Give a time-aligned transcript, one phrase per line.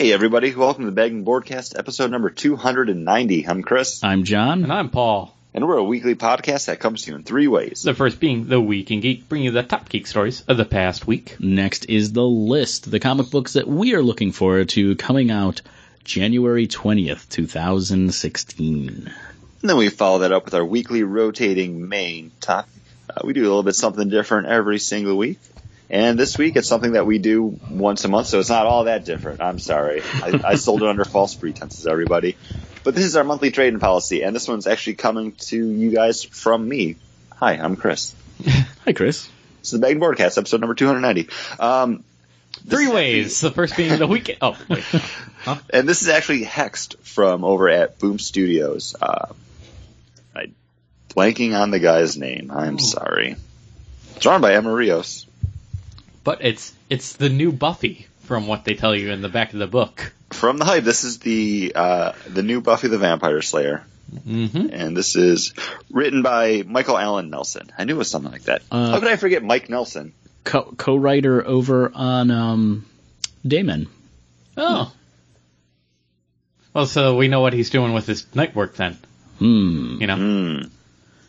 [0.00, 3.46] Hey everybody, welcome to the Bagging Boardcast, episode number 290.
[3.46, 4.62] I'm Chris, I'm John.
[4.62, 5.36] And I'm Paul.
[5.52, 7.82] and we're a weekly podcast that comes to you in three ways.
[7.82, 10.64] The first being The Week in Geek, bringing you the top geek stories of the
[10.64, 11.36] past week.
[11.38, 15.60] Next is the list, the comic books that we are looking forward to coming out
[16.02, 19.12] January 20th, 2016.
[19.60, 22.72] And then we follow that up with our weekly rotating main topic.
[23.10, 25.40] Uh, we do a little bit something different every single week.
[25.90, 28.84] And this week it's something that we do once a month, so it's not all
[28.84, 29.40] that different.
[29.40, 30.02] I'm sorry.
[30.02, 32.36] I, I sold it under false pretenses, everybody.
[32.84, 36.22] But this is our monthly trading policy, and this one's actually coming to you guys
[36.22, 36.96] from me.
[37.34, 38.14] Hi, I'm Chris.
[38.84, 39.28] Hi, Chris.
[39.58, 41.28] This is the Bagging Boardcast, episode number 290.
[41.58, 42.04] Um,
[42.68, 43.40] Three ways.
[43.40, 44.36] The first being The Week.
[44.40, 44.84] Oh, wait.
[45.72, 48.94] And this is actually hexed from over at Boom Studios.
[49.00, 49.32] Uh,
[50.36, 50.50] I
[51.08, 52.50] blanking on the guy's name.
[52.54, 53.36] I'm sorry.
[54.10, 55.26] It's drawn by Emma Rios.
[56.30, 59.58] But it's it's the new Buffy from what they tell you in the back of
[59.58, 60.12] the book.
[60.30, 63.82] From the hype, this is the uh, the new Buffy the Vampire Slayer,
[64.28, 64.68] Mm-hmm.
[64.72, 65.52] and this is
[65.90, 67.70] written by Michael Alan Nelson.
[67.76, 68.62] I knew it was something like that.
[68.70, 70.12] Uh, How could I forget Mike Nelson?
[70.44, 72.86] Co- co-writer over on um,
[73.44, 73.88] Day Men.
[74.56, 74.92] Oh.
[76.74, 78.98] Well, so we know what he's doing with his night work then.
[79.40, 79.96] Hmm.
[80.00, 80.62] You know, Hmm.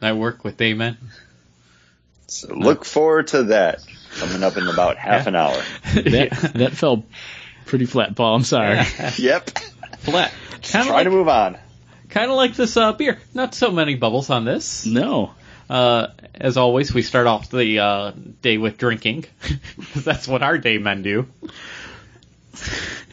[0.01, 0.97] night work with Day Men.
[2.27, 3.81] So look forward to that
[4.17, 5.61] coming up in about half an hour.
[5.93, 7.03] That, that fell
[7.65, 8.35] pretty flat, Paul.
[8.35, 8.79] I'm sorry.
[9.17, 9.49] Yep.
[9.99, 10.31] Flat.
[10.31, 11.57] Kind of Trying like, to move on.
[12.09, 13.19] kind of like this uh, beer.
[13.33, 14.85] Not so many bubbles on this.
[14.85, 15.31] No.
[15.69, 19.25] Uh, as always, we start off the uh, day with drinking.
[19.95, 21.27] that's what our day men do.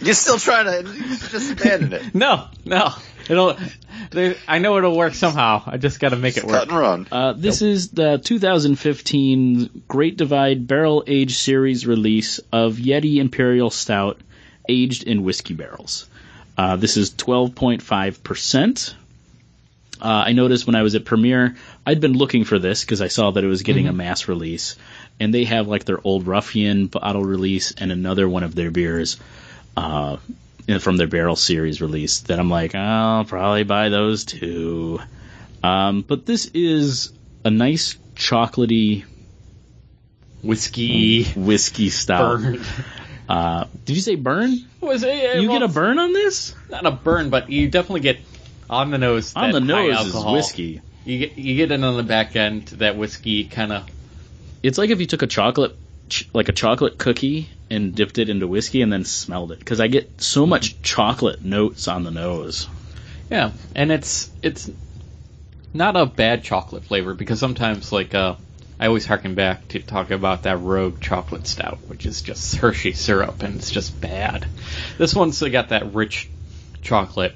[0.01, 0.83] You're still trying to
[1.31, 2.15] just abandon it.
[2.15, 2.91] No, no.
[3.29, 3.57] It'll.
[4.11, 5.63] There, I know it'll work somehow.
[5.67, 6.53] I just got to make it work.
[6.53, 6.71] Cut work.
[6.71, 7.09] and run.
[7.11, 14.21] Uh, this is the 2015 Great Divide Barrel Age Series release of Yeti Imperial Stout,
[14.69, 16.09] aged in whiskey barrels.
[16.57, 18.95] Uh, this is 12.5%.
[20.01, 23.09] Uh, I noticed when I was at Premiere, I'd been looking for this because I
[23.09, 24.77] saw that it was getting a mass release,
[25.19, 29.17] and they have like their Old Ruffian bottle release and another one of their beers
[29.77, 30.17] uh,
[30.79, 35.01] from their barrel series release that I'm like, I'll probably buy those too.
[35.63, 37.13] Um, but this is
[37.45, 39.05] a nice chocolatey
[40.43, 41.25] Whiskey.
[41.25, 42.41] whiskey stout.
[42.41, 42.61] Burn.
[43.29, 44.57] Uh, did you say burn?
[44.81, 45.43] Was it?
[45.43, 46.55] You well, get a burn on this?
[46.71, 48.21] Not a burn, but you definitely get
[48.71, 49.35] on the nose.
[49.37, 50.33] On the nose is alcohol.
[50.33, 50.81] whiskey.
[51.05, 52.69] You get you get it on the back end.
[52.69, 53.87] That whiskey kind of.
[54.63, 55.77] It's like if you took a chocolate,
[56.09, 59.59] ch- like a chocolate cookie, and dipped it into whiskey and then smelled it.
[59.59, 62.69] Because I get so much chocolate notes on the nose.
[63.31, 64.71] Yeah, and it's it's
[65.75, 68.37] not a bad chocolate flavor because sometimes like uh
[68.81, 72.93] I always harken back to talk about that Rogue chocolate stout, which is just Hershey
[72.93, 74.47] syrup and it's just bad.
[74.97, 76.29] This one's got that rich
[76.81, 77.35] chocolate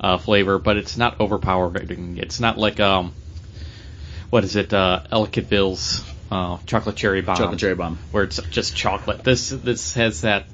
[0.00, 2.18] uh, flavor, but it's not overpowering.
[2.18, 3.12] It's not like um
[4.30, 7.98] what is it uh Ellicottville's uh, chocolate cherry bomb Chocolate cherry bomb.
[8.10, 9.22] where it's just chocolate.
[9.22, 10.46] This this has that.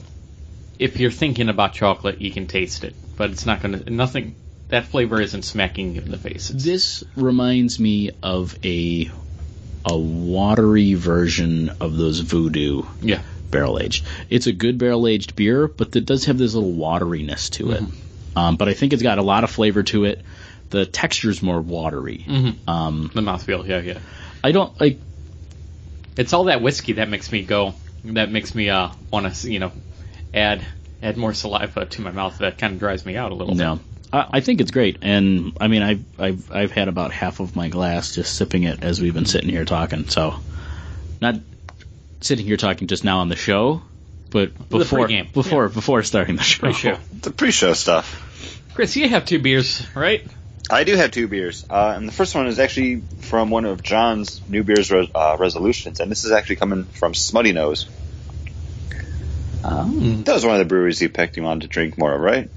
[0.78, 4.34] If you're thinking about chocolate, you can taste it, but it's not gonna nothing.
[4.68, 6.50] That flavor isn't smacking you in the face.
[6.50, 9.10] It's, This reminds me of a
[9.84, 14.04] a watery version of those voodoo yeah, barrel aged.
[14.28, 17.82] It's a good barrel aged beer, but it does have this little wateriness to it.
[17.82, 18.38] Mm-hmm.
[18.38, 20.22] Um, but I think it's got a lot of flavor to it.
[20.70, 22.24] The texture's more watery.
[22.28, 22.68] Mm-hmm.
[22.70, 23.66] Um, the mouthfeel.
[23.66, 23.98] Yeah, yeah.
[24.44, 24.98] I don't like.
[26.18, 27.74] It's all that whiskey that makes me go.
[28.04, 29.72] That makes me uh want to you know
[30.34, 30.62] add
[31.02, 32.38] add more saliva to my mouth.
[32.38, 33.54] That kind of drives me out a little.
[33.54, 33.80] No,
[34.12, 37.56] I, I think it's great, and I mean, I've I've I've had about half of
[37.56, 40.08] my glass just sipping it as we've been sitting here talking.
[40.08, 40.40] So,
[41.20, 41.36] not
[42.20, 43.82] sitting here talking just now on the show,
[44.30, 46.60] but before pregame, before before starting the show.
[46.60, 46.98] Pretty sure.
[47.20, 48.24] The pre-show stuff.
[48.74, 50.26] Chris, you have two beers, right?
[50.70, 53.82] I do have two beers, uh, and the first one is actually from one of
[53.82, 57.86] John's new beers re- uh, resolutions, and this is actually coming from Smuttynose.
[59.64, 61.36] Um, That was one of the breweries you picked.
[61.36, 62.50] You on to drink more of, right?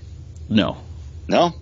[0.50, 0.78] no,
[1.28, 1.56] No,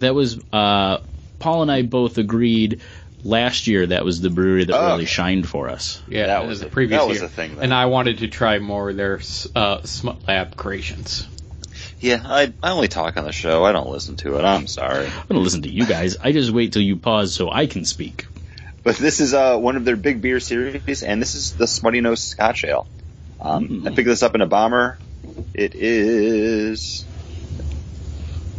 [0.00, 0.98] that was uh,
[1.38, 2.80] Paul and I both agreed
[3.22, 5.06] last year that was the brewery that Oh, really okay.
[5.06, 6.02] shined for us.
[6.08, 7.28] Yeah, That that was was the previous That was year.
[7.28, 7.64] the thing then.
[7.64, 9.20] And I wanted to try more of their
[9.54, 11.28] uh, Smut Lab creations.
[12.02, 13.64] Yeah, I I only talk on the show.
[13.64, 14.44] I don't listen to it.
[14.44, 16.16] I'm sorry, I'm gonna listen to you guys.
[16.20, 18.26] I just wait till you pause so I can speak.
[18.82, 22.18] but this is uh, one of their big beer series, and this is the Smuttynose
[22.18, 22.86] Scotch Ale.
[23.40, 23.86] Um, Mm.
[23.90, 24.98] I picked this up in a bomber.
[25.54, 27.04] It is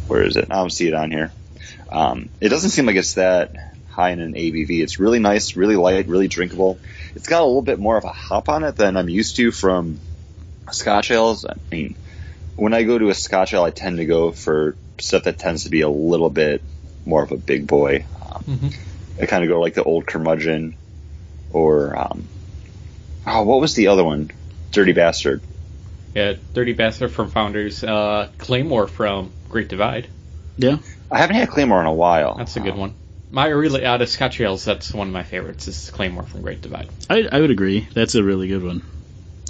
[0.08, 0.48] where is it?
[0.50, 1.32] I don't see it on here.
[1.92, 3.56] Um, it doesn't seem like it's that
[3.90, 4.82] high in an ABV.
[4.82, 6.80] It's really nice, really light, really drinkable.
[7.16, 9.52] It's got a little bit more of a hop on it than I'm used to
[9.52, 10.00] from
[10.72, 11.46] Scotch ales.
[11.46, 11.96] I mean,
[12.56, 15.64] when I go to a Scotch ale, I tend to go for stuff that tends
[15.64, 16.62] to be a little bit
[17.06, 18.06] more of a big boy.
[18.22, 18.76] Um, Mhm.
[19.22, 20.76] I kind of go like the old curmudgeon,
[21.52, 22.28] or um,
[23.28, 24.32] oh, what was the other one?
[24.72, 25.42] Dirty bastard.
[26.16, 30.08] Yeah, Dirty Bastard from Founders, uh, Claymore from Great Divide.
[30.58, 30.78] Yeah.
[31.10, 32.36] I haven't had Claymore in a while.
[32.36, 32.94] That's a good one.
[33.32, 35.68] My really out of Scotch ales, that's one of my favorites.
[35.68, 36.88] Is Claymore from Great Divide.
[37.10, 37.88] I, I would agree.
[37.96, 38.84] That's a really good one.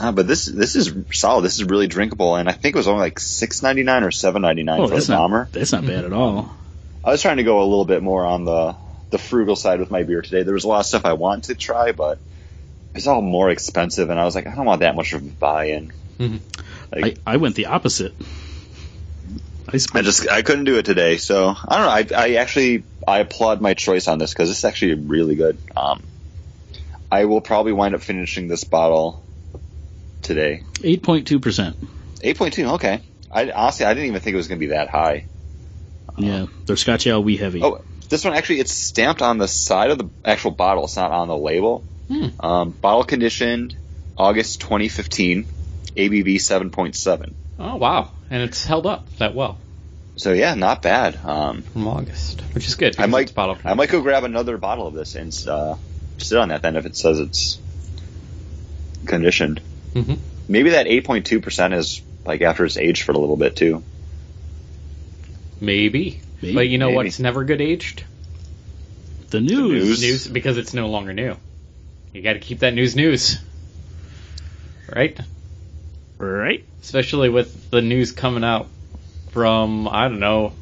[0.03, 1.43] Ah, but this this is solid.
[1.43, 4.11] This is really drinkable, and I think it was only like six ninety nine or
[4.11, 5.49] seven ninety nine Oh, for the not bomber.
[5.53, 6.53] that's not bad at all.
[7.03, 8.75] I was trying to go a little bit more on the
[9.11, 10.43] the frugal side with my beer today.
[10.43, 12.19] There was a lot of stuff I wanted to try, but
[12.93, 15.25] it's all more expensive, and I was like, I don't want that much of a
[15.25, 15.93] buy-in.
[16.19, 16.41] Mhm.
[16.91, 18.13] Like, I, I went the opposite.
[19.71, 22.17] I I just I couldn't do it today, so I don't know.
[22.17, 25.57] I, I actually I applaud my choice on this because it's actually really good.
[25.77, 26.03] Um,
[27.09, 29.23] I will probably wind up finishing this bottle
[30.23, 30.63] today.
[30.83, 31.77] eight point two percent.
[32.21, 32.65] Eight point two.
[32.71, 33.01] Okay.
[33.31, 35.25] I honestly I didn't even think it was going to be that high.
[36.17, 37.61] Yeah, they're Scotch ale wee heavy.
[37.63, 40.85] Oh, this one actually it's stamped on the side of the actual bottle.
[40.85, 41.83] It's not on the label.
[42.07, 42.27] Hmm.
[42.39, 43.75] Um, bottle conditioned
[44.17, 45.47] August 2015,
[45.95, 47.33] ABV 7.7.
[47.57, 49.57] Oh wow, and it's held up that well
[50.15, 51.17] So yeah, not bad.
[51.23, 52.99] Um, from August, which is good.
[52.99, 53.57] I might bottle.
[53.63, 55.75] I might go grab another bottle of this and uh,
[56.17, 57.57] sit on that then if it says it's
[59.05, 59.61] conditioned.
[59.95, 60.17] Mhm.
[60.47, 63.83] Maybe that 8.2 percent is like after it's aged for a little bit too.
[65.59, 66.21] Maybe.
[66.41, 66.95] Maybe, but you know maybe.
[66.95, 68.03] what's never good aged?
[69.33, 69.99] the news.
[69.99, 70.01] news.
[70.01, 71.35] News because it's no longer new.
[72.13, 73.39] You got to keep that news news,
[74.95, 75.19] right?
[76.19, 76.63] Right?
[76.81, 78.67] Especially with the news coming out
[79.31, 80.53] from I don't know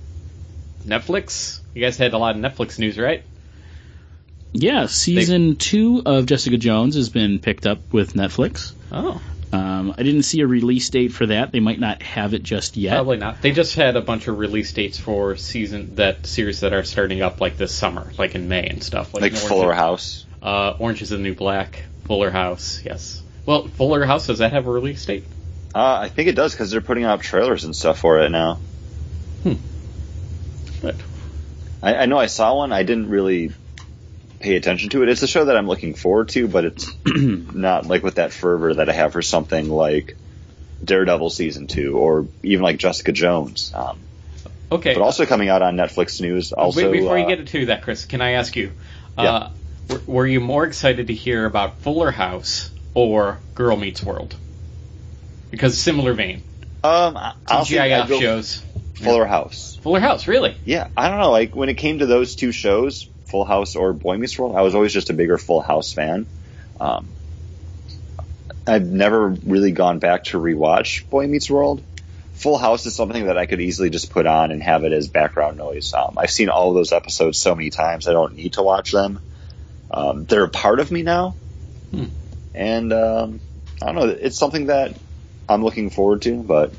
[0.87, 1.59] Netflix.
[1.73, 3.23] You guys had a lot of Netflix news, right?
[4.53, 8.73] Yeah, season two of Jessica Jones has been picked up with Netflix.
[8.91, 9.21] Oh,
[9.53, 11.51] Um, I didn't see a release date for that.
[11.51, 12.93] They might not have it just yet.
[12.95, 13.41] probably not.
[13.41, 17.21] They just had a bunch of release dates for season that series that are starting
[17.21, 19.13] up like this summer, like in May and stuff.
[19.13, 20.25] Like Orange Fuller House.
[20.41, 23.21] Uh, Orange is the New Black, Fuller House, yes.
[23.45, 25.23] Well, Fuller House does that have a release date?
[25.73, 28.59] Uh, I think it does because they're putting out trailers and stuff for it now.
[30.81, 30.95] Good.
[31.83, 32.71] I, I know I saw one.
[32.71, 33.51] I didn't really
[34.41, 35.09] pay attention to it.
[35.09, 38.73] It's a show that I'm looking forward to, but it's not like with that fervor
[38.75, 40.17] that I have for something like
[40.83, 43.71] Daredevil season two or even like Jessica Jones.
[43.73, 43.99] Um,
[44.71, 44.93] Okay.
[44.93, 46.53] but also coming out on Netflix news.
[46.53, 48.71] Also, Wait, before you uh, get to that, Chris, can I ask you?
[49.17, 49.23] Yeah.
[49.23, 49.51] Uh,
[49.89, 54.33] were, were you more excited to hear about Fuller House or Girl Meets World?
[55.49, 56.43] Because similar vein,
[56.85, 58.63] um, I'd GIF shows.
[58.95, 59.77] Fuller House.
[59.81, 60.55] Fuller House, really?
[60.63, 61.31] Yeah, I don't know.
[61.31, 64.61] Like when it came to those two shows, Full House or Boy Meets World, I
[64.61, 66.27] was always just a bigger Full House fan.
[66.79, 67.07] Um,
[68.67, 71.81] I've never really gone back to rewatch Boy Meets World.
[72.33, 75.07] Full House is something that I could easily just put on and have it as
[75.07, 75.93] background noise.
[75.93, 78.91] Um, I've seen all of those episodes so many times, I don't need to watch
[78.91, 79.19] them.
[79.89, 81.35] Um, they're a part of me now,
[81.91, 82.05] Hmm.
[82.53, 83.41] and um,
[83.81, 84.05] I don't know.
[84.07, 84.97] It's something that
[85.49, 86.73] I'm looking forward to, but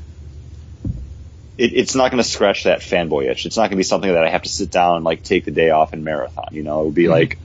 [1.57, 3.45] it, it's not going to scratch that fanboy itch.
[3.45, 5.45] It's not going to be something that I have to sit down and like take
[5.45, 6.47] the day off and marathon.
[6.51, 7.09] You know, it would be Mhm.
[7.11, 7.39] like,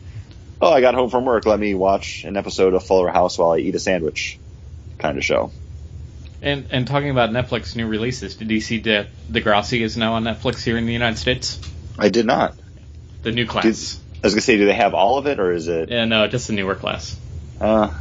[0.60, 1.46] oh, I got home from work.
[1.46, 4.38] Let me watch an episode of Fuller House while I eat a sandwich,
[4.98, 5.52] kind of show.
[6.40, 10.24] And and talking about Netflix new releases, did you see that Degrassi is now on
[10.24, 11.60] Netflix here in the United States?
[11.98, 12.54] I did not.
[13.22, 14.00] The new class.
[14.22, 16.12] I was going to say, do they have all of it, or is it And
[16.12, 17.16] uh, just the newer class.
[17.60, 17.92] uh, All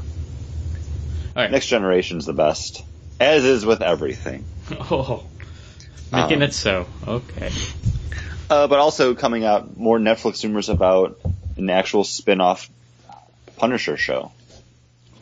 [1.36, 1.52] right.
[1.52, 2.84] next generation's the best,
[3.20, 4.46] as is with everything.
[4.72, 5.24] Oh,
[6.12, 6.88] making Um, it so.
[7.08, 7.52] Okay.
[8.50, 11.20] Uh, but also coming out more Netflix rumors about
[11.58, 12.70] an actual spin-off
[13.58, 14.32] Punisher show.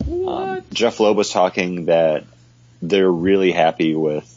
[0.07, 2.25] Um, Jeph Loeb was talking that
[2.81, 4.31] they're really happy with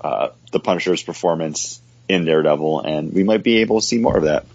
[0.00, 4.24] uh, the Punisher's performance in Daredevil, and we might be able to see more of
[4.24, 4.46] that.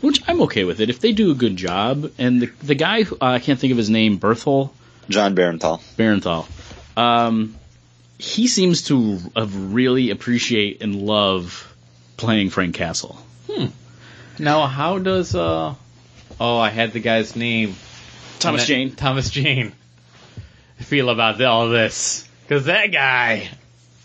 [0.00, 2.12] Which I'm okay with it if they do a good job.
[2.18, 4.70] And the the guy who, uh, I can't think of his name, Berthel
[5.08, 5.80] Jon Bernthal.
[5.96, 6.46] Bernthal.
[6.96, 7.56] Um,
[8.18, 11.74] he seems to have really appreciate and love
[12.16, 13.18] playing Frank Castle.
[14.40, 15.74] Now, how does uh?
[16.40, 17.74] Oh, I had the guy's name.
[18.38, 18.94] Thomas that- Jane.
[18.94, 19.72] Thomas Jane.
[20.78, 23.48] Feel about all this because that guy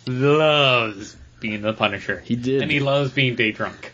[0.08, 2.20] loves being the Punisher.
[2.26, 2.62] He did.
[2.64, 3.92] and he loves being day drunk.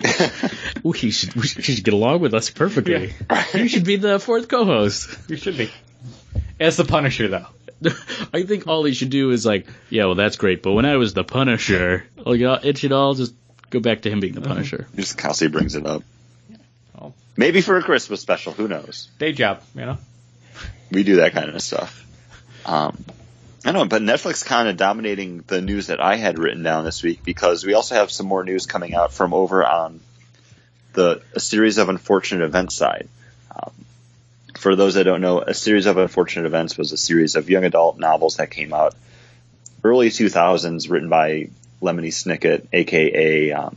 [0.84, 3.14] Ooh, he should we should- he should get along with us perfectly.
[3.54, 5.16] You should be the fourth co-host.
[5.28, 5.70] You should be.
[6.58, 7.46] As the Punisher, though.
[8.34, 10.96] I think all he should do is like, yeah, well, that's great, but when I
[10.96, 13.34] was the Punisher, like, uh, it should all just
[13.70, 14.86] go back to him being the Punisher.
[14.96, 16.02] Just constantly brings it up.
[17.00, 17.14] Oh.
[17.36, 19.08] Maybe for a Christmas special, who knows?
[19.18, 19.98] Day job, you know.
[20.90, 22.06] We do that kind of stuff.
[22.66, 23.04] Um,
[23.64, 26.84] I don't know, but Netflix kind of dominating the news that I had written down
[26.84, 30.00] this week because we also have some more news coming out from over on
[30.92, 33.08] the a series of unfortunate events side.
[34.60, 37.64] For those that don't know, a series of unfortunate events was a series of young
[37.64, 38.94] adult novels that came out
[39.82, 41.48] early 2000s, written by
[41.80, 43.74] Lemony Snicket, aka um,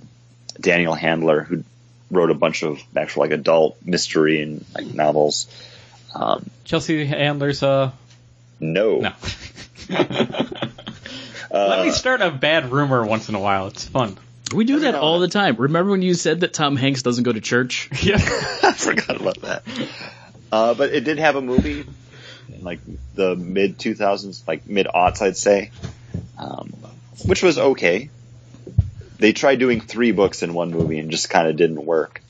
[0.59, 1.63] Daniel Handler, who
[2.11, 5.47] wrote a bunch of actual like adult mystery and like novels.
[6.13, 7.91] Um, Chelsea Handler's uh
[8.59, 9.13] no, no.
[9.89, 10.03] Uh,
[11.53, 13.67] Let me start a bad rumor once in a while.
[13.67, 14.17] It's fun.
[14.53, 15.55] We do that all the time.
[15.55, 17.89] Remember when you said that Tom Hanks doesn't go to church?
[18.03, 18.17] Yeah.
[18.17, 19.63] I forgot about that.
[20.53, 21.83] Uh, but it did have a movie
[22.53, 22.79] in like
[23.15, 25.71] the mid 2000s, like mid aughts, I'd say,
[26.37, 26.71] um,
[27.25, 28.11] which was okay.
[29.17, 32.21] They tried doing three books in one movie and just kind of didn't work.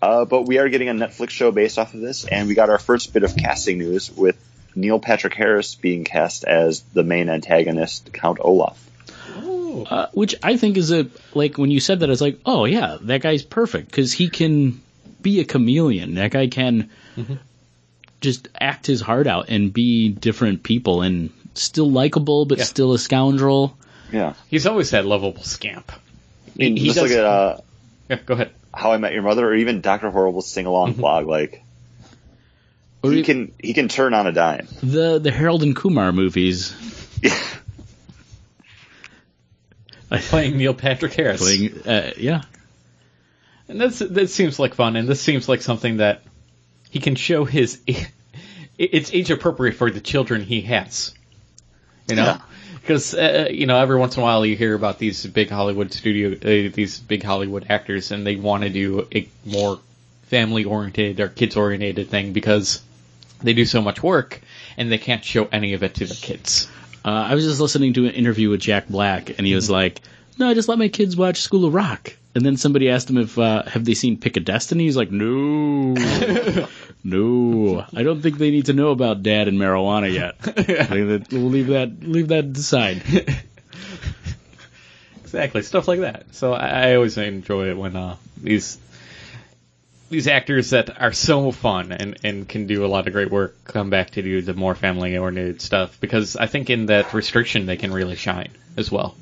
[0.00, 2.70] Uh, but we are getting a Netflix show based off of this, and we got
[2.70, 4.38] our first bit of casting news with
[4.76, 8.88] Neil Patrick Harris being cast as the main antagonist, Count Olaf.
[9.90, 12.66] Uh, which I think is a like when you said that, I was like, oh
[12.66, 14.80] yeah, that guy's perfect because he can
[15.20, 16.14] be a chameleon.
[16.14, 16.88] That guy can
[18.20, 22.64] just act his heart out and be different people and still likable, but Yeah.
[22.64, 23.76] still a scoundrel.
[24.12, 24.34] Yeah.
[24.48, 25.92] He's always that lovable scamp.
[25.92, 25.98] I
[26.56, 27.58] mean, He- he just look at uh,
[28.08, 28.50] Yeah, go ahead.
[28.72, 31.26] How I Met Your Mother, or even Doctor Horrible's sing along blog.
[31.26, 31.62] Like
[33.02, 34.66] Or he can he can turn on a dime.
[34.82, 36.74] the the Harold and Kumar movies.
[37.22, 37.36] Yeah.
[40.10, 41.40] playing Neil Patrick Harris.
[41.40, 42.42] Playing, uh, yeah,
[43.68, 46.22] And that's that seems like fun, and this seems like something that
[46.90, 47.80] he can show his.
[48.80, 51.12] It's age appropriate for the children he has.
[52.08, 52.40] You know, Yeah.
[52.80, 55.92] because uh, you know every once in a while you hear about these big Hollywood
[55.92, 59.80] studio, uh, these big Hollywood actors, and they want to do a more
[60.26, 62.80] family oriented or kids oriented thing because
[63.42, 64.40] they do so much work
[64.76, 66.68] and they can't show any of it to the kids.
[67.04, 70.00] uh, I was just listening to an interview with Jack Black, and he was like,
[70.38, 73.18] "No, I just let my kids watch School of Rock." And then somebody asked him
[73.18, 74.84] if uh, have they seen Pick a Destiny.
[74.84, 75.94] He's like, "No,
[77.02, 80.36] no, I don't think they need to know about dad and marijuana yet.
[80.46, 80.52] I
[80.84, 83.02] think that- we'll leave that leave that aside."
[85.22, 86.32] Exactly, stuff like that.
[86.34, 88.78] So I, I always enjoy it when uh, these
[90.10, 93.64] these actors that are so fun and, and can do a lot of great work
[93.64, 97.66] come back to do the more family oriented stuff because I think in that restriction
[97.66, 99.16] they can really shine as well.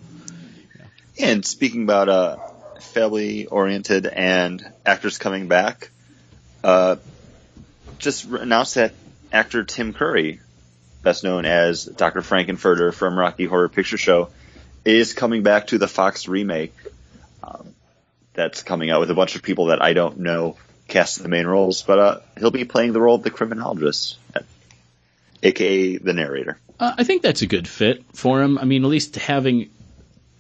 [1.19, 2.37] And speaking about uh,
[2.83, 5.91] family oriented and actors coming back,
[6.65, 6.97] uh,
[7.99, 8.93] just announced that
[9.33, 10.41] actor Tim Curry,
[11.03, 12.23] best known as Dr.
[12.23, 14.31] Frank-N-Furter from Rocky Horror Picture Show,
[14.85, 16.75] is coming back to the Fox remake.
[17.43, 17.75] Um,
[18.35, 20.57] that's coming out with a bunch of people that I don't know
[20.89, 24.19] cast the main roles, but uh, he'll be playing the role of the criminologist,
[25.43, 26.59] aka the narrator.
[26.79, 28.59] Uh, I think that's a good fit for him.
[28.59, 29.71] I mean, at least having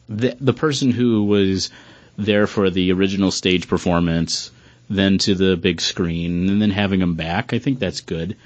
[0.09, 1.71] the the person who was
[2.17, 4.51] there for the original stage performance,
[4.89, 8.37] then to the big screen, and then having him back, I think that's good.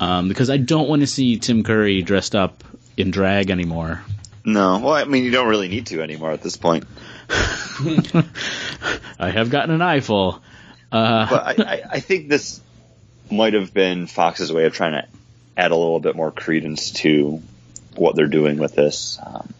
[0.00, 2.64] Um, because I don't want to see Tim Curry dressed up
[2.96, 4.02] in drag anymore.
[4.44, 6.84] No, well, I mean, you don't really need to anymore at this point.
[9.18, 10.42] I have gotten an eyeful.
[10.90, 12.60] Uh, But I, I, I think this
[13.30, 15.06] might have been Fox's way of trying to
[15.56, 17.40] add a little bit more credence to
[17.94, 19.18] what they're doing with this.
[19.24, 19.54] Um,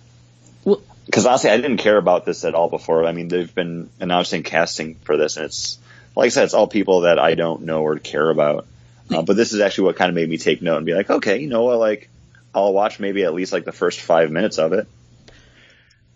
[1.07, 3.05] because honestly, I didn't care about this at all before.
[3.05, 5.79] I mean, they've been announcing casting for this, and it's
[6.17, 8.67] like I said, it's all people that I don't know or care about.
[9.11, 11.11] Uh, but this is actually what kind of made me take note and be like,
[11.11, 12.09] okay, you know what, like
[12.55, 14.87] I'll watch maybe at least like the first five minutes of it.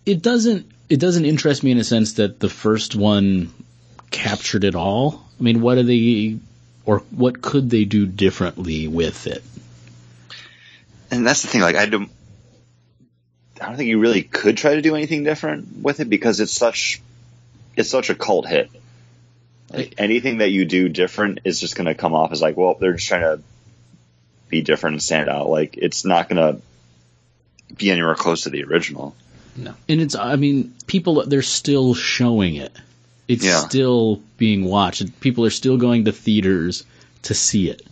[0.04, 3.52] it doesn't it doesn't interest me in a sense that the first one
[4.10, 5.26] captured it all.
[5.38, 6.38] I mean, what are they
[6.84, 9.42] or what could they do differently with it?
[11.10, 11.60] and that's the thing.
[11.60, 12.10] Like I don't,
[13.60, 16.52] I don't think you really could try to do anything different with it because it's
[16.52, 17.00] such,
[17.76, 18.70] it's such a cult hit.
[19.72, 22.74] Like anything that you do different is just going to come off as like, well,
[22.78, 23.42] they're just trying to
[24.48, 25.48] be different and stand out.
[25.48, 29.16] Like it's not going to be anywhere close to the original.
[29.56, 32.72] No, And it's I mean, people they're still showing it.
[33.26, 33.60] It's Yeah.
[33.66, 35.18] still being watched.
[35.20, 36.84] People are still going to theaters
[37.22, 37.82] to see it.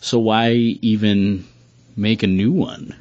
[0.00, 1.46] So why even
[1.96, 2.94] make a new one?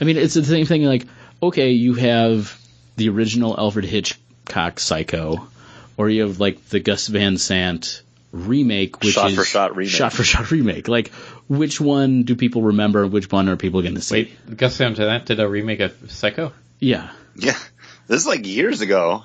[0.00, 1.06] I mean, it's the same thing like
[1.42, 2.58] okay, you have
[2.96, 5.48] the original Alfred Hitchcock Psycho
[5.96, 9.94] or you have like the Gus Van Sant remake which Shot is for shot remake.
[9.94, 10.88] Shot for shot remake.
[10.88, 11.12] Like
[11.48, 13.06] which one do people remember?
[13.06, 14.14] Which one are people going to see?
[14.14, 16.52] Wait, Gus Van Sant did a remake of Psycho?
[16.78, 17.10] Yeah.
[17.34, 17.58] Yeah,
[18.06, 19.22] this is like years ago.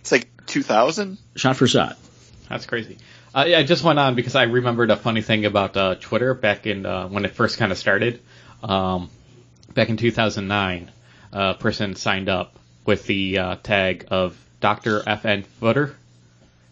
[0.00, 1.18] It's like 2000.
[1.34, 1.98] Shot for shot.
[2.48, 2.98] That's crazy.
[3.34, 6.32] Uh, yeah, I just went on because I remembered a funny thing about uh, Twitter
[6.32, 8.22] back in uh, when it first kind of started.
[8.62, 9.10] Um,
[9.76, 10.90] back in 2009,
[11.32, 15.00] a person signed up with the uh, tag of Dr.
[15.00, 15.94] FN Footer,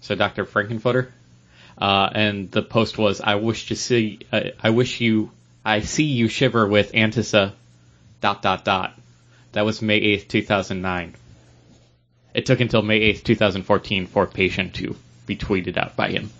[0.00, 0.46] so Dr.
[0.46, 1.08] Frankenfooter,
[1.78, 5.30] uh, and the post was, "I wish to see, uh, I wish you,
[5.64, 7.52] I see you shiver with antici,
[8.20, 8.98] dot dot dot."
[9.52, 11.14] That was May 8th, 2009.
[12.32, 14.96] It took until May 8th, 2014 for a pation to
[15.26, 16.30] be tweeted out by him.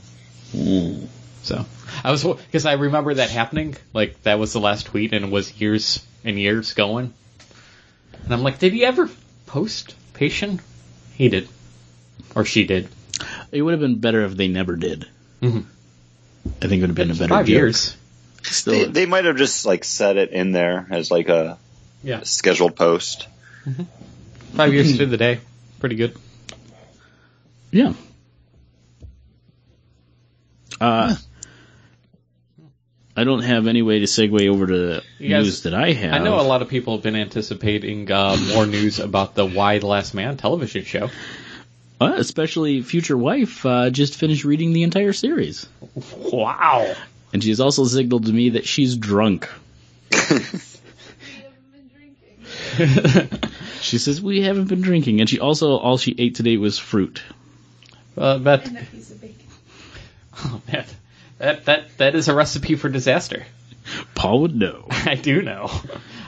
[1.45, 1.65] So
[2.03, 3.77] I was because I remember that happening.
[3.93, 7.13] Like that was the last tweet, and it was years and years going.
[8.25, 9.09] And I'm like, did he ever
[9.47, 10.61] post pation?
[11.15, 11.49] He did,
[12.35, 12.89] or she did.
[13.53, 15.07] It would have been better if they never did.
[15.43, 15.65] Mhm.
[16.63, 17.53] I think it would have been a better Five joke.
[17.53, 17.97] years.
[18.43, 21.59] Still, They, they might have just like set it in there as like a
[22.03, 23.27] Yeah, scheduled post.
[24.55, 25.41] five years to the day.
[25.79, 26.17] Pretty good.
[27.71, 27.93] yeah.
[30.81, 31.15] Uh,
[33.16, 36.12] I don't have any way to segue over to the guys- news that I have.
[36.14, 39.78] I know a lot of people have been anticipating uh, more news about the Y:
[39.78, 41.11] The Last Man television show.
[42.00, 45.66] Uh, especially future wife uh, just finished reading the entire series,
[46.16, 46.92] Wow.
[47.33, 49.49] and she has also signaled to me that she's drunk.
[53.80, 57.23] She says we haven't been drinking, and she also all she ate today was fruit.
[58.16, 59.37] uh, but And a piece of bacon.
[60.44, 60.85] oh, man,
[61.38, 63.47] that that that is a recipe for disaster.
[64.14, 64.87] Paul would know.
[64.91, 65.71] I do know.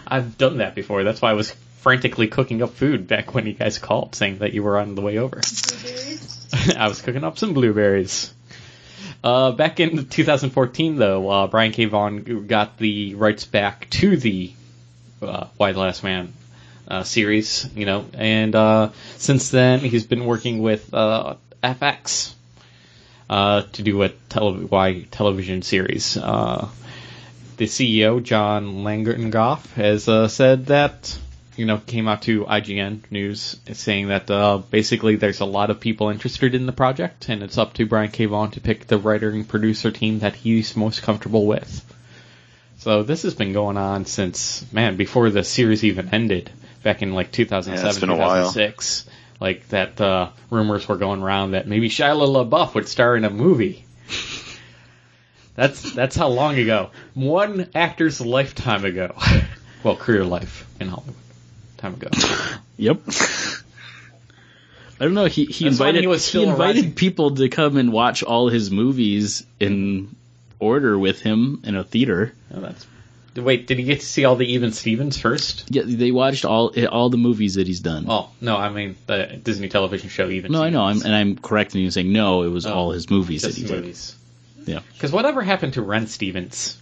[0.06, 1.04] I've done that before.
[1.04, 4.52] That's why I was frantically cooking up food back when you guys called saying that
[4.52, 5.40] you were on the way over.
[6.76, 8.32] I was cooking up some blueberries.
[9.22, 11.86] Uh, back in 2014, though, uh, Brian K.
[11.86, 14.52] Vaughan got the rights back to the
[15.22, 16.32] uh, Y: The Last Man
[16.88, 22.34] uh, series, you know, and uh, since then he's been working with uh, FX
[23.28, 26.16] uh, to do a tele- Y television series.
[26.16, 26.68] Uh,
[27.56, 31.16] the CEO, John Landgraf, has uh, said that,
[31.56, 35.80] you know, came out to IGN News saying that uh, basically there's a lot of
[35.80, 38.26] people interested in the project, and it's up to Brian K.
[38.26, 41.82] Vaughan to pick the writer and producer team that he's most comfortable with.
[42.78, 46.50] So this has been going on since, man, before the series even ended,
[46.82, 48.50] back in like 2007, Yeah, it's been a while.
[49.38, 49.40] 2006.
[49.40, 53.30] Like that, uh, rumors were going around that maybe Shia LaBeouf would star in a
[53.30, 53.84] movie.
[55.54, 56.90] That's that's how long ago.
[57.14, 59.14] One actor's lifetime ago.
[59.82, 61.16] well, career life in Hollywood.
[61.78, 62.08] Time ago.
[62.78, 63.00] Yep.
[65.00, 65.24] I don't know.
[65.24, 68.70] He he That's invited he still invited rising- people to come and watch all his
[68.70, 70.14] movies in
[70.58, 72.34] order with him in a theater.
[72.54, 72.86] Oh, that's.
[73.38, 75.64] Wait, did he get to see all the Even Stevens first?
[75.70, 78.06] Yeah, they watched all eh, all the movies that he's done.
[78.08, 80.52] Oh no, I mean the Disney television show Even.
[80.52, 80.82] no, I know.
[80.84, 82.42] I'm, and I'm correcting you, saying no.
[82.42, 83.70] It was Oh, all his movies that he did.
[83.82, 84.16] movies.
[84.66, 84.80] Yeah.
[84.94, 86.76] Because whatever happened to Ren Stevens?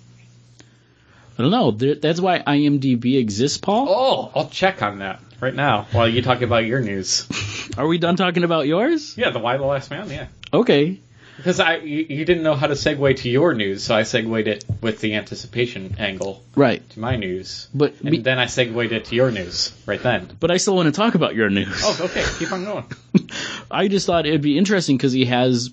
[1.38, 1.72] I don't know.
[1.72, 3.86] That's why IMDb exists, Paul.
[3.88, 7.26] Oh, I'll check on that right now while you talk about your news.
[7.76, 9.18] Are we done talking about yours?
[9.18, 10.08] Yeah, the Y: The Last Man.
[10.08, 10.26] Yeah.
[10.52, 11.00] Okay.
[11.36, 14.46] Because I you, you didn't know how to segue to your news, so I segued
[14.46, 16.88] it with the anticipation angle Right.
[16.90, 20.28] to my news, But and me- then I segued it to your news right then.
[20.40, 21.80] but I still want to talk about your news.
[21.84, 22.84] Oh, okay, keep on going.
[23.70, 25.70] I just thought it'd be interesting because he has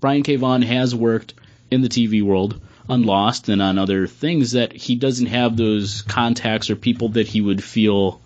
[0.00, 0.36] Brian K.
[0.36, 1.34] Vaughan has worked
[1.70, 6.02] in the TV world on Lost and on other things that he doesn't have those
[6.02, 8.20] contacts or people that he would feel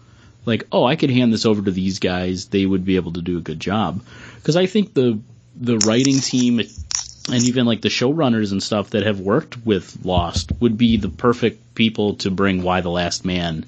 [0.47, 3.23] like, oh, I could hand this over to these guys; they would be able to
[3.23, 4.03] do a good job.
[4.37, 5.19] Because I think the
[5.59, 10.53] the writing team and even like the showrunners and stuff that have worked with Lost
[10.61, 13.65] would be the perfect people to bring Y: The Last Man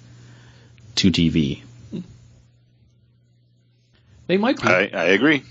[0.96, 1.62] to TV.
[4.27, 5.42] They might be, I, I agree.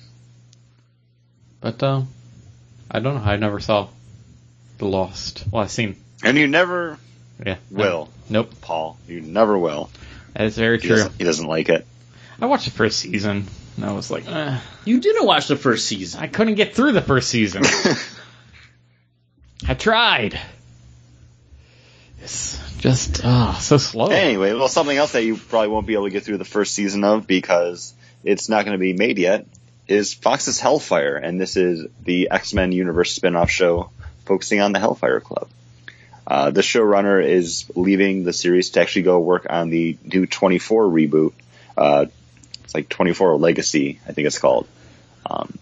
[1.62, 2.04] but uh,
[2.92, 3.22] I don't know.
[3.24, 3.88] I never saw
[4.78, 5.44] the Lost.
[5.52, 5.96] Well, I've seen.
[6.24, 7.00] And you never
[7.44, 7.58] Yeah.
[7.72, 8.54] will, Nope.
[8.62, 8.98] Paul.
[9.08, 9.90] You never will.
[10.34, 10.98] That is very He true.
[10.98, 11.88] doesn't, he doesn't like it.
[12.40, 13.48] I watched the first season,
[13.78, 14.60] and I was like, eh.
[14.86, 16.20] You didn't watch the first season.
[16.20, 17.64] I couldn't get through the first season.
[19.68, 20.40] I tried.
[22.22, 24.08] It's just oh, so slow.
[24.08, 26.74] Anyway, well, something else that you probably won't be able to get through the first
[26.74, 29.46] season of because it's not going to be made yet
[29.88, 33.90] is Fox's Hellfire, and this is the X Men Universe spin-off show
[34.26, 35.48] focusing on the Hellfire Club.
[36.26, 40.86] Uh, the showrunner is leaving the series to actually go work on the new 24
[40.86, 41.32] reboot.
[41.78, 42.08] Uh,
[42.68, 44.68] it's like 24 Legacy, I think it's called.
[45.26, 45.58] Um,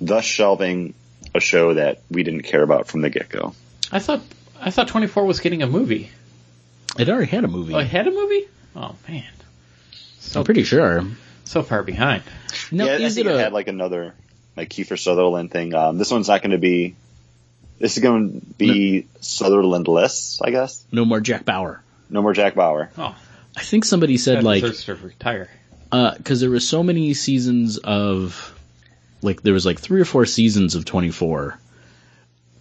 [0.00, 0.94] thus shelving
[1.34, 3.54] a show that we didn't care about from the get-go.
[3.92, 4.22] I thought
[4.58, 6.10] I thought 24 was getting a movie.
[6.98, 7.74] It already had a movie.
[7.74, 8.48] Oh, it had a movie?
[8.74, 9.28] Oh man,
[10.18, 11.04] so I'm pretty sure.
[11.44, 12.22] so far behind.
[12.72, 14.14] Now, yeah, I is think it it, a had like another
[14.56, 15.74] like Kiefer Sutherland thing.
[15.74, 16.96] Um, this one's not going to be.
[17.78, 20.82] This is going to be Sutherland less, I guess.
[20.90, 21.82] no more Jack Bauer?
[22.08, 22.90] No more Jack Bauer.
[22.96, 23.14] Oh,
[23.56, 25.50] I think somebody said That like deserves to retire.
[26.16, 28.52] Because there were so many seasons of
[29.22, 31.58] like there was like three or four seasons of 24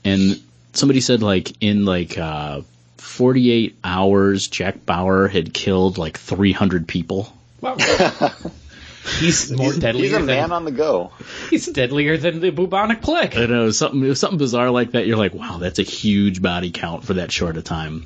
[0.06, 0.41] and
[0.74, 2.62] somebody said like in like uh
[2.98, 7.78] 48 hours jack bauer had killed like 300 people Wow.
[9.19, 11.12] he's more deadly deadlier he's a than man on the go.
[11.50, 13.36] he's deadlier than the bubonic plague.
[13.36, 16.72] i know something it something bizarre like that you're like wow that's a huge body
[16.72, 18.06] count for that short a time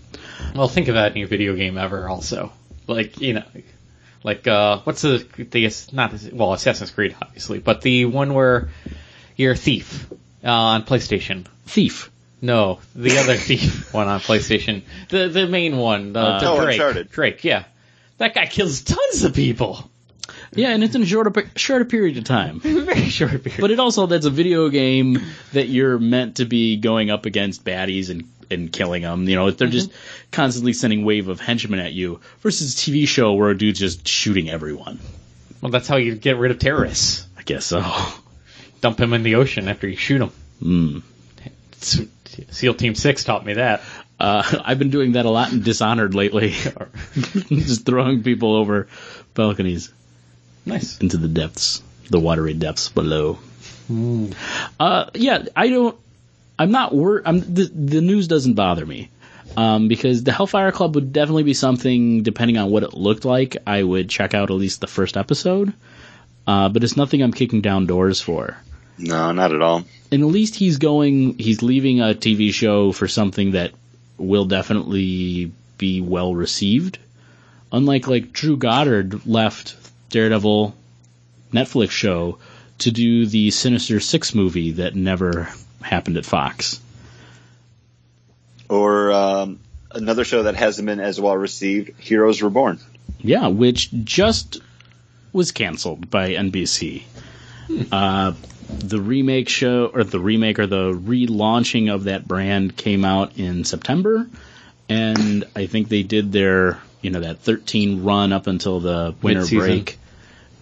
[0.55, 2.07] Well, think of that in your video game ever.
[2.07, 2.51] Also,
[2.87, 3.43] like you know,
[4.27, 8.69] like uh, what's the the not well Assassin's Creed obviously, but the one where
[9.35, 10.07] you're a thief
[10.43, 11.45] uh, on PlayStation.
[11.65, 12.11] thief
[12.41, 14.83] No, the other thief one on PlayStation.
[15.09, 16.75] The the main one, the, Uh, the Oh, Drake.
[16.75, 17.09] Uncharted.
[17.09, 17.63] Drake, yeah.
[18.19, 19.89] That guy kills tons of people.
[20.53, 23.61] yeah and it's in a shorter pe- shorter period of time Very short period.
[23.61, 25.21] but it also that's a video game
[25.53, 29.27] that you're meant to be going up against baddies and and killing them.
[29.27, 29.91] You know, they're just
[30.31, 34.07] constantly sending wave of henchmen at you versus a TV show where a dude's just
[34.07, 34.99] shooting everyone.
[35.61, 37.27] well, that's how you get rid of terrorists.
[37.37, 37.83] I guess so.
[38.81, 40.31] Dump him in the ocean after you shoot him.
[40.59, 40.99] Hmm.
[42.51, 43.81] SEAL Team Six taught me that.
[44.19, 46.51] Uh, I've been doing that a lot in Dishonored lately,
[47.49, 48.87] just throwing people over
[49.33, 49.91] balconies
[50.65, 50.97] Nice.
[50.99, 53.39] into the depths, the watery depths below.
[54.79, 55.97] Uh, yeah, I don't.
[56.59, 59.09] I'm not wor I'm the the news doesn't bother me.
[59.55, 63.57] Um, because the Hellfire Club would definitely be something, depending on what it looked like,
[63.65, 65.73] I would check out at least the first episode.
[66.45, 68.55] Uh, but it's nothing I'm kicking down doors for.
[68.99, 69.83] No, not at all.
[70.11, 73.71] And at least he's going, he's leaving a TV show for something that
[74.17, 76.99] will definitely be well received.
[77.71, 79.75] Unlike like Drew Goddard left
[80.09, 80.75] Daredevil
[81.51, 82.37] Netflix show
[82.79, 85.49] to do the Sinister Six movie that never
[85.81, 86.79] happened at Fox.
[88.69, 89.59] Or um,
[89.91, 92.79] another show that hasn't been as well received, Heroes Reborn.
[93.19, 94.61] Yeah, which just
[95.33, 97.03] was canceled by NBC.
[97.91, 98.33] Uh,
[98.69, 103.63] the remake show, or the remake, or the relaunching of that brand came out in
[103.63, 104.27] September,
[104.89, 109.41] and I think they did their, you know, that 13 run up until the winter
[109.41, 109.59] Mid-season.
[109.59, 109.99] break,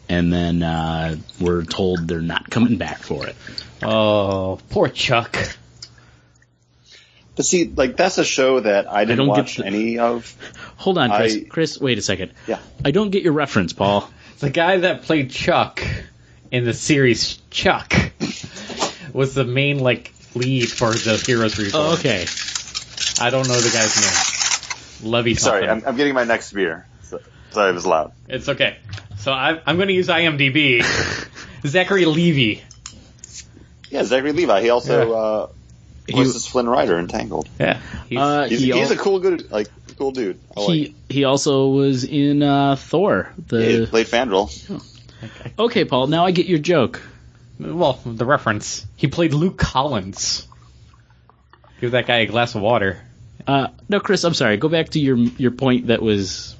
[0.10, 3.36] and then uh, we're told they're not coming back for it.
[3.84, 5.36] Oh, poor Chuck.
[7.36, 10.34] But see, like that's a show that I didn't don't get watch the- any of.
[10.78, 11.36] Hold on, Chris.
[11.36, 12.32] I- Chris, wait a second.
[12.48, 12.60] Yeah.
[12.84, 14.10] I don't get your reference, Paul.
[14.40, 15.82] The guy that played Chuck
[16.52, 17.94] in the series Chuck
[19.14, 21.74] was the main like lead for the Heroes Reborn.
[21.84, 22.26] Oh, okay.
[23.22, 25.10] I don't know the guy's name.
[25.14, 25.62] Levi something.
[25.62, 26.86] Sorry, I'm, I'm getting my next beer.
[27.04, 28.12] So, sorry, it was loud.
[28.28, 28.76] It's okay.
[29.26, 30.84] So I, I'm going to use IMDb.
[31.66, 32.62] Zachary Levi.
[33.90, 34.62] Yeah, Zachary Levi.
[34.62, 35.16] He also Yeah.
[35.16, 35.48] uh,
[36.08, 37.50] He- was this Flynn Rider in Tangled.
[37.60, 37.80] Yeah.
[38.08, 40.40] He's, Uh, He's, he he's al- a cool, good, like cool dude.
[40.56, 40.96] I He him.
[41.10, 43.32] he also was in uh, Thor.
[43.38, 44.52] Yeah, The he played Fandral.
[45.58, 46.06] okay, Paul.
[46.06, 47.02] Now I get your joke.
[47.60, 48.86] well, the reference.
[48.96, 50.48] He played Luke Collins.
[51.82, 53.02] Give that guy a glass of water.
[53.48, 54.24] Uh, no, Chris.
[54.24, 54.58] I'm sorry.
[54.58, 56.56] Go back to your your point that was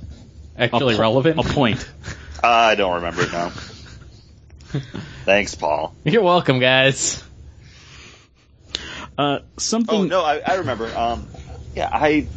[0.58, 1.40] a Actually po- relevant.
[1.40, 1.88] A point.
[2.46, 3.50] I don't remember it now.
[5.26, 5.96] Thanks, Paul.
[6.04, 7.24] You're welcome, guys.
[9.18, 9.96] Uh, something.
[9.96, 10.94] Oh no, I, I remember.
[10.96, 11.28] Um,
[11.76, 12.28] yeah, I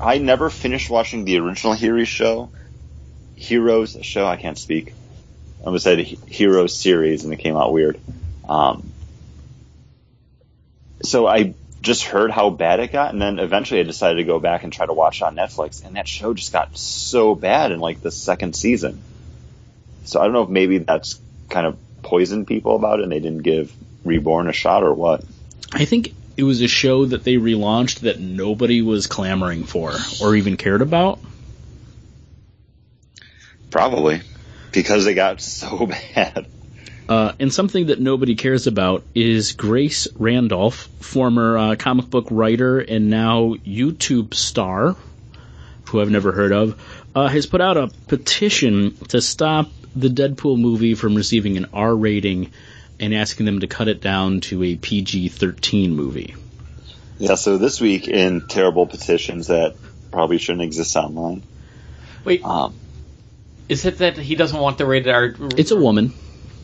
[0.00, 2.50] I never finished watching the original Heroes show.
[3.36, 4.26] Heroes show.
[4.26, 4.92] I can't speak.
[5.60, 8.00] I almost said He- Heroes series, and it came out weird.
[8.48, 8.90] Um,
[11.02, 14.38] so I just heard how bad it got, and then eventually I decided to go
[14.40, 17.72] back and try to watch it on Netflix, and that show just got so bad
[17.72, 19.00] in like the second season.
[20.04, 23.20] So I don't know if maybe that's kind of poisoned people about it, and they
[23.20, 23.72] didn't give
[24.04, 25.24] Reborn a shot or what.
[25.72, 30.34] I think it was a show that they relaunched that nobody was clamoring for or
[30.34, 31.20] even cared about.
[33.70, 34.22] Probably
[34.72, 36.46] because they got so bad.
[37.08, 42.80] Uh, and something that nobody cares about is Grace Randolph, former uh, comic book writer
[42.80, 44.94] and now YouTube star,
[45.86, 46.80] who I've never heard of,
[47.14, 51.96] uh, has put out a petition to stop the Deadpool movie from receiving an R
[51.96, 52.50] rating
[53.00, 56.34] and asking them to cut it down to a PG 13 movie.
[57.18, 59.76] Yeah, so this week in terrible petitions that
[60.10, 61.42] probably shouldn't exist online.
[62.24, 62.74] Wait, Um,
[63.68, 65.34] is it that he doesn't want the rated R?
[65.56, 66.12] It's a woman.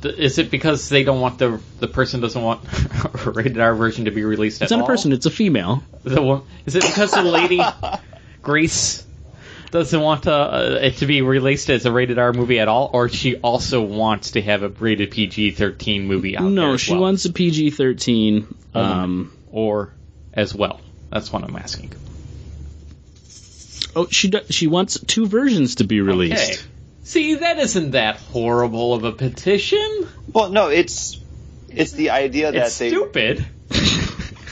[0.04, 2.64] Is it because they don't want the the person doesn't want
[3.26, 4.86] a rated R version to be released at It's not all?
[4.86, 5.82] a person, it's a female.
[6.04, 7.60] The one, is it because the lady
[8.42, 9.06] Grace
[9.70, 13.08] doesn't want uh, it to be released as a rated R movie at all, or
[13.08, 16.50] she also wants to have a rated PG thirteen movie out there?
[16.50, 17.00] No, she well?
[17.00, 18.54] wants a PG 13.
[18.74, 19.92] Um, or
[20.32, 20.80] as well.
[21.10, 21.92] That's what I'm asking.
[23.96, 26.52] Oh, she do, she wants two versions to be released.
[26.52, 26.60] Okay.
[27.04, 30.08] See, that isn't that horrible of a petition.
[30.32, 31.20] Well, no, it's
[31.68, 33.44] it's the idea that It's they stupid.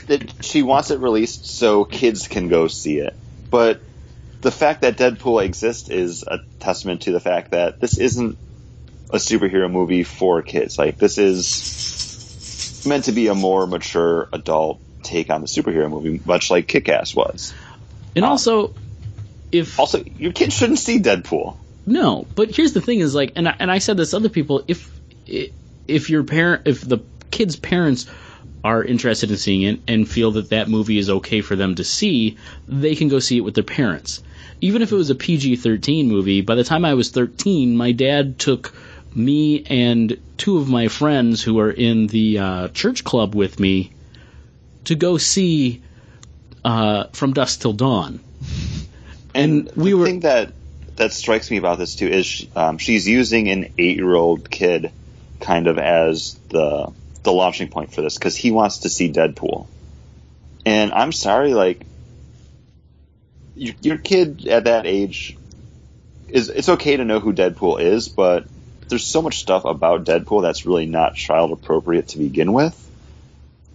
[0.06, 3.16] that she wants it released so kids can go see it.
[3.50, 3.80] But
[4.42, 8.36] the fact that Deadpool exists is a testament to the fact that this isn't
[9.10, 10.78] a superhero movie for kids.
[10.78, 16.20] Like this is meant to be a more mature adult take on the superhero movie,
[16.24, 17.54] much like Kick-Ass was.
[18.14, 18.74] And Um, also,
[19.50, 21.56] if Also, your kids shouldn't see Deadpool.
[21.86, 24.28] No, but here's the thing: is like, and I, and I said this to other
[24.28, 24.62] people.
[24.68, 24.90] If
[25.88, 26.98] if your parent, if the
[27.30, 28.06] kid's parents
[28.64, 31.82] are interested in seeing it and feel that that movie is okay for them to
[31.84, 32.36] see,
[32.68, 34.22] they can go see it with their parents.
[34.60, 38.38] Even if it was a PG-13 movie, by the time I was 13, my dad
[38.38, 38.72] took
[39.16, 43.90] me and two of my friends who are in the uh, church club with me
[44.84, 45.82] to go see
[46.64, 48.20] uh, From Dusk Till Dawn.
[49.34, 50.52] And we were- that
[50.96, 54.92] that strikes me about this too is um, she's using an eight-year-old kid
[55.40, 59.66] kind of as the the launching point for this because he wants to see Deadpool.
[60.64, 61.84] And I'm sorry, like
[63.54, 65.36] your, your kid at that age
[66.28, 68.46] is it's okay to know who Deadpool is, but
[68.88, 72.78] there's so much stuff about Deadpool that's really not child appropriate to begin with.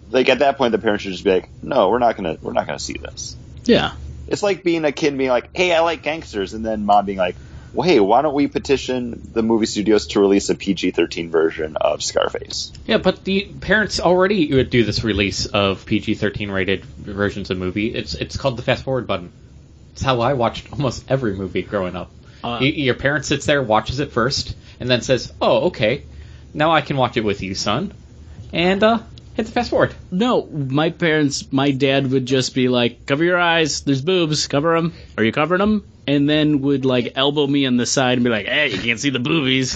[0.09, 2.53] Like at that point, the parents should just be like, "No, we're not gonna, we're
[2.53, 3.91] not gonna see this." Yeah,
[4.27, 7.17] It's like being a kid being like, "Hey, I like gangsters," and then mom being
[7.17, 7.35] like,
[7.73, 12.03] "Well, hey, why don't we petition the movie studios to release a PG-13 version of
[12.03, 17.57] Scarface?" Yeah, but the parents already would do this release of PG-13 rated versions of
[17.57, 17.87] movie.
[17.93, 19.31] It's it's called the fast forward button.
[19.93, 22.11] It's how I watched almost every movie growing up.
[22.43, 26.03] Uh, Y- your parent sits there, watches it first, and then says, "Oh, okay,
[26.53, 27.93] now I can watch it with you, son,"
[28.53, 28.99] and uh,
[29.37, 29.95] hit the fast forward.
[30.11, 33.81] No, my parents, my dad would just be like, "Cover your eyes.
[33.81, 34.47] There's boobs.
[34.47, 34.93] Cover them.
[35.17, 38.29] Are you covering them?" And then would like elbow me on the side and be
[38.29, 39.75] like, "Hey, you can't see the boobies."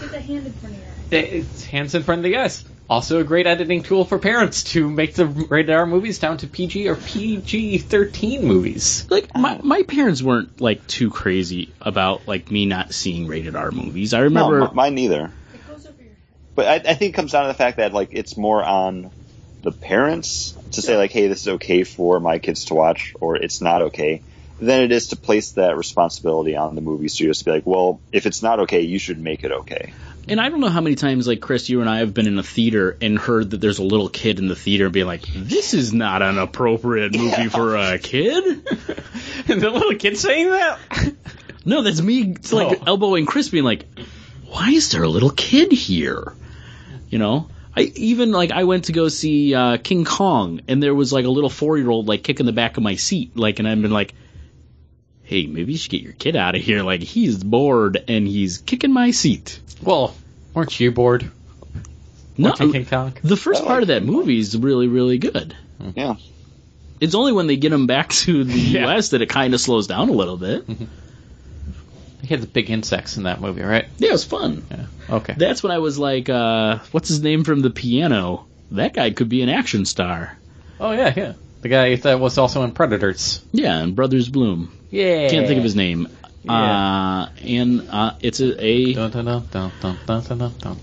[0.00, 1.26] Get the hand in front of your eye.
[1.36, 2.64] It's hands in front of the eyes.
[2.90, 6.46] Also, a great editing tool for parents to make the rated R movies down to
[6.46, 9.06] PG or PG-13 movies.
[9.10, 13.70] Like my my parents weren't like too crazy about like me not seeing rated R
[13.72, 14.14] movies.
[14.14, 14.60] I remember.
[14.60, 15.30] No, m- mine neither.
[15.52, 16.16] It goes over your head.
[16.58, 19.12] But I, I think it comes down to the fact that like it's more on
[19.62, 23.36] the parents to say like, "Hey, this is okay for my kids to watch," or
[23.36, 24.22] "It's not okay."
[24.60, 28.00] Than it is to place that responsibility on the movie studios to be like, "Well,
[28.10, 29.92] if it's not okay, you should make it okay."
[30.28, 32.40] And I don't know how many times, like Chris, you and I have been in
[32.40, 35.26] a theater and heard that there's a little kid in the theater and be like,
[35.32, 38.42] "This is not an appropriate movie for a kid."
[39.46, 40.78] And the little kid saying that?
[41.64, 42.32] No, that's me.
[42.32, 42.84] It's like Oh.
[42.84, 43.86] elbowing Chris, being like,
[44.48, 46.34] "Why is there a little kid here?"
[47.10, 47.48] You know.
[47.76, 51.26] I even like I went to go see uh, King Kong, and there was like
[51.26, 53.80] a little four year old like kicking the back of my seat, like, and I've
[53.80, 54.14] been like,
[55.22, 56.82] "Hey, maybe you should get your kid out of here.
[56.82, 60.14] Like, he's bored and he's kicking my seat." Well,
[60.54, 61.30] weren't you bored?
[62.36, 63.14] No, King Kong?
[63.22, 65.54] the first part of that movie is really, really good.
[65.94, 66.16] Yeah.
[67.00, 68.86] It's only when they get him back to the Yeah.
[68.86, 69.10] U.S.
[69.10, 70.64] that it kind of slows down a little bit.
[72.22, 73.86] He had the big insects in that movie, right?
[73.98, 74.66] Yeah, it was fun.
[74.70, 74.86] Yeah.
[75.16, 75.34] Okay.
[75.36, 78.46] That's when I was like, uh, what's his name from the piano?
[78.72, 80.36] That guy could be an action star.
[80.80, 81.32] Oh, yeah, yeah.
[81.62, 83.44] The guy that was also in Predators.
[83.52, 84.76] Yeah, and Brothers Bloom.
[84.90, 85.28] Yeah.
[85.28, 86.08] Can't think of his name.
[86.42, 86.52] Yeah.
[86.52, 88.64] Uh, and uh, it's a.
[88.64, 90.76] a dun, dun, dun, dun, dun, dun, dun, dun.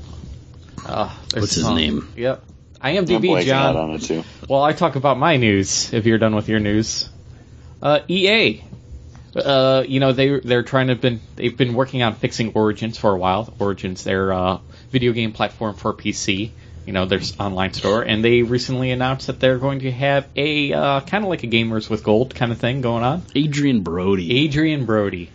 [0.79, 2.07] Ah, what's his name?
[2.15, 2.43] Yep.
[2.81, 3.77] IMDb, I'm John.
[3.77, 4.23] On it too.
[4.47, 7.09] Well, I talk about my news if you're done with your news.
[7.81, 8.63] Uh, EA
[9.35, 13.11] uh, you know they they're trying to been they've been working on fixing Origins for
[13.11, 13.53] a while.
[13.59, 14.59] Origins, their uh,
[14.91, 16.51] video game platform for PC.
[16.85, 20.71] You know their online store, and they recently announced that they're going to have a
[20.71, 23.23] uh, kind of like a Gamers with Gold kind of thing going on.
[23.35, 24.45] Adrien Brody.
[24.45, 25.31] Adrien Brody.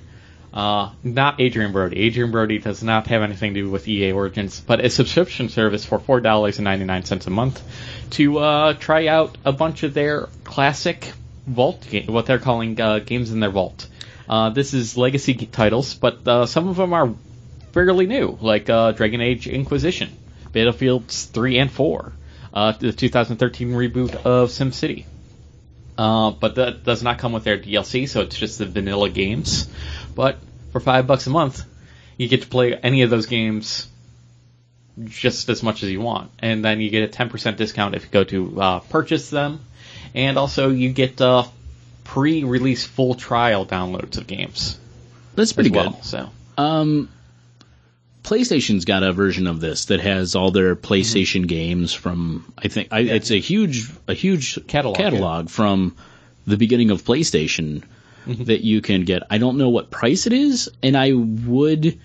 [0.53, 2.07] Uh, not Adrien Brody.
[2.07, 5.85] Adrien Brody does not have anything to do with EA Origins, but a subscription service
[5.85, 7.63] for four dollars and ninety nine cents a month
[8.11, 11.13] to uh, try out a bunch of their classic
[11.47, 13.87] vault game, what they're calling uh, games in their vault.
[14.31, 17.13] Uh, this is legacy titles, but uh, some of them are
[17.73, 20.17] fairly new, like uh, Dragon Age Inquisition,
[20.53, 22.13] Battlefields three and four,
[22.55, 25.07] uh, the 2013 reboot of SimCity.
[25.99, 29.69] Uh, but that does not come with their DLC, so it's just the vanilla games.
[30.15, 30.39] But
[30.71, 31.65] for five bucks a month,
[32.17, 33.89] you get to play any of those games
[35.07, 38.05] just as much as you want, and then you get a ten percent discount if
[38.05, 39.61] you go to uh, purchase them,
[40.15, 41.21] and also you get
[42.13, 44.77] pre-release full trial downloads of games
[45.37, 45.91] That's pretty well.
[45.93, 46.05] good.
[46.05, 47.09] So Um,
[48.25, 50.93] PlayStation's got a version of this that has all their Mm-hmm.
[50.93, 52.53] PlayStation games from.
[52.59, 55.97] I think I, it's a huge, a huge Catalog, catalog from
[56.47, 57.83] the beginning of PlayStation.
[58.27, 59.23] that you can get.
[59.31, 61.99] I don't know what price it is, and I would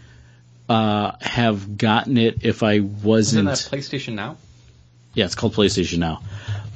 [0.69, 3.45] uh, have gotten it if I Isn't wasn't.
[3.47, 4.37] that PlayStation Now?
[5.13, 6.21] Yeah, it's called PlayStation Now.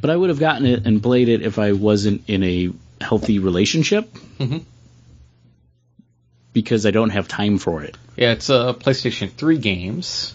[0.01, 3.39] But I would have gotten it and played it if I wasn't in a healthy
[3.39, 4.11] relationship.
[4.39, 4.63] Mhm.
[6.53, 7.95] Because I don't have time for it.
[8.17, 10.33] Yeah, it's a PlayStation 3 games,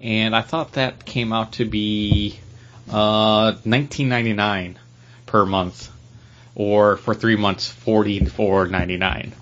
[0.00, 2.38] and I thought that came out to be
[2.90, 4.76] uh, 19.99
[5.26, 5.90] per month,
[6.54, 9.32] or for three months, 44.99.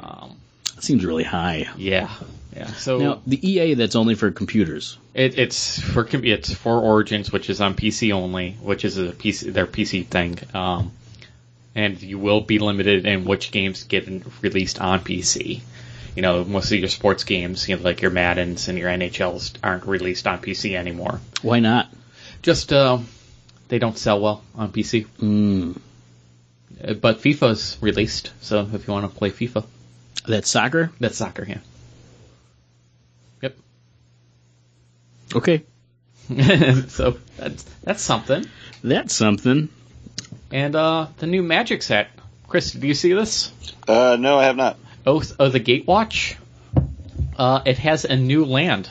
[0.00, 0.36] Um,
[0.76, 1.68] It seems really high.
[1.76, 2.08] yeah,
[2.56, 2.66] yeah.
[2.68, 4.96] So Now, the EA that's only for computers.
[5.12, 9.52] It, it's for it's for Origins, which is on PC only, which is a PC
[9.52, 10.38] their PC thing.
[10.54, 10.92] Um,
[11.76, 14.08] and you will be limited in which games get
[14.42, 15.60] released on PC.
[16.16, 19.52] You know, most of your sports games, you know, like your Maddens and your NHLs,
[19.62, 21.20] aren't released on PC anymore.
[21.42, 21.92] Why not?
[22.40, 22.98] Just uh,
[23.68, 25.06] they don't sell well on PC.
[25.20, 25.78] Mm,
[26.82, 29.64] Uh, But FIFA's released, so if you want to play FIFA,
[30.26, 30.90] that's soccer?
[30.98, 31.58] that's soccer, yeah.
[33.42, 33.56] Yep.
[35.34, 35.62] Okay.
[36.88, 38.44] so that's that's something.
[38.82, 39.68] That's something.
[40.50, 42.08] And uh, the new Magic set.
[42.48, 43.52] Chris, did you see this?
[43.88, 44.78] Uh, no, I have not.
[45.04, 46.36] Oath of the Gatewatch.
[47.36, 48.88] Uh, it has a new land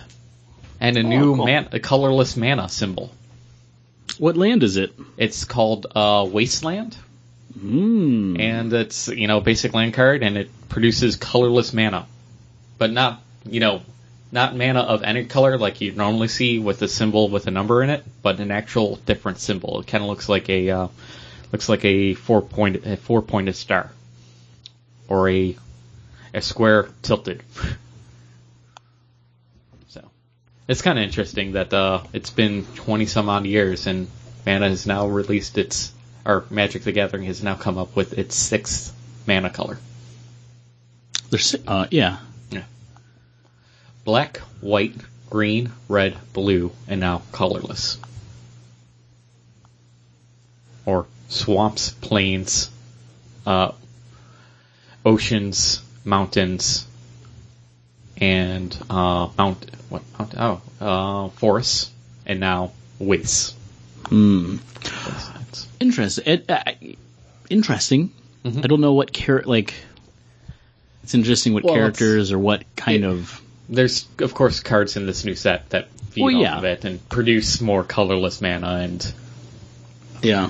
[0.80, 1.46] and a new cool.
[1.46, 3.10] man, a colorless mana symbol.
[4.20, 4.94] What land is it?
[5.18, 6.98] It's called uh, Wasteland,
[7.58, 8.38] Mm.
[8.40, 12.06] and it's you know a basic land card, and it produces colorless mana,
[12.78, 13.82] but not you know
[14.32, 17.82] not mana of any color like you normally see with a symbol with a number
[17.82, 19.80] in it, but an actual different symbol.
[19.80, 20.88] It kind of looks like a uh,
[21.56, 23.90] looks like a four point a four pointed star,
[25.08, 25.56] or a
[26.34, 27.42] a square tilted.
[29.88, 30.02] so
[30.68, 34.10] it's kind of interesting that uh, it's been twenty some odd years and
[34.46, 35.94] Mana has now released its
[36.26, 38.94] or Magic the Gathering has now come up with its sixth
[39.26, 39.80] mana color.
[41.30, 42.18] There's, uh, yeah.
[44.04, 44.96] Black, white,
[45.30, 47.98] green, red, blue, and now colorless.
[50.86, 52.70] Or swamps, plains,
[53.46, 53.72] uh,
[55.06, 56.88] oceans, mountains,
[58.18, 61.92] and uh, mount what mount oh uh, forests,
[62.26, 63.54] and now wastes.
[64.06, 64.60] Mm.
[64.82, 66.24] It's- Interesting.
[66.26, 66.64] It, uh,
[67.50, 68.12] interesting.
[68.44, 68.64] Mhm.
[68.64, 69.74] I don't know what char- like.
[71.04, 73.42] It's interesting what Well, characters or what kind it- of.
[73.68, 76.58] There's of course cards in this new set that feed Well, off yeah.
[76.60, 79.14] of it and produce more colorless mana and
[80.22, 80.50] Yeah.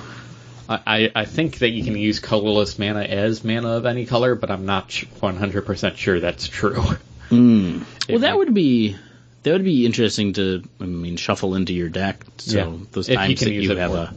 [0.68, 4.36] I, I I think that you can use colorless mana as mana of any color,
[4.36, 6.82] but I'm not 100% sure that's true.
[7.30, 7.84] Mm.
[8.10, 8.96] Well, that you- would be
[9.44, 10.64] that would be interesting to.
[10.80, 12.24] I mean, shuffle into your deck.
[12.38, 12.78] So Yeah.
[12.92, 14.14] those If you times can that use you have a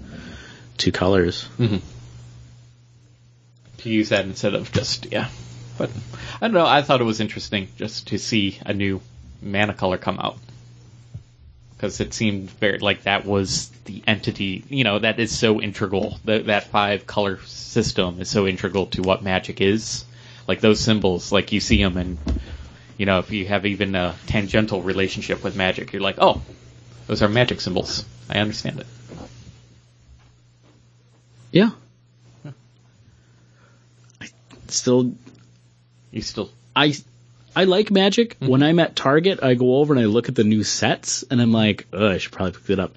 [0.79, 1.49] two colors.
[3.79, 5.29] to use that instead of just yeah.
[5.77, 5.91] But
[6.41, 6.67] I don't know.
[6.67, 9.01] I thought it was interesting just to see a new
[9.41, 10.39] mana color come out
[11.79, 14.65] because it seemed very like that was the entity.
[14.69, 16.19] You know that is so integral.
[16.25, 20.05] That that five color system is so integral to what Magic is.
[20.49, 22.19] Like those symbols, like you see them, and
[22.97, 26.43] you know if you have even a tangential relationship with Magic, you're like, oh,
[27.07, 28.05] those are Magic symbols.
[28.29, 28.87] I understand it.
[31.53, 31.71] Yeah.
[34.21, 34.29] I
[34.67, 35.13] still
[36.11, 36.95] You still I
[37.59, 38.35] I like Magic.
[38.39, 38.47] Mm-hmm.
[38.47, 41.43] When I'm at Target, I go over and I look at the new sets, and
[41.43, 42.95] I'm like, Ugh, I should probably pick it up.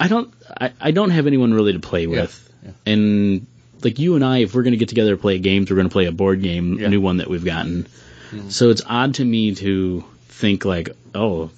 [0.00, 0.34] I don't.
[0.60, 2.72] I, I don't have anyone really to play with, yeah.
[2.84, 3.46] and
[3.84, 5.88] like you and I, if we're going to get together to play games, we're going
[5.88, 6.86] to play a board game, Yeah.
[6.86, 7.84] a new one that we've gotten.
[7.84, 8.48] Mm-hmm.
[8.48, 11.50] So it's odd to me to think like, oh,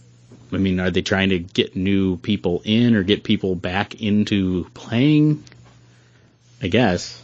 [0.52, 4.64] I mean, are they trying to get new people in or get people back into
[4.74, 5.44] playing?
[6.60, 7.20] I guess.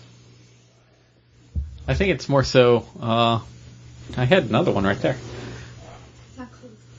[1.87, 2.87] I think it's more so.
[3.01, 3.41] Uh,
[4.17, 5.17] I had another one right there.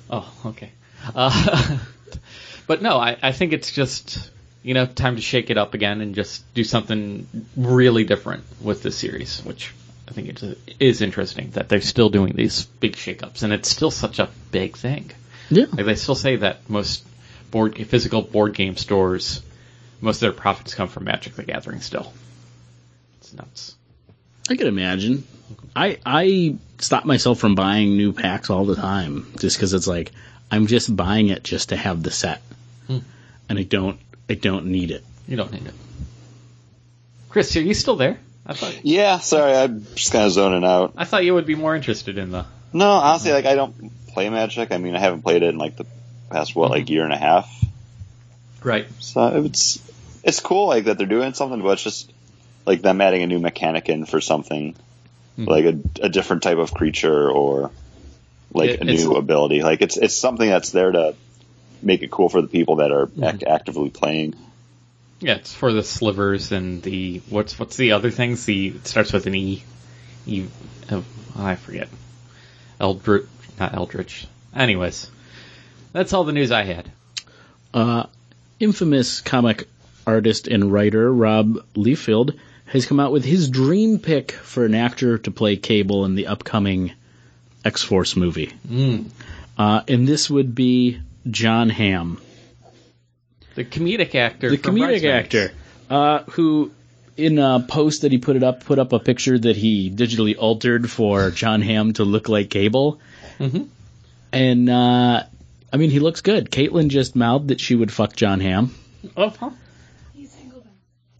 [0.09, 0.71] Oh, okay.
[1.15, 1.77] Uh,
[2.67, 4.29] but no, I, I think it's just
[4.63, 8.83] you know time to shake it up again and just do something really different with
[8.83, 9.73] this series, which
[10.07, 13.91] I think it is interesting that they're still doing these big shakeups, and it's still
[13.91, 15.11] such a big thing.
[15.49, 15.65] Yeah.
[15.71, 17.05] Like they still say that most
[17.49, 19.41] board physical board game stores,
[20.01, 21.79] most of their profits come from Magic the Gathering.
[21.79, 22.11] Still,
[23.19, 23.75] it's nuts.
[24.49, 25.23] I could imagine.
[25.75, 30.11] I I stop myself from buying new packs all the time just because it's like
[30.51, 32.41] I'm just buying it just to have the set,
[32.87, 32.99] Hmm.
[33.49, 35.03] and I don't I don't need it.
[35.27, 35.73] You don't need it.
[37.29, 38.19] Chris, are you still there?
[38.45, 40.93] I thought Yeah, sorry, I'm just kind of zoning out.
[40.97, 42.45] I thought you would be more interested in the.
[42.73, 44.71] No, honestly, like I don't play Magic.
[44.71, 45.85] I mean, I haven't played it in like the
[46.29, 47.49] past what, like year and a half.
[48.63, 48.87] Right.
[48.99, 49.79] So it's
[50.23, 52.10] it's cool like that they're doing something, but it's just
[52.65, 54.75] like them adding a new mechanic in for something
[55.37, 57.71] like a, a different type of creature or
[58.53, 59.63] like It- a new ability.
[59.63, 61.15] Like it's it's something that's there to
[61.81, 64.35] make it cool for the people that are act- actively playing.
[65.19, 68.45] Yeah, it's for the slivers and the what's what's the other things?
[68.45, 69.63] The it starts with an E.
[70.27, 70.45] E.
[70.91, 71.03] Oh,
[71.37, 71.89] I forget.
[72.79, 73.25] Eldritch,
[73.59, 74.27] not Eldritch.
[74.55, 75.09] Anyways,
[75.93, 76.91] that's all the news I had.
[77.73, 78.03] Uh,
[78.59, 79.67] infamous comic
[80.05, 82.37] artist and writer Rob Liefeld
[82.71, 86.27] has come out with his dream pick for an actor to play Cable in the
[86.27, 86.91] upcoming
[87.65, 88.51] X Force movie.
[89.57, 90.99] Uh, and this would be
[91.29, 92.19] John Hamm,
[93.55, 94.49] The comedic actor.
[94.49, 95.51] the comedic actor,
[95.89, 96.71] uh, who
[97.17, 100.35] in a post that he put it up put up a picture that he digitally
[100.37, 102.99] altered for John Hamm to look like Cable.
[103.39, 103.67] Mhm.
[104.31, 105.23] And uh,
[105.73, 106.49] I mean, he looks good.
[106.49, 108.73] Caitlin just mouthed that she would fuck John Hamm.
[109.17, 109.49] Oh, huh.
[110.15, 110.63] He's single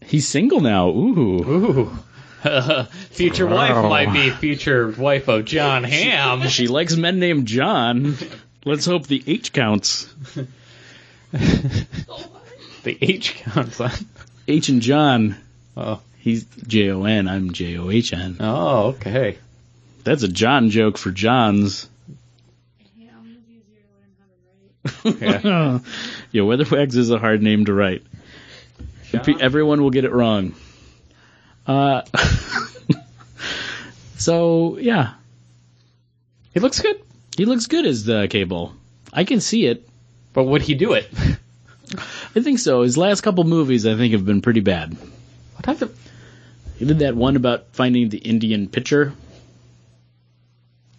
[0.00, 0.01] now.
[0.12, 0.90] He's single now.
[0.90, 1.42] Ooh.
[1.48, 1.98] Ooh.
[3.10, 6.48] future wife might be future wife of John Hamm.
[6.48, 8.18] She likes men named John.
[8.66, 10.12] Let's hope the H counts.
[12.82, 13.92] The H counts on.
[14.48, 15.36] H and John.
[15.76, 16.00] Oh.
[16.18, 17.28] He's J O N.
[17.28, 18.36] I'm J O H N.
[18.40, 19.38] Oh, okay.
[20.04, 21.88] That's a John joke for Johns.
[22.96, 25.44] Yeah, I'm gonna be easier learn how to write.
[25.52, 25.78] Yeah.
[26.32, 28.02] yeah, Weatherwax is a hard name to write.
[29.14, 30.54] Everyone will get it wrong.
[31.66, 32.02] Uh,
[34.16, 35.14] so yeah,
[36.54, 37.00] He looks good,
[37.36, 38.74] he looks good as the Cable.
[39.12, 39.88] I can see it.
[40.32, 41.08] but would he do it?
[42.34, 42.82] I think so.
[42.82, 44.94] His last couple movies, I think, have been pretty bad.
[45.54, 45.96] What type of?
[46.78, 49.12] He did that one about finding the Indian pitcher.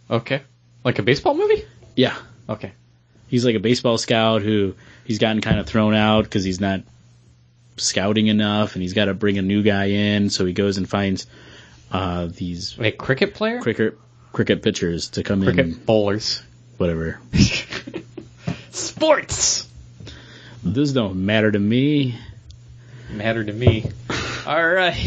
[0.10, 0.44] Okay,
[0.84, 1.66] like a baseball movie?
[1.96, 2.16] Yeah,
[2.48, 2.74] Okay.
[3.28, 6.82] he's like a baseball scout who he's gotten kind of thrown out because he's not
[7.78, 10.30] scouting enough, and he's got to bring a new guy in.
[10.30, 11.28] So he goes and finds
[11.92, 13.60] uh, these A cricket player?
[13.62, 13.98] cricket
[14.32, 15.54] cricket pitchers to come in.
[15.56, 16.42] cricket bowlers.
[16.78, 17.20] Whatever.
[18.72, 19.68] Sports
[20.64, 22.18] This don't matter to me.
[23.12, 23.86] matter to me.
[24.46, 24.98] All right.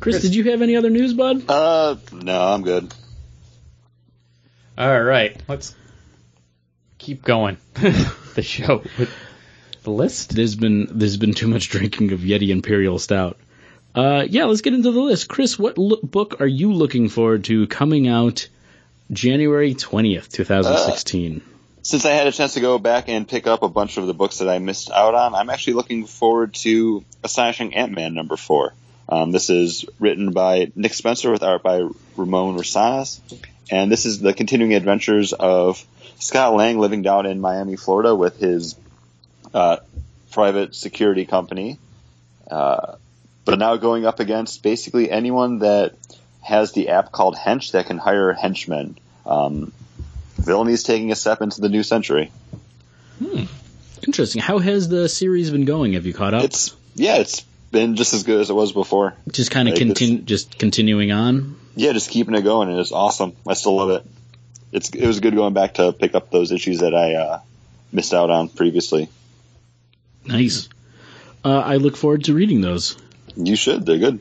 [0.00, 1.44] Chris, did you have any other news, bud?
[1.48, 2.92] Uh, no, I'm good.
[4.76, 5.40] All right.
[5.48, 5.74] Let's
[6.98, 7.56] keep going.
[7.74, 9.10] the show with
[9.84, 10.34] the list.
[10.34, 13.38] There's been there's been too much drinking of Yeti Imperial Stout.
[13.94, 15.28] Uh, yeah, let's get into the list.
[15.28, 18.48] Chris, what lo- book are you looking forward to coming out
[19.12, 21.42] January twentieth, two thousand sixteen?
[21.82, 24.14] Since I had a chance to go back and pick up a bunch of the
[24.14, 28.72] books that I missed out on, I'm actually looking forward to Astonishing Ant-Man number four.
[29.06, 33.20] Um, this is written by Nick Spencer with art by Ramon Rosanas,
[33.70, 35.84] and this is the continuing adventures of
[36.18, 38.76] Scott Lang living down in Miami, Florida, with his
[39.54, 39.78] uh,
[40.32, 41.78] private security company,
[42.50, 42.96] uh,
[43.44, 45.94] but now going up against basically anyone that
[46.42, 48.98] has the app called Hench that can hire henchmen.
[49.24, 49.72] Um,
[50.36, 52.30] Villainy is taking a step into the new century.
[54.06, 54.42] Interesting.
[54.42, 55.94] How has the series been going?
[55.94, 56.44] Have you caught up?
[56.44, 57.40] It's yeah, it's
[57.70, 59.14] been just as good as it was before.
[59.30, 61.56] just kind of like continu- just continuing on.
[61.76, 63.34] Yeah, just keeping it going, and it's awesome.
[63.46, 64.06] I still love it.
[64.72, 67.40] It's it was good going back to pick up those issues that I uh,
[67.92, 69.08] missed out on previously.
[70.26, 70.68] Nice.
[71.44, 72.96] Uh, I look forward to reading those.
[73.36, 73.84] You should.
[73.84, 74.20] They're good.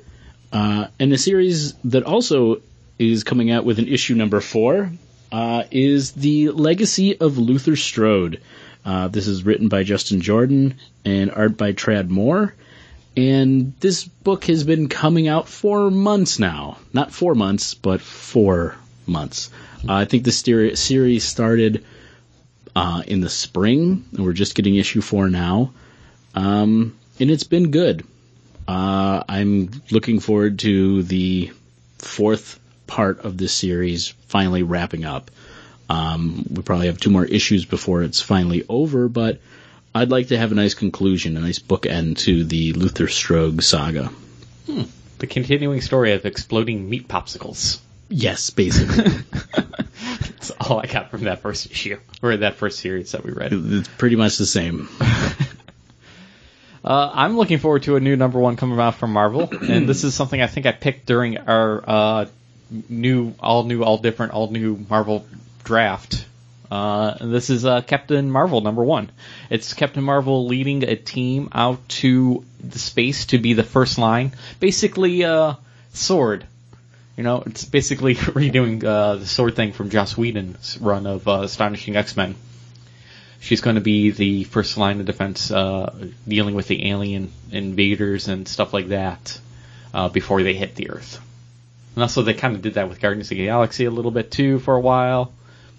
[0.52, 2.62] Uh, and a series that also
[3.00, 4.92] is coming out with an issue number four
[5.32, 8.42] uh, is The Legacy of Luther Strode.
[8.86, 10.76] Uh, this is written by Justin Jordan
[11.06, 12.54] and art by Tradd Moore.
[13.16, 16.78] And this book has been coming out for months now.
[16.94, 18.76] Not four months, but four
[19.06, 19.50] months.
[19.88, 21.86] Uh, I think the series started
[22.76, 25.74] uh, in the spring, and we're just getting issue four now.
[26.36, 28.06] Um, and it's been good.
[28.68, 31.52] Uh, I'm looking forward to the
[31.98, 35.32] fourth part of this series finally wrapping up.
[35.90, 39.40] Um, we probably have two more issues before it's finally over, but
[39.94, 44.12] I'd like to have a nice conclusion, a nice bookend to the Luther Strode saga.
[45.20, 47.80] The continuing story of exploding meat popsicles.
[48.10, 49.06] Yes, basically.
[50.20, 53.54] That's all I got from that first issue or that first series that we read.
[53.54, 54.90] it's pretty much the same.
[56.84, 60.04] Uh, I'm looking forward to a new number one coming out from Marvel, and this
[60.04, 62.26] is something I think I picked during our uh,
[62.90, 65.26] new, all new, all different, all new Marvel
[65.64, 66.26] draft.
[66.70, 69.12] Uh, this is uh, Captain Marvel number one.
[69.50, 74.34] It's Captain Marvel leading a team out to the space to be the first line,
[74.60, 75.54] basically uh,
[75.94, 76.46] Sword.
[77.16, 81.42] You know, it's basically redoing uh, the Sword thing from Joss Whedon's run of uh,
[81.44, 82.36] Astonishing X Men
[83.44, 85.94] she's going to be the first line of defense uh,
[86.26, 89.40] dealing with the alien invaders and stuff like that
[89.94, 91.20] uh, before they hit the Earth.
[91.96, 94.32] And also, they kind of did that with Guardians of the Galaxy a little bit
[94.32, 95.34] too for a while.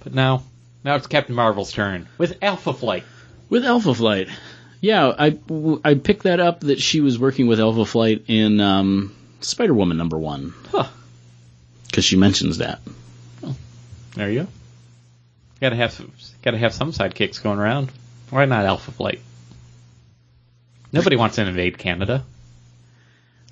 [0.04, 0.42] But now,
[0.84, 3.04] now it's Captain Marvel's turn with Alpha Flight.
[3.48, 4.28] With Alpha Flight.
[4.80, 5.38] Yeah, I,
[5.82, 9.96] I picked that up that she was working with Alpha Flight in um, Spider Woman
[9.96, 10.52] number one.
[10.70, 10.88] Huh.
[11.86, 12.80] Because she mentions that.
[14.14, 14.48] There you go.
[15.64, 16.12] Gotta have some,
[16.42, 17.90] gotta have some sidekicks going around.
[18.28, 19.20] Why not Alpha Flight?
[20.92, 22.22] Nobody wants to invade Canada.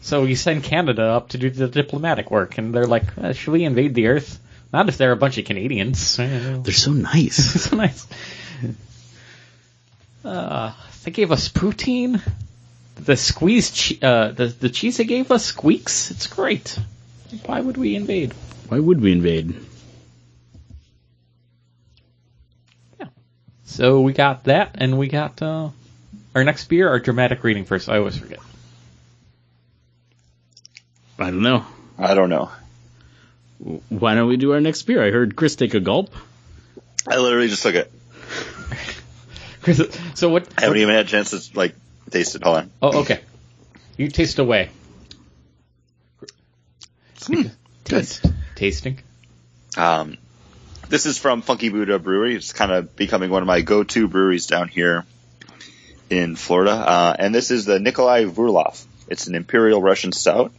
[0.02, 3.52] So you send Canada up to do the diplomatic work, and they're like, uh, should
[3.52, 4.38] we invade the Earth?
[4.74, 6.16] Not if they're a bunch of Canadians.
[6.18, 7.62] They're so nice.
[7.70, 8.06] so nice.
[10.22, 12.20] Uh, they gave us poutine.
[12.96, 16.10] The squeeze, che- uh, the the cheese they gave us squeaks.
[16.10, 16.78] It's great.
[17.46, 18.34] Why would we invade?
[18.68, 19.54] Why would we invade?
[23.64, 25.70] So we got that, and we got uh,
[26.34, 27.88] our next beer, our dramatic reading first.
[27.88, 28.40] I always forget.
[31.18, 31.64] I don't know.
[31.98, 32.50] I don't know.
[33.88, 35.04] Why don't we do our next beer?
[35.04, 36.12] I heard Chris take a gulp.
[37.06, 37.92] I literally just took it.
[39.62, 39.80] Chris,
[40.14, 40.48] so what?
[40.58, 41.76] I haven't even had a chance to like
[42.10, 42.42] taste it.
[42.42, 42.70] Hold on.
[42.82, 43.20] Oh, okay.
[43.96, 44.70] You taste away.
[47.84, 48.24] Taste.
[48.56, 48.98] Tasting.
[49.76, 50.18] Um,
[50.88, 52.34] this is from Funky Buddha Brewery.
[52.34, 55.04] It's kind of becoming one of my go-to breweries down here
[56.10, 56.72] in Florida.
[56.72, 58.84] Uh, and this is the Nikolai Vorlauf.
[59.08, 60.52] It's an Imperial Russian Stout,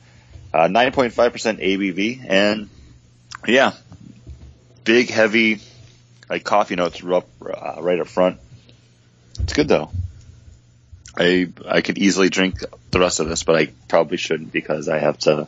[0.53, 2.69] uh, 9.5% ABV, and
[3.47, 3.73] yeah,
[4.83, 5.59] big, heavy,
[6.29, 8.39] like coffee notes up, uh, right up front.
[9.39, 9.89] It's good though.
[11.17, 14.99] I I could easily drink the rest of this, but I probably shouldn't because I
[14.99, 15.47] have to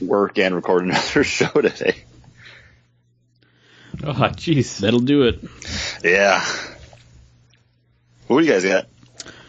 [0.00, 1.96] work and record another show today.
[4.04, 4.78] Oh, jeez.
[4.78, 5.40] That'll do it.
[6.04, 6.44] Yeah.
[8.26, 8.86] What do you guys got?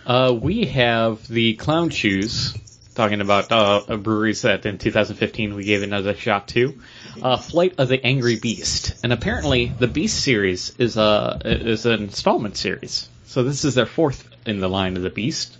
[0.06, 2.56] Uh, we have the Clown Shoes,
[2.96, 6.80] talking about uh, a breweries that in 2015 we gave another shot to.
[7.22, 12.04] Uh, Flight of the Angry Beast, and apparently the Beast series is a is an
[12.04, 13.10] installment series.
[13.26, 15.58] So this is their fourth in the line of the Beast,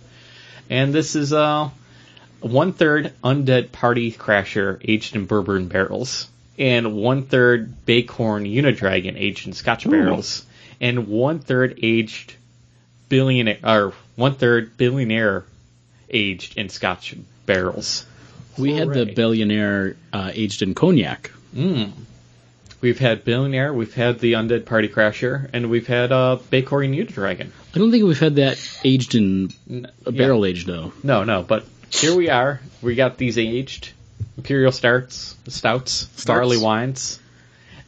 [0.70, 1.70] and this is a
[2.40, 6.28] one third undead party crasher aged in bourbon barrels,
[6.58, 10.44] and one third Blaecorn Unidragon aged in Scotch barrels,
[10.80, 12.34] and one third aged
[13.08, 15.44] billionaire or one third billionaire
[16.10, 17.14] aged in Scotch
[17.46, 18.04] barrels.
[18.58, 21.30] We had the billionaire uh, aged in cognac.
[21.54, 21.92] Mm.
[22.80, 27.50] We've had billionaire, we've had the undead party crasher, and we've had uh, Blaecorn Unidragon.
[27.74, 30.18] I don't think we've had that aged in N- a yeah.
[30.18, 30.92] barrel aged though.
[31.02, 32.60] No, no, but here we are.
[32.82, 33.90] We got these aged
[34.36, 37.20] imperial stouts, stouts, barley wines,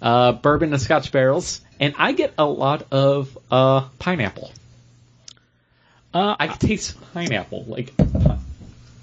[0.02, 4.52] uh, bourbon and Scotch barrels, and I get a lot of uh, pineapple.
[6.12, 7.92] Uh, I can taste pineapple, like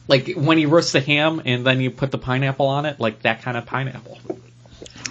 [0.08, 3.22] like when you roast the ham and then you put the pineapple on it, like
[3.22, 4.20] that kind of pineapple,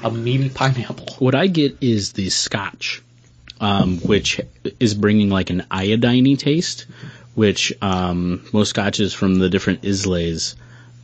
[0.05, 1.17] a meaty pineapple.
[1.19, 3.03] what I get is the Scotch,
[3.61, 4.41] um, which
[4.79, 6.87] is bringing like an iodine taste,
[7.35, 10.55] which um, most Scotches from the different Islays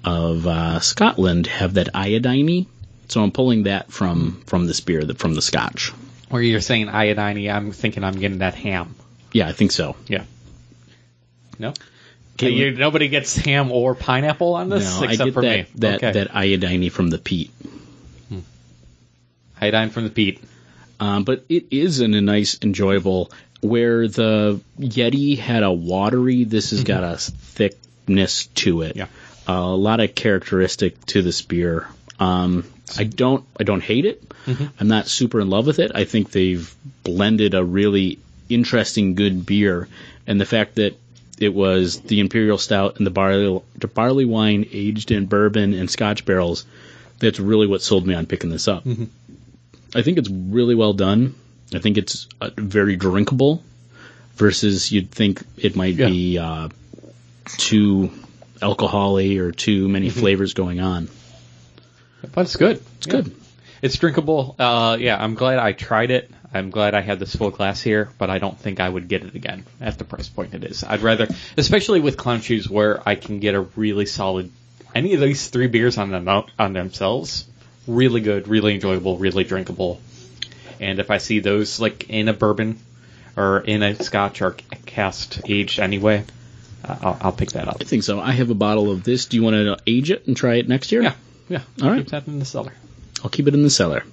[0.04, 2.66] of uh, Scotland have that iodine.
[3.08, 5.92] So I'm pulling that from from this beer, from the Scotch.
[6.30, 8.94] Or you're saying iodine, I'm thinking I'm getting that ham.
[9.32, 9.96] Yeah, I think so.
[10.08, 10.24] Yeah.
[11.58, 11.74] No.
[12.40, 15.66] You- nobody gets ham or pineapple on this no, except for that me.
[15.76, 16.12] that okay.
[16.12, 17.50] that iodine from the peat.
[19.60, 20.42] iodine from the peat.
[20.98, 23.30] Um, but it is in a nice, enjoyable.
[23.60, 28.96] Where the Yeti had a watery, this has got a thickness to it.
[28.96, 29.06] Yeah.
[29.46, 31.86] A lot of characteristic to this beer.
[32.20, 32.64] Um,
[32.98, 34.22] I don't, I don't hate it.
[34.46, 35.92] I'm not super in love with it.
[35.94, 36.72] I think they've
[37.04, 38.18] blended a really
[38.48, 39.88] interesting, good beer,
[40.26, 40.98] and the fact that
[41.38, 45.90] it was the imperial stout and the barley, the barley wine aged in bourbon and
[45.90, 46.64] Scotch barrels.
[47.18, 48.84] That's really what sold me on picking this up.
[49.94, 51.34] I think it's really well done.
[51.74, 53.62] I think it's uh, very drinkable
[54.34, 56.08] versus you'd think it might Yeah.
[56.08, 56.68] be uh,
[57.46, 58.10] too
[58.62, 61.08] alcoholy or too many flavors going on.
[62.32, 62.82] But it's good.
[62.96, 63.34] It's good.
[63.82, 64.54] It's drinkable.
[64.58, 66.30] Uh, yeah, I'm glad I tried it.
[66.54, 69.24] I'm glad I had this full glass here, but I don't think I would get
[69.24, 70.84] it again at the price point it is.
[70.84, 74.52] I'd rather, especially with clown shoes, where I can get a really solid.
[74.94, 77.46] Any of these three beers on them on themselves,
[77.86, 80.00] really good, really enjoyable, really drinkable.
[80.78, 82.78] And if I see those like in a bourbon
[83.36, 86.24] or in a Scotch or cast aged anyway,
[86.84, 87.76] I'll, I'll pick that up.
[87.80, 88.20] I think so.
[88.20, 89.26] I have a bottle of this.
[89.26, 91.02] Do you want to age it and try it next year?
[91.02, 91.14] Yeah,
[91.48, 91.60] yeah.
[91.82, 91.98] All right.
[91.98, 92.72] Keep that in the cellar.
[93.22, 94.04] I'll keep it in the cellar.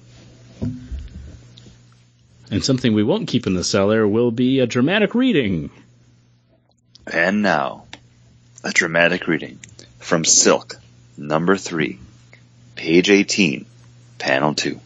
[2.50, 5.70] And something we won't keep in the cellar will be a dramatic reading.
[7.06, 7.84] And now,
[8.64, 9.58] a dramatic reading
[9.98, 10.76] from Silk,
[11.16, 11.98] number three,
[12.74, 13.66] page 18,
[14.18, 14.80] panel 2.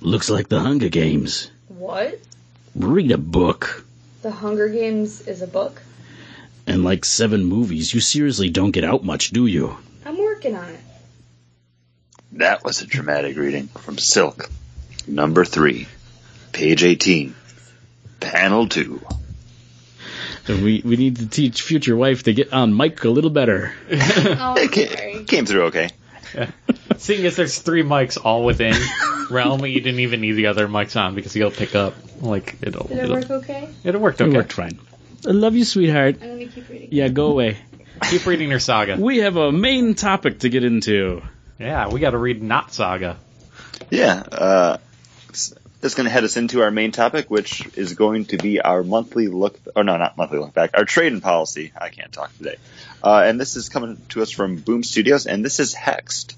[0.00, 1.50] Looks like the Hunger Games.
[1.68, 2.18] What?
[2.74, 3.84] Read a book.
[4.22, 5.82] The Hunger Games is a book?
[6.66, 9.76] And like seven movies, you seriously don't get out much, do you?
[10.04, 10.80] I'm working on it.
[12.32, 14.50] That was a dramatic reading from Silk,
[15.06, 15.86] number 3,
[16.52, 17.34] page 18,
[18.20, 19.00] panel 2.
[20.48, 23.72] And we, we need to teach future wife to get on mic a little better.
[23.90, 25.24] Oh, It ca- sorry.
[25.24, 25.90] came through okay.
[26.98, 28.74] Seeing as there's three mics all within
[29.30, 32.86] realm, you didn't even need the other mics on because you'll pick up like it'll
[32.88, 33.68] Did it it'll, work okay?
[33.84, 34.36] it'll work It okay.
[34.36, 34.78] worked fine.
[35.26, 36.16] I love you, sweetheart.
[36.22, 36.88] I'm gonna keep reading.
[36.92, 37.56] Yeah, go away.
[38.10, 38.96] Keep reading your saga.
[39.00, 41.22] We have a main topic to get into.
[41.58, 43.16] Yeah, we got to read not saga.
[43.90, 44.76] Yeah, uh,
[45.30, 48.60] s- that's going to head us into our main topic, which is going to be
[48.60, 51.72] our monthly look, or no, not monthly look back, our trade and policy.
[51.80, 52.56] I can't talk today.
[53.02, 56.34] Uh, and this is coming to us from Boom Studios, and this is Hexed.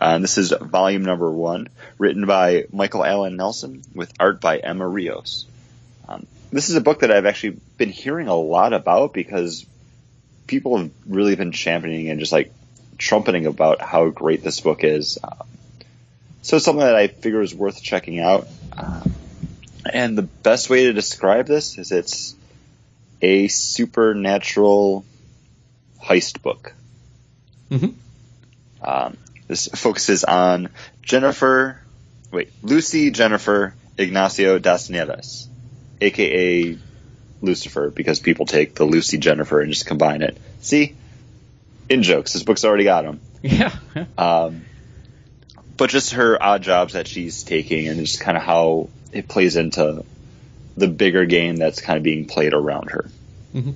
[0.00, 1.68] Uh, and this is volume number one,
[1.98, 5.44] written by Michael Alan Nelson with art by Emma Rios.
[6.52, 9.64] This is a book that I've actually been hearing a lot about because
[10.46, 12.52] people have really been championing and just like
[12.98, 15.18] trumpeting about how great this book is.
[15.24, 15.46] Um,
[16.42, 18.46] so it's something that I figure is worth checking out.
[18.76, 19.14] Um,
[19.90, 22.34] and the best way to describe this is it's
[23.22, 25.04] a supernatural
[26.02, 26.74] heist book.
[27.70, 27.94] Mhm.
[28.82, 29.16] Um,
[29.48, 30.68] this focuses on
[31.02, 31.80] Jennifer,
[32.30, 35.48] wait, Lucy Jennifer Ignacio das Nieves,
[36.02, 36.78] aka
[37.40, 40.36] Lucifer, because people take the Lucy Jennifer and just combine it.
[40.60, 40.94] See?
[41.88, 42.32] In jokes.
[42.32, 43.20] This book's already got them.
[43.42, 43.74] Yeah.
[44.16, 44.64] Um,
[45.76, 49.56] but just her odd jobs that she's taking and just kind of how it plays
[49.56, 50.04] into
[50.76, 53.10] the bigger game that's kind of being played around her.
[53.54, 53.74] Mhm.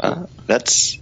[0.00, 0.98] Uh, that's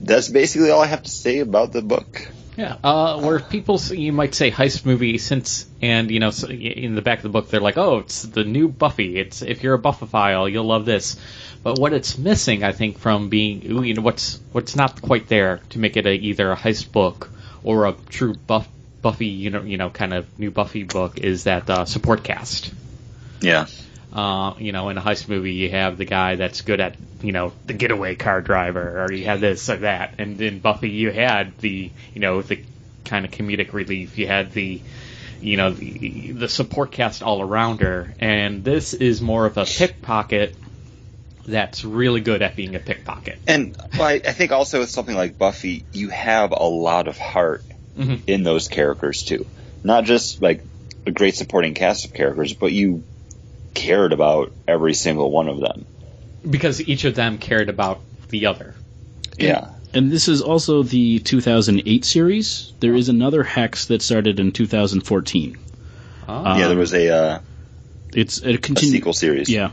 [0.00, 2.28] that's basically all I have to say about the book.
[2.56, 7.02] Yeah, uh, where people you might say heist movie since and you know in the
[7.02, 9.18] back of the book they're like oh it's the new Buffy.
[9.18, 11.16] It's if you're a Buffophile you'll love this,
[11.62, 15.60] but what it's missing I think from being you know what's what's not quite there
[15.70, 17.30] to make it a, either a heist book
[17.62, 18.66] or a true Buff,
[19.02, 22.72] Buffy you know you know kind of new Buffy book is that uh, support cast.
[23.42, 23.66] Yeah,
[24.16, 27.32] Uh, you know, in a heist movie, you have the guy that's good at, you
[27.32, 30.14] know, the getaway car driver, or you have this or that.
[30.16, 32.58] And in Buffy, you had the, you know, the
[33.04, 34.16] kind of comedic relief.
[34.16, 34.80] You had the,
[35.42, 38.14] you know, the, the support cast all around her.
[38.18, 40.56] And this is more of a pickpocket
[41.46, 43.38] that's really good at being a pickpocket.
[43.46, 47.18] and well, I, I think also with something like Buffy, you have a lot of
[47.18, 47.62] heart
[47.98, 48.22] Mhm.
[48.26, 49.46] in those characters too.
[49.84, 50.64] Not just like
[51.06, 53.04] a great supporting cast of characters, but you
[53.76, 55.86] cared about every single one of them.
[56.48, 58.74] Because each of them cared about the other.
[59.38, 59.70] Yeah.
[59.92, 62.72] And this is also the 2008 series.
[62.80, 65.58] There is another Hex that started in 2014.
[66.28, 66.58] Oh.
[66.58, 67.38] yeah, there was a, uh,
[68.12, 69.48] It's a a sequel series.
[69.48, 69.70] Yeah.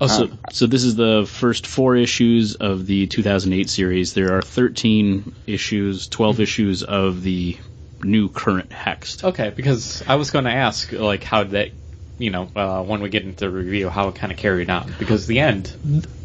[0.00, 4.12] Oh, so, Um, so this is the first four issues of the 2008 series.
[4.14, 7.56] There are 13 issues, 12 issues of the
[8.02, 9.24] new current Hexed.
[9.24, 11.70] Okay, because I was going to ask, like, how did that,
[12.18, 14.92] you know, uh, when we get into the review, how it kind of carried on.
[14.98, 15.74] Because the end,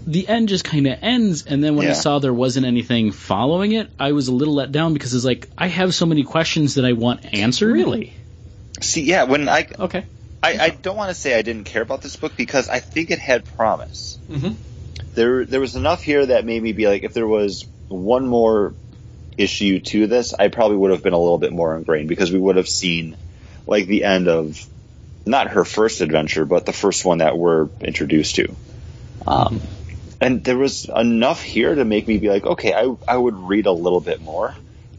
[0.08, 3.74] The end just kind of ends, and then when I saw there wasn't anything following
[3.74, 6.76] it, I was a little let down because it's like I have so many questions
[6.76, 7.74] that I want answered.
[7.74, 8.14] really?
[8.80, 10.06] See, yeah, when I, Okay.
[10.42, 13.12] I, I don't want to say I didn't care about this book because I think
[13.12, 14.18] it had promise.
[14.28, 14.56] Mhm.
[15.14, 18.74] There, there was enough here that made me be like, if there was one more
[19.38, 22.40] issue to this, I probably would have been a little bit more ingrained because we
[22.40, 23.18] would have seen,
[23.68, 24.66] like, the end of
[25.26, 28.56] not her first adventure, but the first one that we're introduced to.
[29.26, 29.62] Um,
[30.20, 33.66] and there was enough here to make me be like, okay, I, I would read
[33.66, 34.54] a little bit more,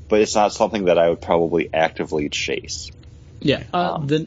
[0.08, 2.90] but it's not something that I would probably actively chase.
[3.40, 3.64] Yeah.
[3.72, 4.26] Uh, Um, the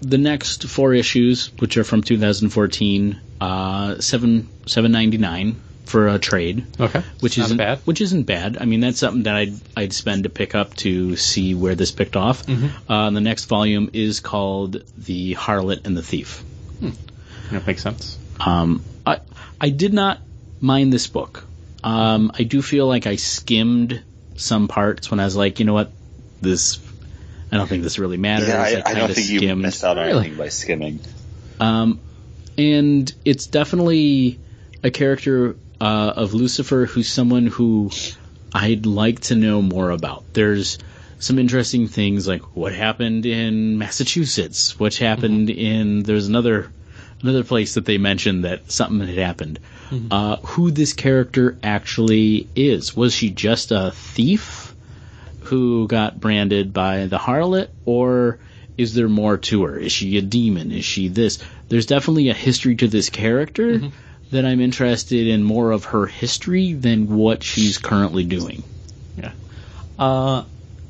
[0.00, 6.18] the next four issues, which are from 2014, uh, seven seven ninety nine for a
[6.18, 7.02] trade, Okay.
[7.20, 7.78] which Not isn't bad.
[7.84, 8.56] Which isn't bad.
[8.60, 11.90] I mean, that's something that I'd I'd spend to pick up to see where this
[11.90, 12.46] picked off.
[12.46, 12.90] Mm-hmm.
[12.92, 16.42] Uh, the next volume is called The Harlot and the Thief.
[17.50, 18.18] That makes sense.
[18.40, 19.18] Um, I
[19.60, 20.20] I did not
[20.60, 21.44] mind this book.
[21.84, 24.02] Um, I do feel like I skimmed
[24.36, 25.90] some parts when I was like, you know what,
[26.40, 26.78] this.
[27.50, 28.48] I don't think this really matters.
[28.48, 29.60] Yeah, I, I kinda don't think you skimmed.
[29.62, 30.20] missed out on Really?
[30.20, 31.00] anything by skimming.
[31.60, 32.00] Um,
[32.56, 34.38] and it's definitely
[34.82, 37.90] a character uh, of Lucifer who's someone who
[38.54, 40.24] I'd like to know more about.
[40.32, 40.78] There's
[41.18, 46.70] some interesting things like what happened in Massachusetts, what happened in there's another
[47.22, 49.58] another place that they mentioned that something had happened.
[50.10, 52.96] Uh, who this character actually is?
[52.96, 54.72] Was she just a thief?
[55.44, 58.38] who got branded by the harlot, or
[58.78, 59.76] is there more to her?
[59.78, 60.72] Is she a demon?
[60.72, 61.38] Is she this?
[61.68, 63.90] There's definitely a history to this character
[64.32, 68.62] that I'm interested in more of her history than what she's currently doing.
[69.98, 70.44] Uh,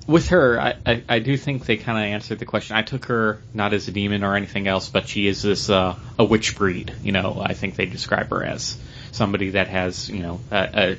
[0.06, 2.76] with her, I, I, I do think they kind of answered the question.
[2.76, 5.96] I took her not as a demon or anything else, but she is this uh,
[6.18, 6.94] a witch breed.
[7.02, 8.76] You know, I think they describe her as
[9.12, 10.96] somebody that has you know a, a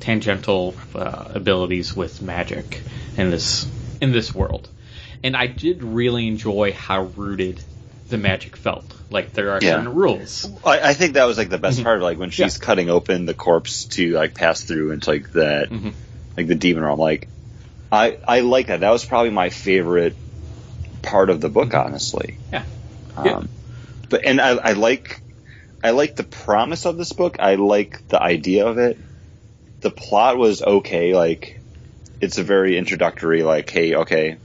[0.00, 2.82] tangential uh, abilities with magic
[3.16, 3.66] in this
[4.00, 4.68] in this world.
[5.24, 7.60] And I did really enjoy how rooted
[8.08, 8.94] the magic felt.
[9.10, 9.76] Like there are Yeah.
[9.76, 10.46] certain rules.
[10.64, 11.84] I, I think that was like the best Mhm.
[11.84, 12.64] part, like when she's Yeah.
[12.64, 15.92] cutting open the corpse to like pass through into like that, Mhm.
[16.36, 16.98] like the demon realm.
[16.98, 17.28] Like,
[17.90, 18.80] I I like that.
[18.80, 20.16] That was probably my favorite
[21.02, 22.36] part of the book, honestly.
[22.52, 22.64] Yeah.
[23.16, 23.40] Um, Yeah.
[24.10, 25.22] But and I, I like
[25.82, 27.36] I like the promise of this book.
[27.40, 28.98] I like the idea of it.
[29.80, 31.14] The plot was okay.
[31.14, 31.60] Like,
[32.20, 33.42] it's a very introductory.
[33.44, 34.38] Like, hey, okay,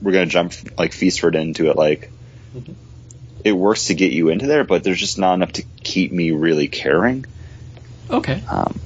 [0.00, 1.76] we're gonna jump like Feastford into it.
[1.76, 2.10] Like,
[3.44, 6.30] It works to get you into there, but there's just not enough to keep me
[6.30, 7.26] really caring.
[8.08, 8.42] Okay.
[8.48, 8.78] Um,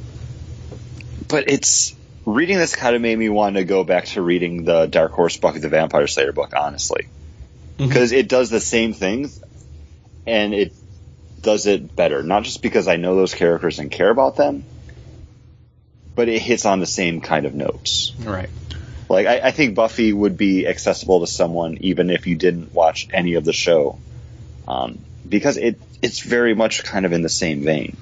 [1.28, 1.94] but it's
[2.24, 5.36] reading this kind of made me want to go back to reading the Dark Horse
[5.36, 7.08] Buffy the Vampire Slayer book, honestly,
[7.76, 9.42] because it does the same things,
[10.26, 10.72] and it
[11.40, 12.22] does it better.
[12.22, 14.64] Not just because I know those characters and care about them,
[16.14, 18.12] but it hits on the same kind of notes.
[18.18, 18.50] Right.
[19.08, 23.08] Like I, I think Buffy would be accessible to someone even if you didn't watch
[23.12, 23.98] any of the show,
[24.66, 24.98] um,
[25.28, 27.96] because it it's very much kind of in the same vein.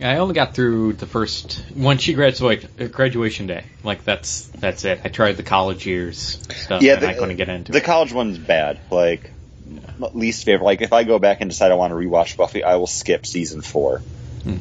[0.00, 3.64] I only got through the first when she graduate uh, graduation day.
[3.82, 5.00] Like that's that's it.
[5.04, 7.74] I tried the college years stuff, Yeah, and the- I couldn't get into it.
[7.74, 7.84] The it.
[7.84, 8.78] college one's bad.
[8.90, 9.32] Like
[10.14, 10.64] least favorite.
[10.64, 13.26] Like if I go back and decide I want to rewatch Buffy, I will skip
[13.26, 14.02] season four.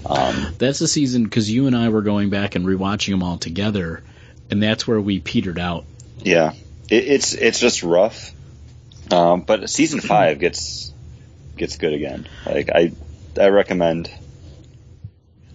[0.05, 3.37] Um, That's the season because you and I were going back and rewatching them all
[3.37, 4.03] together,
[4.51, 5.85] and that's where we petered out.
[6.19, 6.53] yeah,
[6.89, 8.31] it, it's it's just rough.
[9.11, 10.91] Um, but season five gets
[11.57, 12.27] gets good again.
[12.45, 12.91] Like I
[13.39, 14.09] I recommend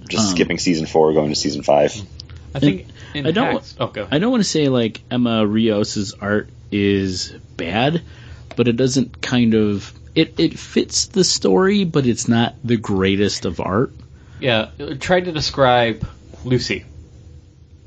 [0.09, 1.95] just Um, skipping season four, going to season five.
[2.55, 4.07] I think in I don't- Hacks- oh, go.
[4.11, 8.03] I don't want to say like Emma Rios's art is bad,
[8.57, 13.45] but it doesn't kind of it it fits the story, but it's not the greatest
[13.47, 13.93] of art.
[14.41, 16.07] Yeah, try to describe
[16.45, 16.85] Lucy.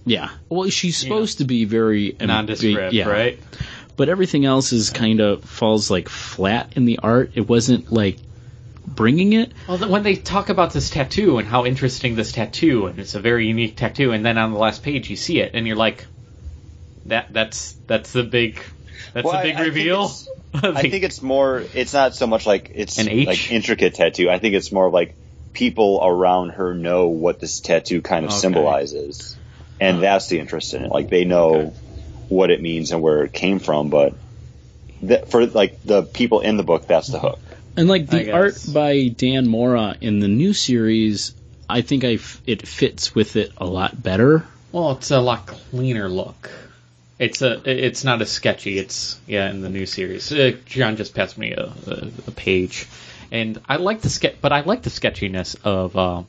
[0.05, 0.29] Yeah.
[0.49, 3.07] Well, she's supposed to be very Nondescript, yeah.
[3.09, 3.39] right?
[3.97, 7.31] But everything else is kind of falls like flat in the art.
[7.35, 8.17] It wasn't like
[8.85, 9.51] bringing it.
[9.67, 13.19] Well, when they talk about this tattoo and how interesting this tattoo, and it's a
[13.19, 16.05] very unique tattoo, and then on the last page you see it, and you're like,
[17.07, 18.59] that that's that's the big
[19.13, 20.03] that's Well, the big I think reveal.
[20.05, 20.29] it's-
[20.63, 21.63] I think it's more.
[21.73, 23.27] It's not so much like it's An H?
[23.27, 24.29] like intricate tattoo.
[24.29, 25.13] I think it's more like
[25.51, 28.39] people around her know what this tattoo kind of Okay.
[28.39, 29.35] symbolizes,
[29.79, 30.91] and that's the interest in it.
[30.91, 31.75] Like they know Okay.
[32.29, 34.13] what it means and where it came from, but
[35.03, 37.39] that, for like the people in the book, that's the hook.
[37.77, 41.33] And like the art by Dan Mora in the new series,
[41.69, 44.45] I think I f- it fits with it a lot better.
[44.71, 46.49] well, it's a lot cleaner look.
[47.19, 48.77] It's a it's not as sketchy.
[48.77, 50.31] It's yeah in the new series.
[50.31, 52.87] Uh, John just passed me a, a, a page,
[53.31, 55.95] and I like the sketch, but I like the sketchiness of.
[55.97, 56.23] Uh,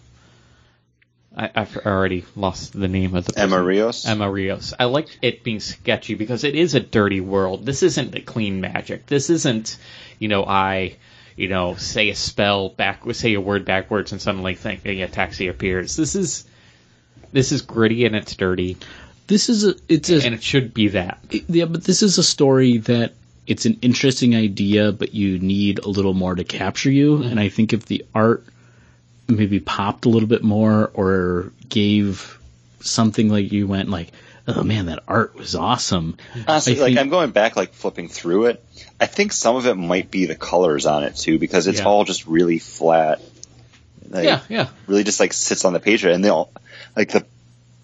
[1.37, 3.53] I, I've already lost the name of the person.
[3.53, 4.07] Emma Rios.
[4.07, 4.73] Emma Rios.
[4.79, 7.67] I like it being sketchy because it is a dirty world.
[7.67, 9.07] This isn't the clean magic.
[9.07, 9.77] This isn't,
[10.19, 10.97] you know, I,
[11.37, 15.49] you know, say a spell back, say a word backwards and suddenly think a taxi
[15.49, 15.97] appears.
[15.97, 16.45] This is,
[17.33, 18.79] this is gritty and it's dirty,
[19.27, 21.19] This is a it's a and it should be that.
[21.49, 23.13] yeah, but this is a story that
[23.47, 27.19] it's an interesting idea, but you need a little more to capture you.
[27.19, 27.29] Mm-hmm.
[27.29, 28.45] And I think if the art
[29.29, 32.39] maybe popped a little bit more or gave
[32.81, 34.13] something like you went like,
[34.49, 36.17] oh man, that art was awesome.
[36.35, 38.65] Uh, Honestly, like think- I'm going back, like flipping through it.
[39.01, 41.87] I think some of it might be the colors on it too, because it's Yeah.
[41.87, 43.21] all just really flat.
[44.09, 44.69] Like, Yeah, yeah.
[44.87, 46.53] really just like sits on the page and they all
[46.95, 47.27] like the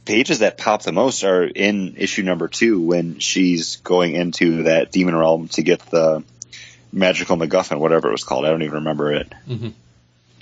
[0.05, 4.91] pages that pop the most are in issue number two when she's going into that
[4.93, 6.23] demon realm to get the
[6.93, 8.45] magical MacGuffin, whatever it was called.
[8.45, 9.33] I don't even remember it.
[9.49, 9.69] Mm-hmm.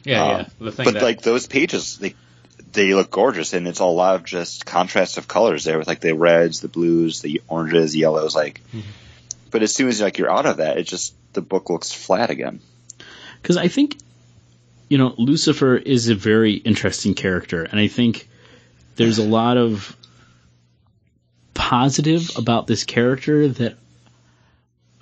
[0.04, 0.46] Yeah, Um, yeah.
[0.60, 2.14] The thing but that, like those pages, they
[2.72, 6.00] they look gorgeous, and it's a lot of just contrasts of colors there with like
[6.00, 8.34] the reds, the blues, the oranges, yellows.
[8.34, 8.80] Like, Mm-hmm.
[9.50, 12.30] but as soon as like you're out of that, it just the book looks flat
[12.30, 12.60] again.
[13.42, 13.96] because I think
[14.88, 18.28] you know Lucifer is a very interesting character, and I think
[18.96, 19.96] there's a lot of
[21.54, 23.76] positive about this character that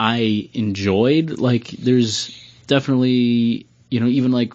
[0.01, 1.38] I enjoyed.
[1.38, 2.34] Like, there's
[2.66, 4.55] definitely you know even like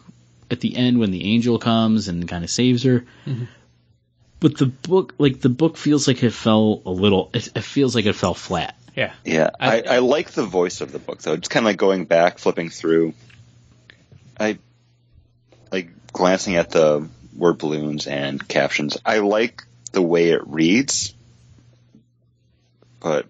[0.53, 3.03] at the end when the angel comes and kind of saves her.
[3.25, 3.43] Mm-hmm.
[4.39, 7.29] but the book, like the book, feels like it fell a little.
[7.33, 8.77] It, it feels like it fell flat.
[8.95, 9.13] Yeah.
[9.25, 11.33] Yeah, I, I- I like the voice of the book though.
[11.33, 13.13] It's kind of like going back, flipping through.
[14.39, 14.57] I
[15.71, 18.97] like glancing at the word balloons and captions.
[19.05, 21.13] I like the way it reads,
[22.99, 23.25] but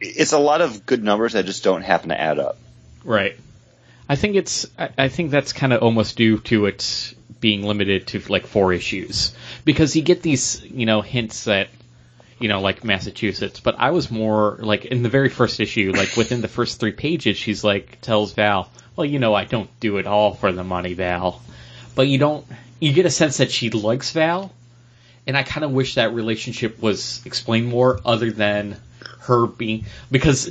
[0.00, 2.58] it's a lot of good numbers that just don't happen to add up.
[3.04, 3.36] Right.
[4.08, 4.66] I think it's.
[4.78, 8.72] I, I think that's kind of almost due to its being limited to like four
[8.72, 9.32] issues
[9.64, 11.68] because you get these, you know, hints that,
[12.40, 13.60] you know, like Massachusetts.
[13.60, 16.92] But I was more like in the very first issue, like within the first three
[16.92, 20.64] pages, she's like tells Val, "Well, you know, I don't do it all for the
[20.64, 21.42] money, Val."
[21.94, 22.46] But you don't.
[22.80, 24.52] You get a sense that she likes Val,
[25.26, 28.76] and I kind of wish that relationship was explained more, other than
[29.20, 30.50] her being because.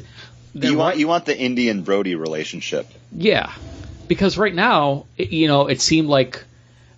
[0.55, 2.87] They're You want right- you want the Indian Brody relationship.
[3.11, 3.51] yeah,
[4.07, 6.43] because right now, it, you know, it seemed like,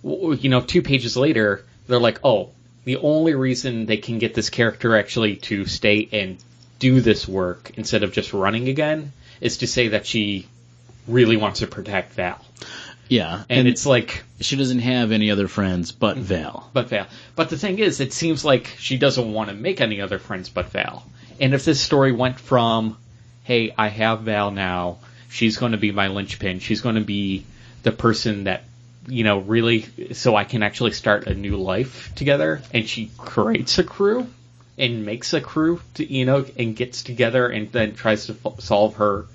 [0.02, 2.50] you know, two pages later, they're like, oh,
[2.84, 6.38] the only reason they can get this character actually to stay and
[6.78, 10.46] do this work instead of just running again is to say that she
[11.06, 12.42] really wants to protect Val.
[13.08, 16.24] Yeah, And, it's like, she doesn't have any other friends but mm-hmm.
[16.24, 16.70] Val.
[16.72, 17.06] but Val.
[17.34, 20.48] But the thing is, it seems like she doesn't want to make any other friends
[20.48, 21.04] but Val.
[21.40, 22.96] And if this story went from,
[23.50, 24.98] hey, I have Val now,
[25.28, 27.44] she's going to be my linchpin, she's going to be
[27.82, 28.62] the person that,
[29.08, 33.76] you know, really, so I can actually start a new life together, and she creates
[33.80, 34.28] a crew
[34.78, 38.60] and makes a crew, to, you know, and gets together and then tries to f-
[38.60, 39.26] solve her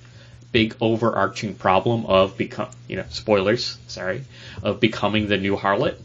[0.53, 4.23] big overarching problem of become, you know, spoilers, sorry,
[4.63, 5.97] of becoming the new harlot.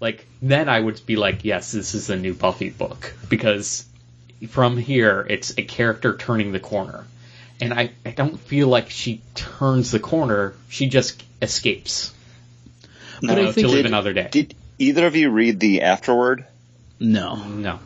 [0.00, 3.14] Like then I would be like, yes, this is a new Buffy book.
[3.30, 3.86] Because
[4.48, 7.06] from here it's a character turning the corner,
[7.60, 10.54] and I I don't feel like she turns the corner.
[10.68, 12.12] She just escapes.
[13.20, 14.28] But I think to live did- another day.
[14.30, 16.44] Did either of you read the afterword?
[17.00, 17.78] No, no.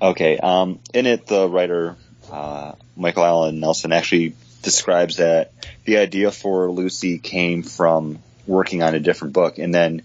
[0.00, 0.38] Okay.
[0.38, 1.96] Um, in it, the writer
[2.30, 5.52] uh, Michael Alan Nelson actually describes that
[5.84, 10.02] the idea for Lucy came from working on a different book, and then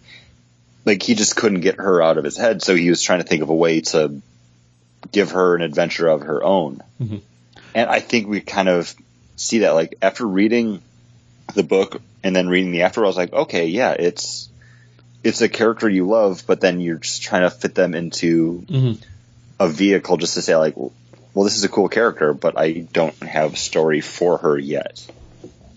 [0.85, 3.25] like he just couldn't get her out of his head, so he was trying to
[3.27, 4.21] think of a way to
[5.11, 6.81] give her an adventure of her own.
[7.01, 7.21] Mhm.
[7.75, 8.93] And I think we kind of
[9.35, 10.81] see that like after reading
[11.53, 14.49] the book and then reading the afterword, I was like, okay, yeah, it's
[15.23, 18.97] it's a character you love, but then you're just trying to fit them into Mhm.
[19.59, 20.91] a vehicle just to say like, well,
[21.43, 25.05] this is a cool character, but I don't have a story for her yet.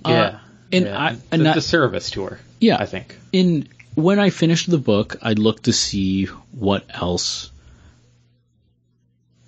[0.07, 0.39] Yeah.
[0.73, 0.99] and yeah.
[1.31, 2.41] I- the, I- the service to her.
[2.61, 2.77] Yeah.
[2.79, 3.17] I think.
[3.33, 7.51] in when I finished the book, I looked to see what else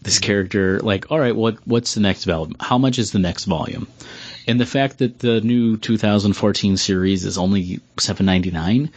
[0.03, 1.11] this character like.
[1.11, 2.57] All right, what what's the next volume?
[2.61, 3.87] How much is the next volume?
[4.47, 8.91] And the fact that the new 2014 series is only 7.99,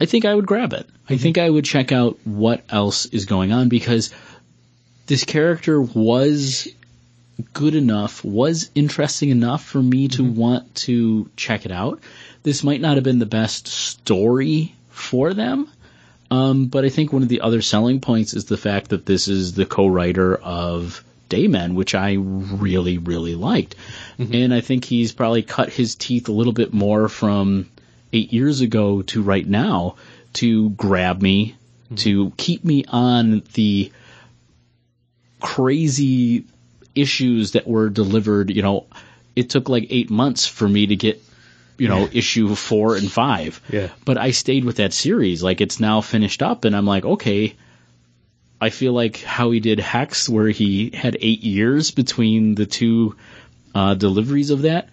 [0.00, 0.88] I think I would grab it.
[1.08, 1.22] I mm-hmm.
[1.22, 4.10] think I would check out what else is going on because
[5.06, 6.68] this character was
[7.52, 10.36] good enough, was interesting enough for me to mm-hmm.
[10.36, 12.00] want to check it out.
[12.42, 15.68] This might not have been the best story for them,
[16.30, 19.28] um, but I think one of the other selling points is the fact that this
[19.28, 23.74] is the co-writer of Day Men, which I really, really liked.
[24.32, 27.68] And I think he's probably cut his teeth a little bit more from
[28.12, 29.96] eight years ago to right now
[30.34, 31.54] to grab me,
[31.96, 33.92] to keep me on the
[35.40, 36.44] crazy
[36.94, 38.50] issues that were delivered.
[38.50, 38.86] You know,
[39.36, 41.22] it took like eight months for me to get,
[41.78, 43.60] you know, issue four and five.
[43.70, 43.88] Yeah.
[44.04, 45.42] But I stayed with that series.
[45.42, 47.54] Like it's now finished up, and I'm like, okay.
[48.60, 53.14] I feel like how he did Hex, where he had eight years between the two
[53.72, 54.88] uh, deliveries of that.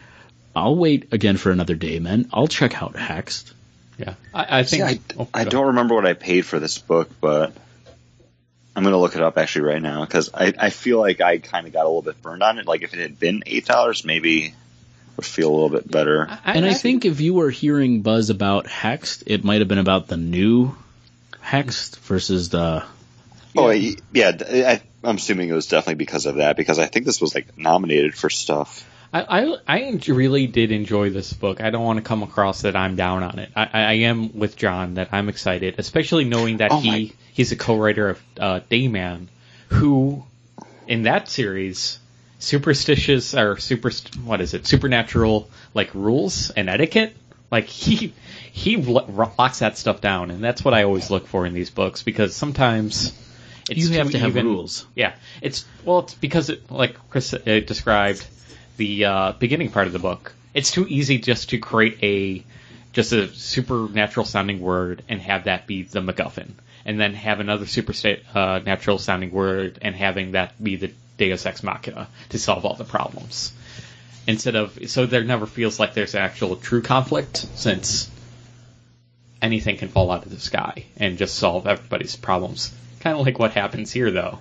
[0.55, 2.29] I'll wait again for another day, man.
[2.31, 3.51] I'll check out Hexed.
[3.97, 4.13] Yeah.
[4.33, 5.01] I, I See, think.
[5.17, 7.53] I, oh, I don't remember what I paid for this book, but
[8.75, 11.37] I'm going to look it up actually right now because I, I feel like I
[11.37, 12.67] kind of got a little bit burned on it.
[12.67, 14.64] Like if it had been eight dollars, maybe it would
[15.21, 16.27] feel a little bit better.
[16.45, 20.07] And I think if you were hearing buzz about Hexed, it might have been about
[20.07, 20.75] the new
[21.43, 22.83] Hexed versus the.
[23.57, 27.05] Oh I- yeah, I, am assuming it was definitely because of that because I think
[27.05, 28.85] this was like nominated for stuff.
[29.13, 31.61] I, I I really did enjoy this book.
[31.61, 33.49] I don't want to come across that I'm down on it.
[33.55, 37.11] I, I I am with John that I'm excited, especially knowing that Oh he my-
[37.31, 39.29] he's a co-writer of uh, Day Men,
[39.69, 40.25] who
[40.87, 41.99] in that series
[42.45, 43.91] superstitious or super
[44.23, 47.15] what is it supernatural like rules and etiquette
[47.51, 48.13] like he
[48.51, 52.03] he locks that stuff down and that's what I always look for in these books
[52.03, 53.13] because sometimes
[53.69, 54.85] it's You have to have even- rules.
[54.95, 58.23] yeah, it's well, it's because it, like Chris uh, described
[58.77, 60.33] the uh, beginning part of the book.
[60.53, 62.43] It's too easy just to create a
[62.93, 66.51] just a supernatural sounding word and have that be the MacGuffin.
[66.85, 70.91] and then have another super sta- uh, natural sounding word and having that be the
[71.17, 73.53] Deus Ex Machina to solve all the problems.
[74.27, 78.09] Instead of so there never feels like there's actual true conflict since
[79.41, 82.73] anything can fall out of the sky and just solve everybody's problems.
[83.01, 84.39] Kind of like what happens here though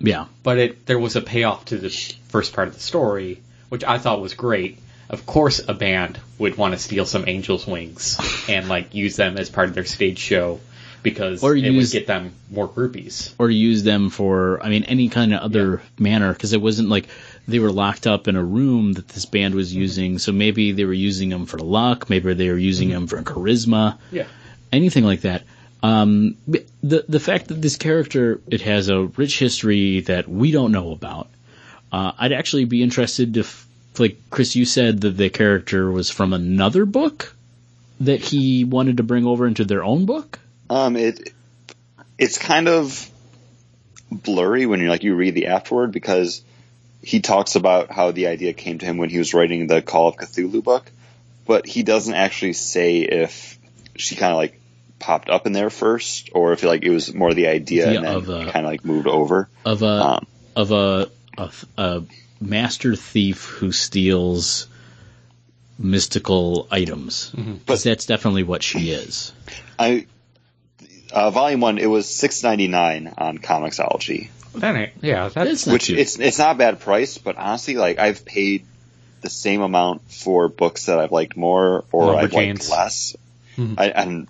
[0.00, 0.26] Yeah.
[0.42, 1.90] but it there was a payoff to the
[2.28, 4.78] first part of the story, which I thought was great.
[5.08, 8.18] Of course, a band would want to steal some angels' wings
[8.48, 10.60] and like use them as part of their stage show
[11.02, 13.32] because Or it use- would get them more groupies.
[13.38, 17.06] Or use them for, I mean, any kind of other manner, because it wasn't like
[17.48, 20.18] they were locked up in a room that this band was using.
[20.18, 22.10] So maybe they were using them for luck.
[22.10, 23.98] Maybe they were using them for charisma.
[24.10, 24.26] Yeah,
[24.72, 25.44] anything like that.
[25.82, 26.36] Um,
[26.82, 30.90] the the fact that this character it has a rich history that we don't know
[30.90, 31.28] about.
[31.92, 33.64] Uh, I'd actually be interested if,
[33.98, 37.32] like Chris, you said that the character was from another book
[38.00, 40.40] that he wanted to bring over into their own book.
[40.70, 41.32] Um, it
[42.18, 43.08] it's kind of
[44.10, 46.42] blurry when you like you read the afterword because
[47.02, 50.08] he talks about how the idea came to him when he was writing the Fall
[50.08, 50.90] of Cthulhu book,
[51.46, 53.58] but he doesn't actually say if
[53.96, 54.60] she kind of like
[54.98, 58.04] popped up in there first or if like it was more the idea Yeah, and
[58.06, 59.48] then of, uh, kind of like moved over.
[59.64, 62.02] of a Um, of a, a a
[62.40, 64.66] master thief who steals
[65.78, 67.30] mystical items.
[67.36, 69.32] But- But that's definitely what she is.
[69.78, 70.06] I
[71.12, 74.28] uh, volume one it was six ninety nine on Comixology.
[74.56, 77.36] that ain't, yeah, that's It's not which too- it's it's not a bad price, but
[77.36, 78.64] honestly, like I've paid
[79.22, 82.70] the same amount for books that I've liked more or I've liked Lumberjanes.
[82.70, 83.16] less.
[83.56, 83.74] Mhm.
[83.78, 84.28] I, and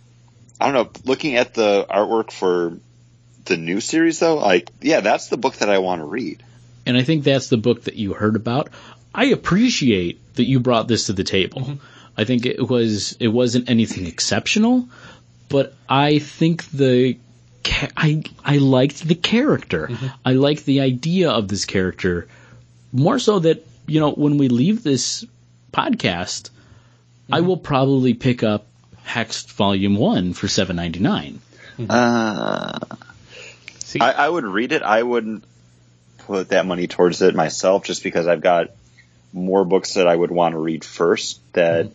[0.61, 0.91] I don't know.
[1.05, 2.79] Looking at the artwork for
[3.45, 6.43] the new series, though, like yeah, that's the book that I want to read.
[6.87, 8.69] and I think that's the book that you heard about.
[9.15, 11.79] I appreciate that you brought this to the table.
[12.17, 14.89] I think it was it wasn't anything exceptional,
[15.49, 17.17] but I think the
[17.97, 19.89] I I liked the character.
[19.89, 20.07] Mm-hmm.
[20.25, 22.29] I liked the idea of this character
[22.93, 25.25] more so that you know when we leave this
[25.73, 26.51] podcast,
[27.31, 27.47] I mm-hmm.
[27.47, 28.67] will probably pick up
[29.03, 31.41] Hex Volume One for seven ninety nine.
[31.79, 31.91] Mm-hmm.
[31.91, 32.97] Uh,
[33.81, 34.83] See, I, I would read it.
[34.83, 35.45] I wouldn't
[36.19, 38.71] put that money towards it myself, just because I've got
[39.33, 41.91] more books that I would want to read first that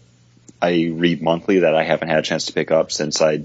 [0.62, 3.41] I read monthly that I haven't had a chance to pick up since I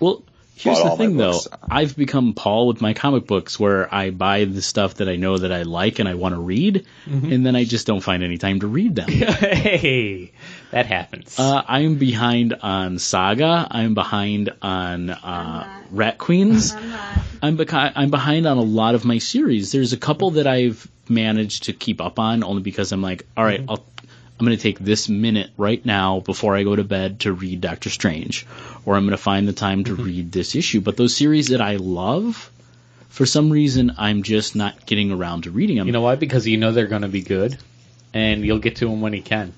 [0.00, 0.22] Well,
[0.56, 1.40] here's the all thing though.
[1.70, 5.36] I've become Paul with my comic books where I buy the stuff that I know
[5.38, 7.32] that I like and I want to read, Mm-hmm.
[7.32, 9.08] and then I just don't find any time to read them.
[9.10, 10.32] hey,
[10.70, 11.38] that happens.
[11.38, 13.66] Uh, I'm behind on Saga.
[13.70, 15.72] I'm behind on uh.
[15.92, 16.74] Rat Queens.
[17.42, 19.70] I'm beca- I'm behind on a lot of my series.
[19.70, 23.44] There's a couple that I've managed to keep up on only because I'm like, all
[23.44, 23.84] right, I'll,
[24.38, 27.62] I'm going to take this minute right now before I go to bed to read
[27.62, 28.46] Doctor Strange,
[28.84, 30.82] or I'm going to find the time to read this issue.
[30.82, 32.50] But those series that I love,
[33.08, 35.86] for some reason, I'm just not getting around to reading them.
[35.86, 36.16] you know why?
[36.16, 37.56] Because you know they're going to be good,
[38.12, 39.54] and you'll get to them when you can.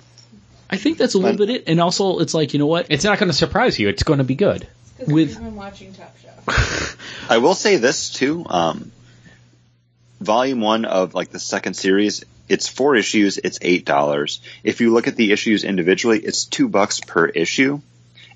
[0.70, 1.64] I think that's a little bit it.
[1.66, 2.87] And also, it's like, you know what?
[2.91, 3.89] It's not going to surprise you.
[3.89, 4.68] It's going to be good.
[4.97, 6.97] Because With- we've been watching Top Chef.
[7.31, 8.45] I will say this too.
[8.49, 8.93] Um,
[10.20, 13.38] volume one of like the second series, it's four issues.
[13.38, 14.40] It's eight dollars.
[14.62, 17.80] If you look at the issues individually, it's two bucks per issue,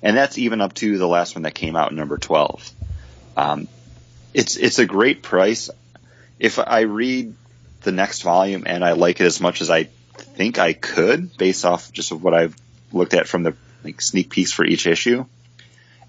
[0.01, 2.69] and that's even up to the last one that came out, in number twelve.
[3.35, 3.67] Um,
[4.33, 5.69] it's it's a great price.
[6.39, 7.33] If I read
[7.81, 9.83] the next volume and I like it as much as I
[10.13, 12.55] think I could, based off just of what I've
[12.91, 15.25] looked at from the like sneak peeks for each issue,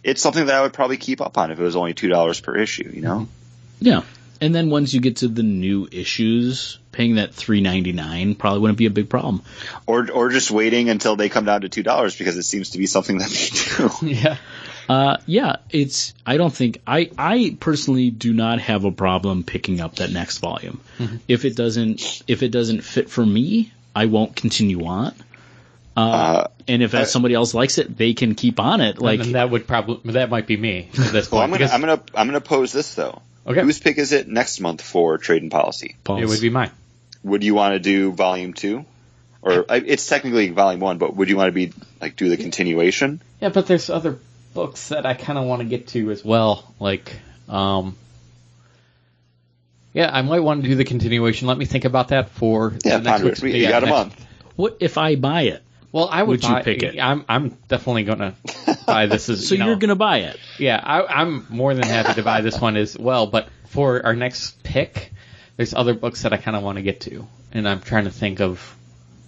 [0.03, 2.41] it's something that I would probably keep up on if it was only two dollars
[2.41, 2.91] per issue.
[2.93, 3.29] You know.
[3.81, 4.03] Yeah.
[4.41, 8.61] And then once you get to the new issues, paying that three ninety nine probably
[8.61, 9.43] wouldn't be a big problem.
[9.87, 12.79] or or just waiting until they come down to two dollars because it seems to
[12.79, 14.15] be something that they do.
[14.21, 14.37] Yeah.
[14.87, 16.13] Uh, yeah, it's.
[16.27, 17.11] I don't think I.
[17.17, 20.79] I personally do not have a problem picking up that next volume.
[21.27, 25.15] If it doesn't, if it doesn't fit for me, I won't continue on.
[25.97, 28.99] Uh, Uh, and if I- somebody else likes it, they can keep on it.
[28.99, 31.41] Like, and that would probably that might be me at this well.
[31.41, 33.23] I'm gonna because I'm gonna I'm gonna pose this though.
[33.47, 33.61] Okay.
[33.61, 35.97] Whose pick is it next month for trade and policy?
[36.05, 36.71] Paul's- it would be mine.
[37.25, 38.85] Would you want to do volume two,
[39.43, 43.21] or it's technically volume one, but would you want to be like do the continuation?
[43.41, 44.19] Yeah, but there's other
[44.55, 46.75] books that I kind of want to get to as well.
[46.81, 47.13] Like,
[47.49, 47.97] um,
[49.93, 51.47] yeah, I might want to do the continuation.
[51.49, 53.31] Let me think about that for Yeah, the next ponder it.
[53.31, 54.27] week's- We- you yeah, got a month.
[54.57, 55.63] what if I buy it?
[55.95, 56.99] Well, I would, Would you buy, pick it?
[56.99, 58.35] I'm I'm definitely gonna
[58.85, 60.41] buy this as So you know, you're gonna buy it?
[60.59, 63.29] Yeah, I, I'm more than happy to buy this one as well.
[63.29, 65.13] But for our next pick,
[65.57, 68.11] there's other books that I kind of want to get to, and I'm trying to
[68.11, 68.75] think of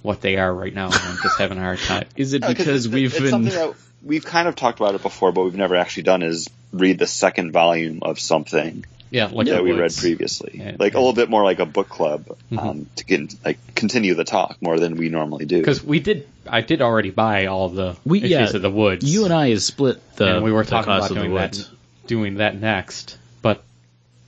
[0.03, 2.09] what they are right now, and I'm just having a hard time.
[2.17, 4.97] Is it 'cause because it's- we've it's been something that we've kind of talked about
[4.97, 8.85] it before, but we've never actually done is read the second volume of something
[9.17, 10.77] Yeah, like that we read previously, Yeah.
[10.79, 12.59] like a little bit more like a book club Mhm.
[12.63, 15.59] um, to get like continue the talk more than we normally do.
[15.59, 19.05] Because we did, I did already buy all the We- issues yeah, of the Woods.
[19.11, 21.69] you and I has split the and we were talking about of doing that,
[22.07, 23.17] doing that next.
[23.43, 23.63] But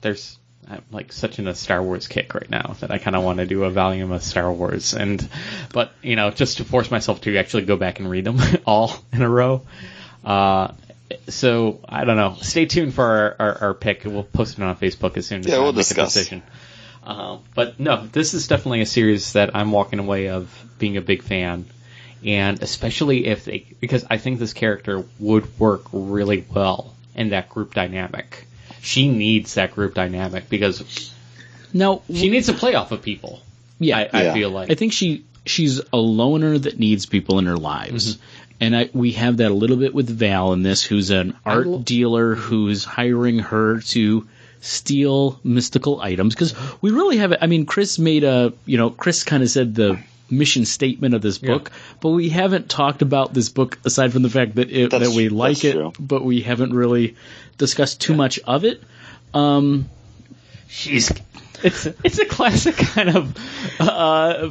[0.01, 0.37] there's
[0.71, 3.39] I'm like such in a Star Wars kick right now that I kind of want
[3.39, 5.27] to do a volume of Star Wars, and
[5.73, 8.93] but you know just to force myself to actually go back and read them all
[9.13, 9.61] in a row.
[10.23, 10.69] Uh,
[11.27, 12.35] so I don't know.
[12.41, 14.03] Stay tuned for our, our, our pick.
[14.05, 16.15] We'll post it on Facebook as soon as Yeah, I we'll make discuss.
[16.15, 16.43] a decision.
[17.03, 21.01] Uh, but no, this is definitely a series that I'm walking away of being a
[21.01, 21.65] big fan,
[22.25, 27.49] and especially if they because I think this character would work really well in that
[27.49, 28.45] group dynamic.
[28.81, 31.11] She needs that group dynamic because
[31.73, 33.41] no, she needs to play off of people.
[33.79, 34.33] yeah, I, I Yeah.
[34.33, 38.15] feel like I think she she's a loner that needs people in her lives.
[38.15, 38.48] Mm-hmm.
[38.61, 41.65] And I, we have that a little bit with Val in this, who's an art
[41.67, 44.27] lo- dealer who's hiring her to
[44.61, 46.35] steal mystical items.
[46.35, 49.75] Because we really have, I mean, Chris made a, you know, Chris kind of said
[49.75, 49.99] the
[50.29, 54.29] mission statement of this book, but we haven't talked about this book aside from the
[54.29, 55.93] fact that it, That's- that we like it, true.
[55.99, 57.15] but we haven't really
[57.57, 58.83] discussed too much of it.
[59.33, 59.89] Um,
[60.67, 61.11] she's
[61.63, 63.35] it's it's a classic kind of
[63.79, 64.49] uh,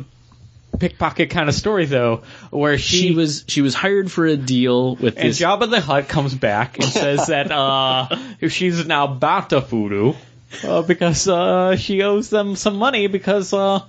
[0.79, 4.97] pickpocket kind of story though, where she, she was she was hired for a deal
[4.97, 8.09] with and this Jabba the Hutt comes back and says that uh,
[8.49, 10.17] she's now Bata Fudu
[10.65, 13.81] uh, because uh, she owes them some money because uh,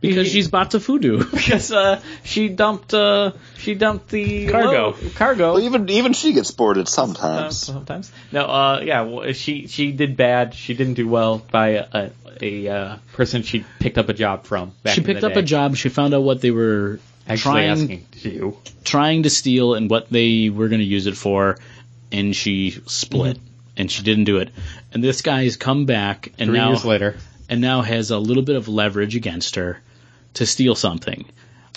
[0.00, 1.30] because he- she's Batafudu.
[1.32, 4.90] because uh, she dumped uh, she dumped the Cargo.
[4.90, 5.52] lo- cargo.
[5.54, 7.58] Well, even even she gets boarded Uh, sometimes.
[7.58, 8.10] sometimes.
[8.32, 10.54] No, uh, yeah, well, she she did bad.
[10.54, 12.10] She didn't do well by a, a,
[12.42, 14.72] a uh, person she picked up a job from.
[14.82, 15.40] Back she in the picked up day.
[15.40, 15.76] a job.
[15.76, 16.98] She found out what they were
[17.28, 18.56] Actually trying asking to do.
[18.84, 21.58] trying to steal and what they were going to use it for,
[22.10, 23.36] and she split.
[23.36, 23.46] Mm-hmm.
[23.76, 24.50] And she didn't do it.
[24.92, 27.16] And this guy's come back and Three now years later,
[27.48, 29.80] and now has a little bit of leverage against her
[30.34, 31.24] to steal something,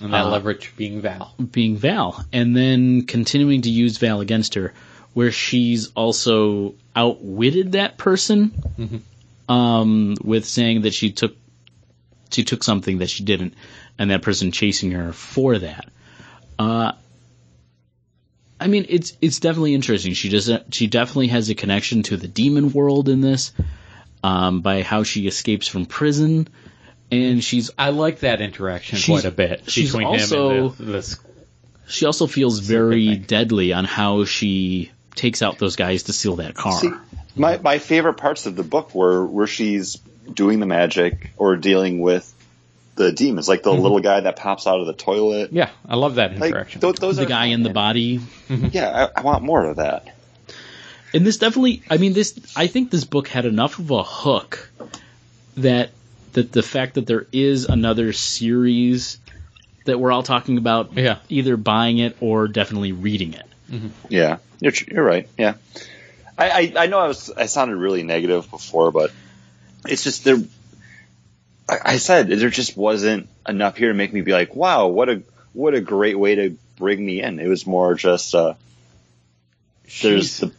[0.01, 1.33] and that Uh, leverage being Val.
[1.51, 4.73] being Val, and then continuing to use Val against her,
[5.13, 8.51] where she's also outwitted that person
[9.49, 11.35] um, with saying that she took
[12.31, 13.53] she took something that she didn't,
[13.99, 15.89] and that person chasing her for that.
[16.57, 16.91] Uh,
[18.59, 20.13] I mean, it's it's definitely interesting.
[20.13, 23.51] She does she definitely has a connection to the demon world in this,
[24.23, 26.47] um, by how she escapes from prison,
[27.11, 30.77] and she's I like that interaction She's- quite a bit she's between also- him and
[30.77, 31.19] the, this.
[31.87, 36.55] she also feels very deadly on how she takes out those guys to steal that
[36.55, 36.79] car.
[36.79, 36.89] See,
[37.35, 39.97] my my favorite parts of the book were where she's
[40.33, 42.29] doing the magic or dealing with
[42.95, 43.81] the demons, like the Mm-hmm.
[43.81, 45.51] little guy that pops out of the toilet.
[45.51, 46.79] Yeah, I love that Like interaction.
[46.79, 48.19] those the are guy in the body.
[48.49, 50.15] Yeah, I, I want more of that.
[51.15, 54.69] And this definitely, I mean, this, I think this book had enough of a hook
[55.57, 55.89] that,
[56.33, 59.19] that the fact that there is another series
[59.85, 61.17] that we're all talking about, Yeah.
[61.29, 63.45] either buying it or definitely reading it.
[64.09, 65.27] Yeah, you're you're right.
[65.37, 65.55] Yeah,
[66.37, 69.11] I, I I know I was I sounded really negative before, but
[69.87, 70.37] it's just there.
[71.67, 75.09] I, I said there just wasn't enough here to make me be like, wow, what
[75.09, 75.23] a
[75.53, 77.39] what a great way to bring me in.
[77.39, 78.53] It was more just uh,
[80.01, 80.51] there's She's- the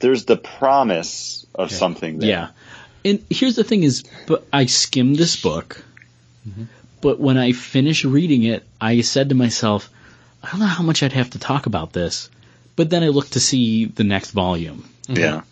[0.00, 1.76] there's the promise of Yeah.
[1.76, 2.28] something there.
[2.28, 2.48] Yeah.
[3.04, 5.84] And here's the thing is, but I skimmed this book,
[7.00, 9.90] but when I finished reading it, I said to myself,
[10.42, 12.30] I don't know how much I'd have to talk about this.
[12.76, 14.88] But then I looked to see the next volume.
[15.08, 15.42] yeah.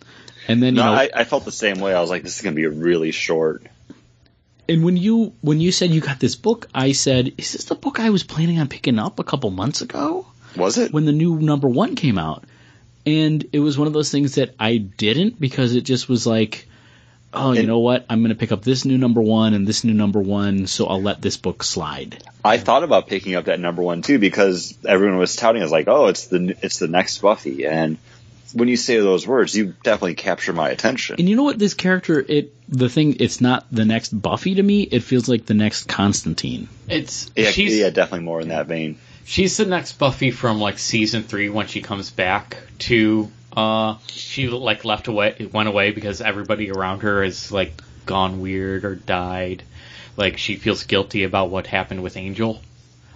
[0.49, 1.95] And then, you No, know, I, I felt the same way.
[1.95, 3.65] I was like, this is going to be really short.
[4.69, 7.75] And when you when you said you got this book, I said, "Is this the
[7.75, 10.27] book I was planning on picking up a couple months ago
[10.57, 10.93] Was it?
[10.93, 12.45] when the new number one came out?"
[13.05, 16.69] And it was one of those things that I didn't because it just was like,
[17.33, 18.05] "Oh, you know what?
[18.09, 20.87] I'm going to pick up this new number one and this new number one, so
[20.87, 24.77] I'll let this book slide." I thought about picking up that number one too because
[24.87, 25.63] everyone was touting.
[25.63, 27.99] I was like, oh, it's the it's the next Buffy, and
[28.53, 31.17] when you say those words, you definitely capture my attention.
[31.19, 31.59] And you know what?
[31.59, 34.83] This character, it the thing, it's not the next Buffy to me.
[34.83, 36.69] It feels like the next Constantine.
[36.89, 38.99] it's Yeah, she's yeah, definitely more in that vein.
[39.25, 44.49] she's the next Buffy from like season three when she comes back to uh she
[44.49, 49.63] like left away went away because everybody around her has like gone weird or died.
[50.17, 52.61] Like she feels guilty about what happened with Angel.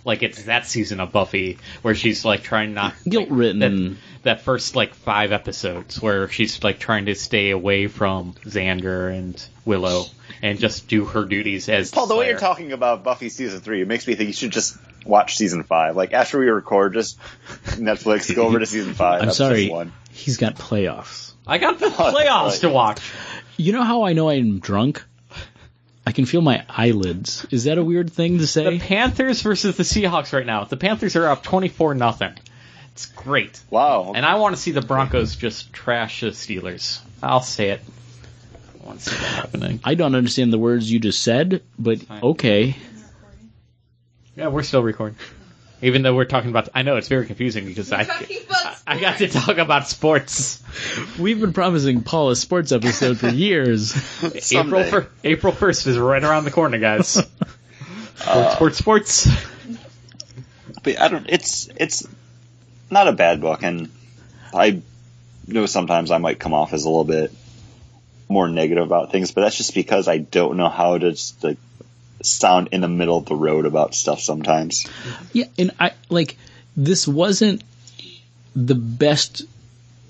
[0.05, 3.59] Like it's that season of Buffy where she's like trying not Guilt ridden.
[3.59, 9.13] that, that first like five episodes where she's like trying to stay away from Xander
[9.13, 10.05] and Willow
[10.43, 13.83] and just do her duties as Paul, the way you're talking about Buffy season three,
[13.83, 14.77] it makes me think you should just
[15.07, 15.97] watch season five.
[15.97, 17.19] Like after we record, just
[17.65, 19.23] Netflix go over to season five.
[19.23, 19.69] I'm sorry.
[19.69, 19.93] One.
[20.11, 21.33] He's got playoffs.
[21.47, 23.01] I got the playoffs to watch.
[23.57, 25.05] You know how I know I'm drunk?
[26.07, 27.47] I can feel my eyelids.
[27.51, 28.79] Is that a weird thing to say?
[28.79, 28.85] The?
[28.85, 30.63] Panthers versus the Seahawks right now.
[30.65, 32.35] The Panthers are up 24 nothing.
[32.93, 33.61] It's great.
[33.71, 34.13] Wow.
[34.15, 37.01] And I want to see the Broncos just trash the Steelers.
[37.23, 37.81] I'll say it.
[38.83, 39.81] I want to see that happening.
[39.85, 42.77] I don't understand the words you just said, but okay.
[44.37, 45.17] Yeah, we're still recording.
[45.81, 49.01] Even though we're talking about, I know it's very confusing because I, talking about I
[49.01, 50.63] got to talk about sports.
[51.19, 53.95] We've been promising Paul a sports episode for years.
[54.23, 54.91] April Someday.
[54.91, 57.09] fir- April first is right around the corner, guys.
[58.17, 59.29] sports, uh, sports, sports.
[60.83, 61.27] but I don't.
[61.29, 62.07] It's it's
[62.91, 63.91] not a bad book, and
[64.53, 64.83] I
[65.47, 67.33] know sometimes I might come off as a little bit
[68.29, 71.59] more negative about things, but that's just because I don't know how to just like
[72.23, 74.87] sound in the middle of the road about stuff sometimes.
[75.33, 76.37] Yeah, and I like
[76.77, 77.63] this wasn't
[78.55, 79.43] the best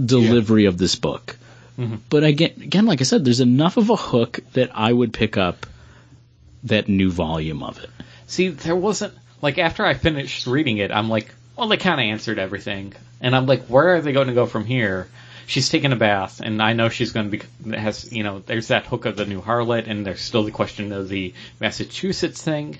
[0.04, 1.36] delivery of this book.
[1.78, 1.96] Mm-hmm.
[2.08, 5.36] But again, again, like I said, there's enough of a hook that I would pick
[5.36, 5.66] up
[6.64, 7.90] that new volume of it.
[8.26, 12.04] See, there wasn't like after I finished reading it, I'm like, well, they kind of
[12.04, 15.08] answered everything, and I'm like, where are they going to go from here?
[15.46, 18.68] She's taking a bath, and I know she's going to be has you know, there's
[18.68, 22.78] that hook of the new harlot, and there's still the question of the Massachusetts thing,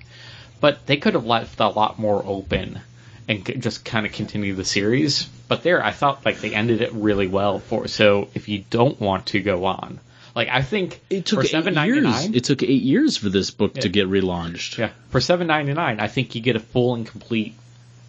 [0.61, 2.81] but they could have left a lot more open
[3.29, 5.25] and just kind of continue the series.
[5.49, 7.89] But there, I thought like they ended it really well for.
[7.89, 10.01] So if you don't want to go on,
[10.35, 12.27] like I think It took for eight years.
[12.27, 14.79] It took eight years for this book to get relaunched.
[14.79, 17.55] yeah, for seven ninety nine, I think you get a full and complete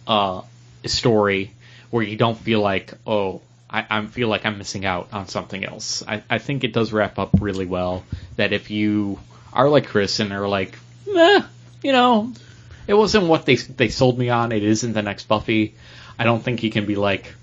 [0.06, 0.42] uh,
[0.84, 1.52] story
[1.90, 3.40] where you don't feel like, oh,
[3.70, 6.02] I, I feel like I'm missing out on something else.
[6.06, 8.04] I, I think it does wrap up really well.
[8.36, 9.18] That if you
[9.52, 11.42] are like Chris and are like, meh,
[11.82, 12.32] you know,
[12.86, 14.52] it wasn't what they they sold me on.
[14.52, 15.74] It isn't the next Buffy.
[16.18, 17.34] I don't think you can be like,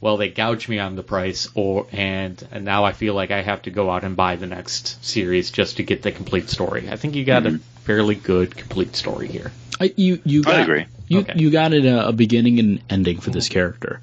[0.00, 3.42] well, they gouged me on the price, or and and now I feel like I
[3.42, 6.90] have to go out and buy the next series just to get the complete story.
[6.90, 7.56] I think you got a mm-hmm.
[7.84, 9.52] fairly good complete story here.
[9.80, 10.86] I, you you got, agree.
[11.08, 11.32] You Okay.
[11.36, 13.54] you got it a, a beginning and ending for this mm-hmm.
[13.54, 14.00] character.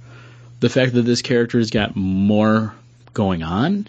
[0.61, 2.73] The fact that this character's got more
[3.13, 3.87] going on,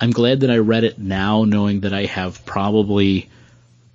[0.00, 3.28] I'm glad that I read it now, knowing that I have probably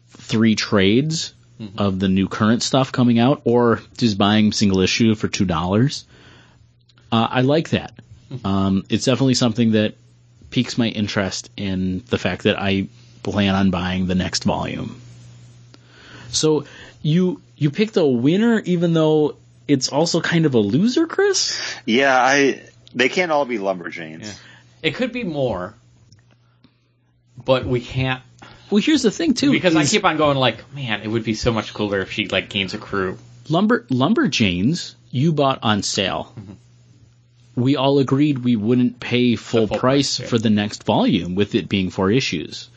[0.09, 1.33] three trades
[1.77, 6.05] of the new current stuff coming out, or just buying single issue for two dollars.
[7.11, 7.93] Uh, I like that.
[8.43, 9.95] Um, it's definitely something that
[10.49, 12.87] piques my interest in the fact that I
[13.23, 15.01] plan on buying the next volume.
[16.29, 16.65] So
[17.01, 19.37] you you picked a winner, even though
[19.67, 21.57] it's also kind of a loser, Chris.
[21.85, 22.61] Yeah, I.
[22.93, 24.23] They can't all be lumberjanes.
[24.25, 24.33] Yeah.
[24.83, 25.73] It could be more,
[27.43, 28.21] but we can't
[28.69, 31.33] Well, here's the thing too, because I keep on going like, man, it would be
[31.33, 33.17] so much cooler if she like gains a crew.
[33.49, 36.33] lumber lumberjanes you bought on sale.
[37.55, 39.69] We all agreed we wouldn't pay full, Mm-hmm.
[39.73, 40.27] full price price, yeah.
[40.27, 42.69] for the next volume, with it being four issues.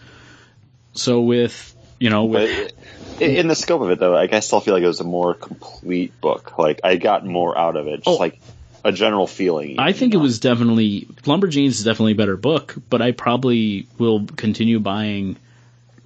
[0.95, 2.73] So with you know, with,
[3.21, 5.35] in the scope of it, though, like I still feel like it was a more
[5.35, 6.59] complete book.
[6.59, 8.15] Like I got more out of it, just Oh.
[8.17, 8.39] like
[8.85, 9.79] a general feeling.
[9.79, 13.87] I think you it was definitely Lumberjanes is definitely a better book, but I probably
[13.99, 15.37] will continue buying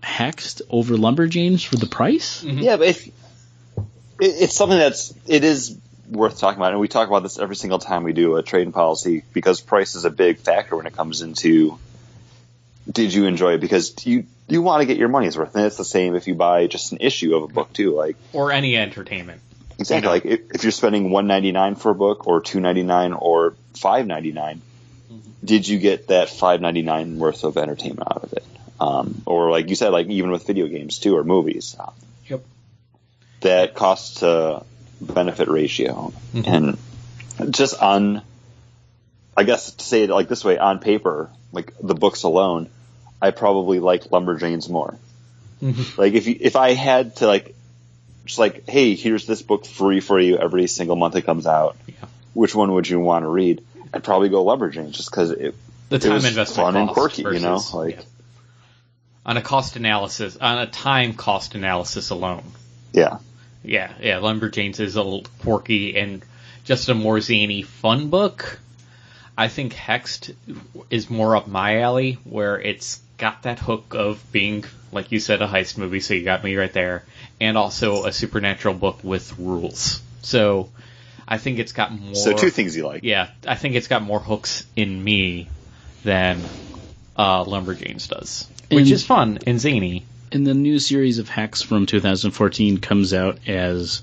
[0.03, 2.43] Hexed over Lumberjanes for the price.
[2.43, 2.59] Mm-hmm.
[2.59, 3.13] Yeah, but if, it,
[4.21, 5.79] it's something that's it is
[6.11, 8.73] worth talking about, and we talk about this every single time we do a trading
[8.73, 11.79] policy because price is a big factor when it comes into
[12.91, 15.77] did you enjoy it because you you want to get your money's worth, and it's
[15.77, 17.95] the same if you buy just an issue of a book too.
[17.95, 19.41] Like Or any entertainment.
[19.79, 20.11] exactly, You know.
[20.11, 23.13] like if, if you're spending one ninety nine for a book or two ninety nine
[23.13, 24.33] or five ninety
[25.45, 28.45] did you get that five ninety nine worth of entertainment out of it?
[28.81, 31.77] Um, or like you said, like even with video games too or movies.
[31.79, 31.93] Um,
[32.29, 32.45] Yep.
[33.41, 34.65] that cost to
[35.01, 36.79] benefit ratio and
[37.51, 38.23] just on
[39.37, 42.69] I guess to say it like this way on paper like the books alone
[43.21, 44.97] I probably like Lumberjanes more
[45.63, 46.01] mm-hmm.
[46.01, 47.55] like if you, if I had to like
[48.25, 51.77] just like hey here's this book free for you every single month it comes out
[51.87, 51.95] Yeah.
[52.35, 53.63] which one would you want to read
[53.93, 55.55] I'd probably go Lumberjanes just because it,
[55.91, 58.03] The it was investment fun and quirky you know like yeah.
[59.27, 62.45] on a cost analysis, on a time cost analysis alone.
[62.93, 63.19] yeah
[63.63, 64.17] Yeah, yeah.
[64.17, 66.25] Lumberjanes is a little quirky and
[66.65, 68.59] just a more zany, fun book.
[69.37, 70.35] I think Hexed
[70.91, 75.41] is more up my alley, where it's got that hook of being, like you said,
[75.43, 76.01] a heist movie.
[76.01, 77.05] So you got me right there,
[77.41, 80.03] and also a supernatural book with rules.
[80.23, 80.69] So
[81.27, 82.15] I think it's got more.
[82.15, 85.49] so two things you like Yeah, I think it's got more hooks in me
[86.05, 86.41] than
[87.17, 90.05] uh, Lumberjanes does, which And- is fun and zany.
[90.31, 94.03] And the new series of Hex from 2014 comes out as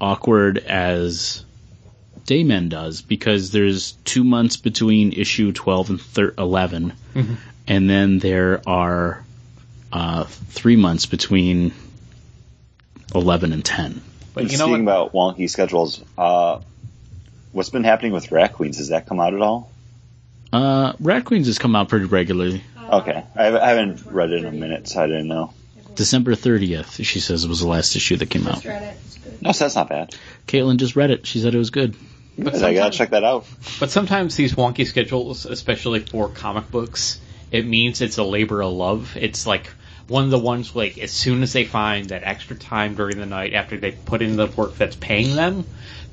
[0.00, 1.44] awkward as
[2.26, 6.92] Day Men does because there's two months between issue 12 and thir- 11,
[7.66, 9.24] and then there are
[9.92, 11.72] uh, three months between
[13.14, 14.00] 11 and 10.
[14.34, 15.08] But you know Speaking what?
[15.10, 16.60] about wonky schedules, uh,
[17.52, 18.78] what's been happening with Rat Queens?
[18.78, 19.70] Has that come out at all?
[20.52, 22.62] Uh, Rat Queens has come out pretty regularly.
[22.78, 25.52] Okay, I, I haven't read it in a minute, so I didn't know.
[25.94, 28.64] December 30th, she says, was the last issue that came out.
[28.64, 28.96] Read it.
[29.04, 29.42] It's good.
[29.42, 30.14] No, so that's not bad.
[30.46, 31.26] Caitlin just read it.
[31.26, 31.94] She said it was good.
[32.38, 33.46] But I gotta sometimes- check that out.
[33.80, 38.72] But sometimes these wonky schedules, especially for comic books, it means it's a labor of
[38.72, 39.16] love.
[39.20, 39.68] It's like
[40.08, 43.26] one of the ones like as soon as they find that extra time during the
[43.26, 45.64] night after they put in the work that's paying them,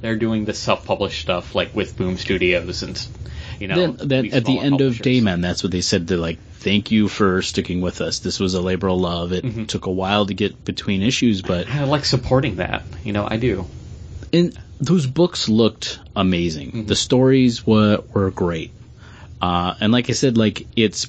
[0.01, 3.07] they're doing the self-published stuff like with Boom Studios and
[3.59, 3.75] you know.
[3.93, 4.99] then, then at the smaller end of publishers.
[5.03, 6.05] Day Men, that's what they said.
[6.07, 8.19] They're like, "Thank you for sticking with us.
[8.19, 9.31] This was a labor of love.
[9.33, 9.65] It Mm-hmm.
[9.65, 12.83] took a while to get between issues, but I like supporting that.
[13.03, 13.65] You know, I do.
[14.33, 16.85] and those books looked amazing.
[16.87, 18.71] The stories were were great,
[19.41, 21.07] uh, and like I said, like it's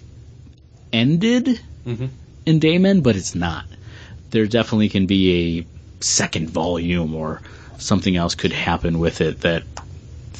[0.92, 2.10] ended Mhm.
[2.46, 3.64] in Day Men, but it's not.
[4.30, 5.66] There definitely can be a
[6.04, 7.42] second volume or
[7.78, 9.64] something else could happen with it that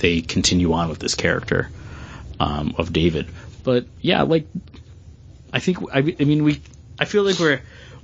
[0.01, 1.71] they continue on with this character
[2.39, 3.27] um, of David.
[3.65, 4.47] But yeah, like
[5.53, 6.61] I think I, I mean we
[6.99, 7.61] I feel like we're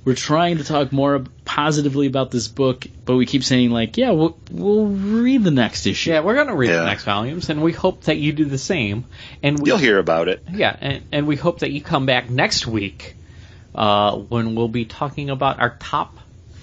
[0.07, 4.11] we're trying to talk more positively about this book, but we keep saying like, yeah,
[4.11, 6.11] we'll, we'll read the next issue.
[6.11, 6.77] Yeah, we're gonna read Yeah.
[6.77, 9.03] the next volumes, and we hope that you do the same.
[9.43, 10.43] And we, You'll hear about it.
[10.49, 13.15] Yeah, and, and we hope that you come back next week
[13.75, 16.17] uh, when we'll be talking about our top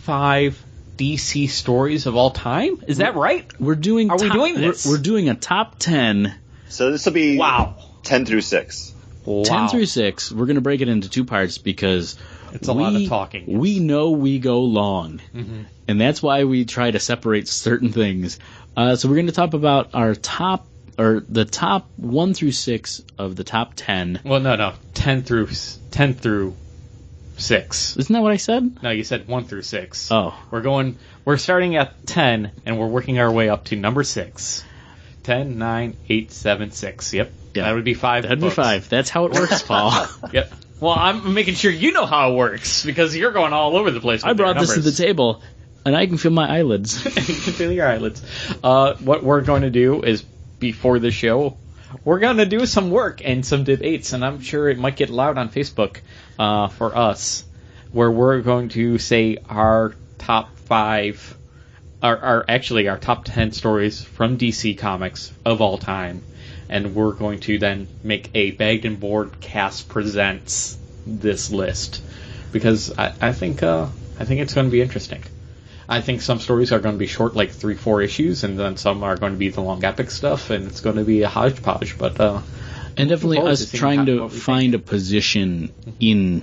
[0.05, 0.59] five
[0.97, 2.83] DC stories of all time.
[2.89, 3.45] Is that right?
[3.61, 4.11] We're doing.
[4.11, 4.87] Are we top- doing we're- this?
[4.87, 6.35] We're, doing a top ten.
[6.71, 7.77] So this will be Wow.
[8.05, 8.93] ten through six.
[9.27, 12.19] 10 through 6 we're going to break it into two parts because
[12.55, 13.59] It's a we, lot of talking, yes.
[13.59, 15.21] we know we go long
[15.87, 18.39] and that's why we try to separate certain things
[18.77, 20.67] uh, so we're going to talk about our top
[20.99, 25.49] or the top 1 through 6 of the top 10 Well, no, no, ten through
[25.91, 26.55] ten through
[27.37, 27.97] six.
[27.97, 30.11] isn't that what i said No, you said one through six.
[30.13, 30.97] oh We're going.
[31.25, 34.63] We're starting at ten, and we're working our way up to number six.
[35.23, 37.13] Ten, nine, eight, seven, six.
[37.15, 37.33] Yep.
[37.55, 37.63] Yeah.
[37.65, 38.25] That would be five.
[38.25, 38.55] that'd books.
[38.57, 40.53] be 5 that's how it works paul Yep.
[40.85, 44.01] Well, I'm making sure you know how it works because you're going all over the
[44.01, 44.23] place.
[44.23, 45.41] With i brought this to the table
[45.87, 48.23] and i can feel my eyelids you can feel your eyelids.
[48.63, 50.23] Uh, what we're going to do is
[50.59, 51.57] before the show,
[52.05, 55.09] we're going to do some work and some debates, and I'm sure it might get
[55.09, 56.01] loud on Facebook
[56.39, 57.45] uh, for us,
[57.93, 61.35] where we're going to say our top five,
[62.03, 66.23] our actually our top ten stories from DC Comics of all time,
[66.75, 70.77] and we're going to then make a bagged and board cast presents
[71.07, 72.03] this list
[72.51, 73.87] because I, I think uh,
[74.19, 75.23] I think it's going to be interesting.
[75.89, 78.77] I think some stories are going to be short, like three, four issues, and then
[78.77, 81.29] some are going to be the long epic stuff, and it's going to be a
[81.29, 81.97] hodgepodge.
[81.97, 82.41] But uh,
[82.97, 86.43] and definitely us trying to find a position in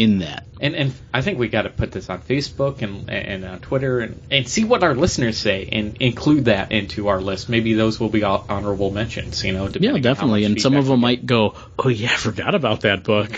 [0.00, 3.44] in that and and I think we got to put this on Facebook and and
[3.44, 7.48] on Twitter and and see what our listeners say and include that into our list.
[7.48, 9.42] Maybe those will be honorable mentions.
[9.44, 12.12] You know, yeah depending on how definitely and some of them might go oh yeah
[12.12, 13.30] i forgot about that book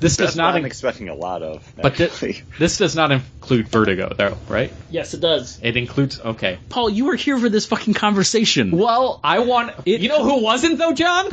[0.00, 0.54] This That's does not.
[0.54, 1.70] I'm in- expecting a lot of.
[1.76, 2.42] but thi- actually.
[2.58, 4.72] this does not include Vertigo, though, right?
[4.90, 6.58] yes it does It includes okay.
[6.68, 8.70] Paul, you were here for this fucking conversation.
[8.70, 9.74] Well, I want.
[9.86, 11.26] It- you know who wasn't though, John?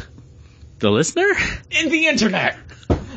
[0.80, 1.27] The listener?
[1.72, 2.57] in the internet.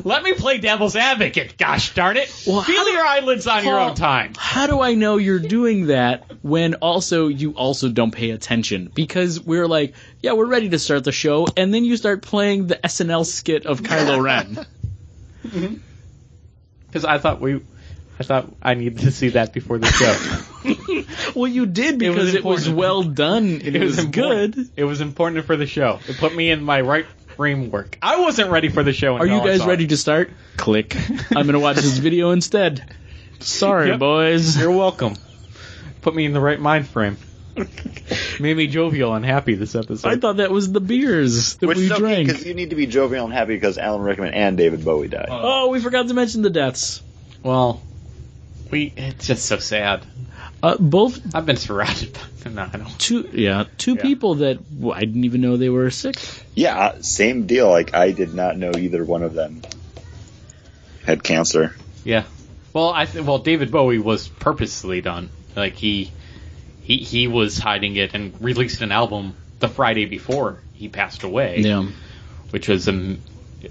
[0.04, 1.56] Let me play devil's advocate.
[1.58, 2.32] Gosh darn it!
[2.46, 4.32] Well, Feel how- your eyelids on your own time.
[4.36, 8.90] How do I know you're doing that when also you also don't pay attention?
[8.94, 12.66] Because we're like, yeah, we're ready to start the show, and then you start playing
[12.68, 14.66] the SNL skit of Kylo Ren.
[15.46, 15.74] Mm-hmm.
[16.86, 17.60] Because I thought we,
[18.18, 21.34] I thought I needed to see that before the show.
[21.38, 24.54] well, you did It was because it was, well done and it, was, important.
[24.56, 24.70] good.
[24.76, 26.00] It was important for the show.
[26.08, 27.06] It put me in my right
[27.39, 27.97] framework.
[28.02, 29.16] I wasn't ready for the show.
[29.16, 30.31] Are you guys ready to start?
[30.56, 30.97] Click.
[31.36, 32.85] I'm gonna watch this video instead.
[33.39, 34.01] Sorry, Yep.
[34.01, 34.59] boys.
[34.60, 35.15] You're welcome.
[36.02, 37.16] Put me in the right mind frame.
[38.40, 40.09] Made me jovial and happy this episode.
[40.09, 42.27] I thought that was the beers that Which we is okay drank.
[42.28, 45.28] because you need to be jovial and happy because Alan Rickman and David Bowie died.
[45.31, 47.01] Oh, we forgot to mention the deaths.
[47.44, 47.81] well,
[48.73, 48.93] we.
[48.97, 50.05] It's just so sad.
[50.62, 52.18] Uh, both I've been surrounded.
[52.44, 52.98] by No, I don't.
[52.98, 54.02] two, yeah, two Yeah.
[54.02, 56.16] people that well, I didn't even know they were sick.
[56.55, 57.70] Yeah, uh, same deal.
[57.70, 59.62] Like I did not know either one of them
[61.05, 61.74] had cancer.
[62.05, 62.24] Yeah.
[62.72, 65.30] Well, I th- well David Bowie was purposely done.
[65.55, 66.10] Like he
[66.82, 71.60] he he was hiding it and released an album the Friday before he passed away,
[71.60, 71.86] Yeah,
[72.51, 73.20] which was um,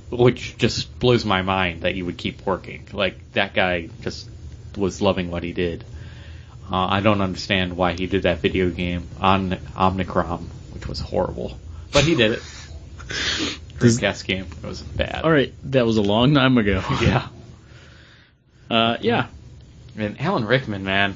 [0.09, 2.87] which just blows my mind that you would keep working.
[2.93, 4.29] Like that guy just
[4.77, 5.83] was loving what he did.
[6.69, 10.41] Uh, I don't understand why he did that video game on Omikron,
[10.73, 11.57] which was horrible,
[11.93, 12.39] but he did it.
[13.79, 14.47] Dreamcast game.
[14.63, 15.21] It was bad.
[15.23, 16.83] All right, that was a long time ago.
[17.01, 17.27] Yeah.
[18.69, 19.27] Uh, yeah.
[19.95, 21.15] And Alan Rickman, man,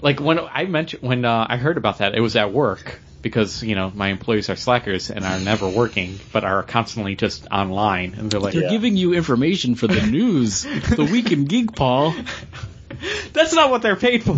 [0.00, 3.62] like when I mentioned when uh, I heard about that, it was at work because
[3.64, 8.14] you know my employees are slackers and are never working, but are constantly just online,
[8.14, 8.70] and they're like, They're Yeah.
[8.70, 12.14] giving you information for the news, the weekend in geek, Paul.
[13.32, 14.36] "That's not what they're paid for."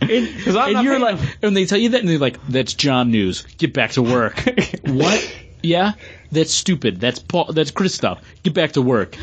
[0.00, 1.28] And, Because I'm and you're paying like, them.
[1.42, 3.42] and they tell you that, and they're like, "That's John News.
[3.58, 4.34] Get back to work."
[4.84, 5.34] what?
[5.62, 5.92] Yeah,
[6.32, 7.00] that's stupid.
[7.00, 7.52] That's Paul.
[7.52, 8.20] That's Chris stuff.
[8.42, 9.16] Get back to work.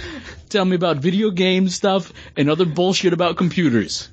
[0.48, 4.10] Tell me about video game stuff and other bullshit about computers.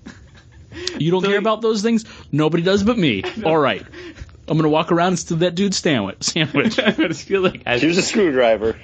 [0.98, 2.04] You don't So- care about those things?
[2.32, 3.22] Nobody does but me.
[3.44, 3.84] All right.
[4.48, 6.16] I'm gonna walk around and steal that dude's sandwich.
[6.24, 6.78] Sandwich.
[6.78, 8.76] I just feel like I, Here's a screwdriver.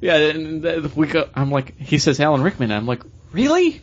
[0.00, 0.16] yeah.
[0.16, 1.28] And we go.
[1.34, 2.70] I'm like, he says Alan Rickman.
[2.72, 3.02] I'm like,
[3.32, 3.80] really?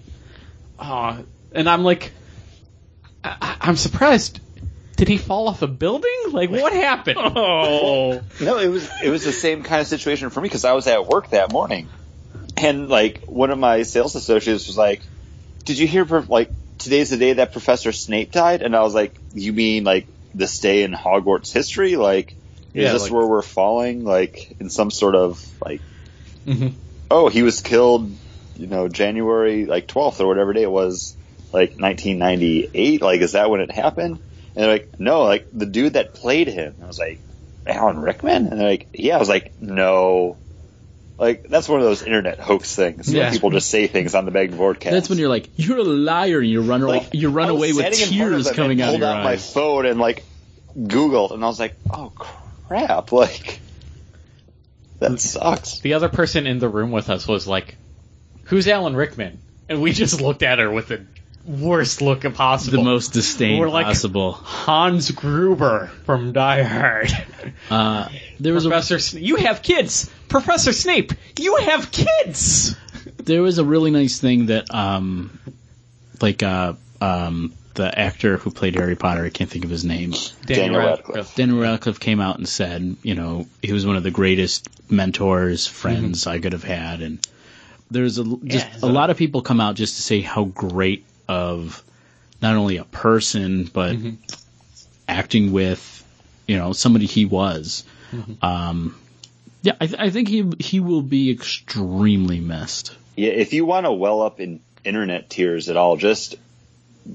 [0.79, 1.23] Oh,
[1.53, 2.11] and I'm like,
[3.23, 4.39] I, I- I'm surprised.
[4.95, 6.11] Did he fall off a building?
[6.29, 7.17] Like, what happened?
[7.19, 8.21] oh.
[8.39, 10.87] No, it was it was the same kind of situation for me because I was
[10.87, 11.89] at work that morning,
[12.57, 15.01] and like one of my sales associates was like,
[15.65, 16.05] "Did you hear?
[16.05, 19.83] Prof- Like today's the day that Professor Snape died?" And I was like, "You mean
[19.83, 21.95] like this day in Hogwarts history?
[21.95, 22.31] Like,
[22.73, 24.03] is Yeah, this like- where we're falling?
[24.05, 25.81] Like in some sort of like,
[26.45, 26.73] Mhm.
[27.09, 28.11] oh, he was killed,
[28.57, 31.15] you know, January like twelfth or whatever day it was,
[31.53, 33.01] like 1998.
[33.01, 34.19] Like, is that when it happened?"
[34.55, 36.75] And they're like, no, like the dude that played him.
[36.83, 37.19] I was like,
[37.65, 38.47] Alan Rickman?
[38.47, 39.15] And they're like, yeah.
[39.15, 40.37] I was like, no.
[41.17, 43.11] Like, that's one of those internet hoax things.
[43.11, 43.23] Yeah.
[43.23, 44.93] Where people just say things on the bag broadcast.
[44.93, 46.99] That's when you're like, you're a liar, and you run away.
[46.99, 49.01] Like, you run away with standing in front of tears them coming out of pulled
[49.01, 50.23] your out my phone and like
[50.77, 52.11] Googled, and I was like, oh
[52.67, 53.11] crap!
[53.11, 53.59] Like,
[54.99, 55.79] that sucks.
[55.79, 57.75] The other person in the room with us was like,
[58.45, 59.39] "Who's Alan Rickman?"
[59.69, 61.05] And we just looked at her with the
[61.45, 62.77] worst look possible.
[62.77, 64.31] The most disdain We're like- possible.
[64.33, 67.11] Hans Gruber from Die Hard.
[67.69, 68.07] Uh,
[68.39, 70.09] there was a Professor, Sna- you have kids.
[70.29, 72.75] Professor Snape, you have kids.
[73.17, 75.37] there was a really nice thing that um
[76.21, 80.13] like uh um the actor who played Harry Potter, I can't think of his name.
[80.45, 81.35] Daniel Radcliffe.
[81.35, 85.65] Daniel Radcliffe came out and said, you know, he was one of the greatest mentors,
[85.65, 87.27] friends I could have had, and
[87.89, 91.03] there's a just Yeah, a lot of people come out just to say how great
[91.33, 91.83] of
[92.41, 93.95] not only a person but
[95.07, 95.81] acting with,
[96.47, 97.83] you know, somebody he was.
[98.41, 98.95] Um,
[99.61, 102.95] yeah, I, th- I think he he will be extremely missed.
[103.15, 106.35] Yeah, if you want to well up in internet tears at all, just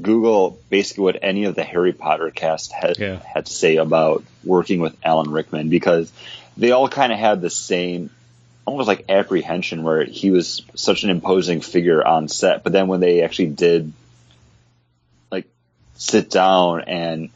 [0.03, 3.21] Google basically what any of the Harry Potter cast had Yeah.
[3.35, 6.11] had to say about working with Alan Rickman because
[6.57, 8.11] they all kind of had the same
[8.67, 13.01] almost like apprehension where he was such an imposing figure on set, but then when
[13.01, 13.93] they actually did like
[15.99, 17.29] sit down and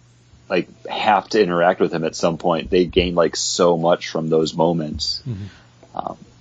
[0.49, 4.29] like have to interact with him at some point, they gain like so much from
[4.29, 5.23] those moments.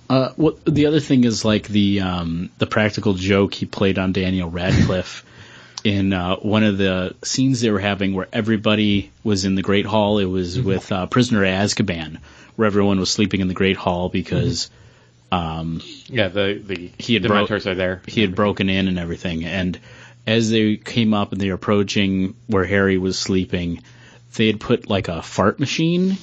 [0.08, 4.12] Uh, what the other thing is like the um, the practical joke he played on
[4.12, 5.24] Daniel Radcliffe
[5.84, 9.86] in uh, one of the scenes they were having where everybody was in the Great
[9.86, 10.18] Hall.
[10.18, 12.18] It was with uh, Prisoner of Azkaban,
[12.56, 14.70] where everyone was sleeping in the Great Hall because
[16.06, 18.02] Yeah, the the He had the bro- are there.
[18.06, 19.46] he had broken in and everything.
[19.46, 19.78] And
[20.26, 23.82] as they came up and they were approaching where Harry was sleeping,
[24.36, 26.16] they had put like a fart machine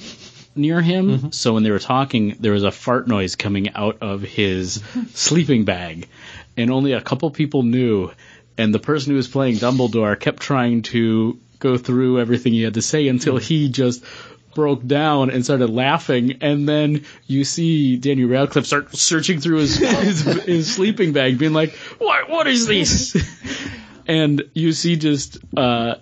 [0.54, 1.08] near him.
[1.10, 1.30] Mm-hmm.
[1.30, 4.82] So when they were talking, there was a fart noise coming out of his
[5.14, 6.08] sleeping bag.
[6.56, 8.10] And only a couple people knew.
[8.58, 12.74] And the person who was playing Dumbledore kept trying to go through everything he had
[12.74, 14.04] to say until he just
[14.54, 19.76] broke down and started laughing, and then you see Daniel Radcliffe start searching through his
[19.78, 22.28] his, his sleeping bag, being like, "What?
[22.28, 23.16] What is this?"
[24.06, 25.96] and you see just uh,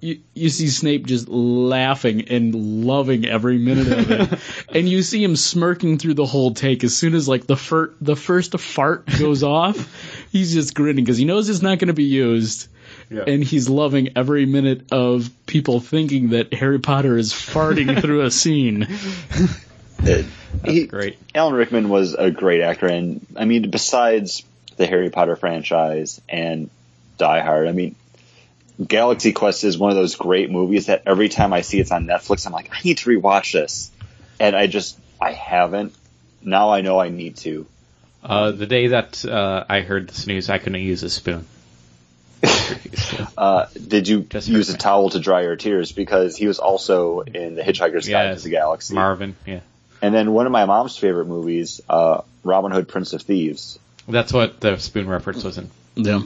[0.00, 4.40] you you see Snape just laughing and loving every minute of it,
[4.76, 6.84] and you see him smirking through the whole take.
[6.84, 11.16] As soon as like the fir- the first fart goes off, he's just grinning because
[11.18, 12.68] he knows it's not going to be used.
[13.10, 18.30] And he's loving every minute of people thinking that Harry Potter is farting through a
[18.30, 18.88] scene.
[20.02, 20.26] It-
[20.64, 21.18] he- Great.
[21.34, 24.42] Alan Rickman was a great actor, and I mean, besides
[24.76, 26.70] the Harry Potter franchise and
[27.18, 27.94] Die Hard, I mean,
[28.84, 32.06] Galaxy Quest is one of those great movies that every time I see it's on
[32.06, 33.90] Netflix, I'm like, I need to rewatch this,
[34.40, 35.94] and I just I haven't.
[36.42, 37.66] Now I know I need to.
[38.22, 41.46] Uh, the day that uh, I heard this news, I couldn't use a spoon.
[43.36, 44.78] Uh, did you Just use a Rickman.
[44.80, 45.92] towel to dry your tears?
[45.92, 48.94] Because he was also in The Hitchhiker's Guide Yeah, to the Galaxy.
[48.94, 49.60] Marvin, yeah.
[50.02, 53.78] and then one of my mom's favorite movies, uh, Robin Hood, Prince of Thieves.
[54.08, 55.70] That's what the spoon reference was in.
[55.96, 56.22] Yeah.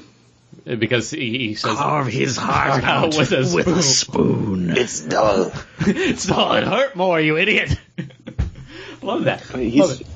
[0.65, 4.71] Because he, he says Carve his heart out with a with a spoon.
[4.77, 5.53] It's dull.
[5.81, 7.79] it's all it hurt more, you idiot.
[9.03, 9.43] Love that.
[9.43, 10.07] He's, Love it.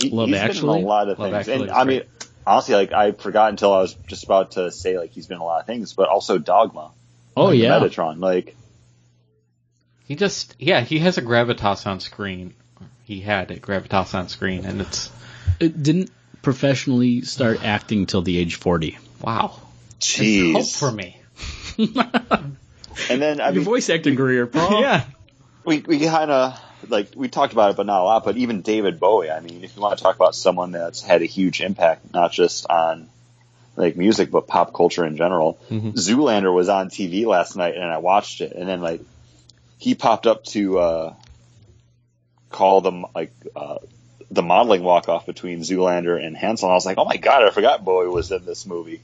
[0.00, 1.48] he, Love he's been in a lot of Love things.
[1.48, 2.02] Actually and I mean,
[2.46, 5.42] honestly, like I forgot until I was just about to say like he's been in
[5.42, 6.92] a lot of things, but also Dogma,
[7.36, 7.78] Oh yeah.
[7.78, 8.18] Metatron.
[8.18, 8.56] Like
[10.04, 12.54] He just, yeah, he has a gravitas on screen.
[13.04, 15.10] He had a gravitas on screen, and it's
[15.60, 16.10] It didn't
[16.42, 18.98] professionally start acting till the age 40.
[19.20, 19.58] Wow.
[20.54, 21.20] Hope for me.
[23.10, 24.80] And then I Your mean, voice acting career, Paul.
[24.80, 25.04] yeah.
[25.64, 28.24] we we kind of like we talked about it, but not a lot.
[28.24, 29.30] But even David Bowie.
[29.30, 32.32] I mean, if you want to talk about someone that's had a huge impact, not
[32.32, 33.08] just on
[33.76, 35.58] like music, but pop culture in general.
[35.70, 39.02] Zoolander was on TV last night, and I watched it, and then like
[39.78, 41.14] he popped up to uh,
[42.50, 43.78] call them like uh,
[44.30, 46.68] the modeling walk off between Zoolander and Hansel.
[46.68, 49.00] And I was like, oh my god, I forgot Bowie was in this movie.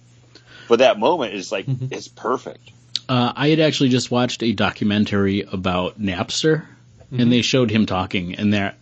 [0.68, 2.70] But that moment is like is perfect.
[3.08, 6.64] Uh, I had actually just watched a documentary about Napster,
[7.10, 8.74] and they showed him talking, and there,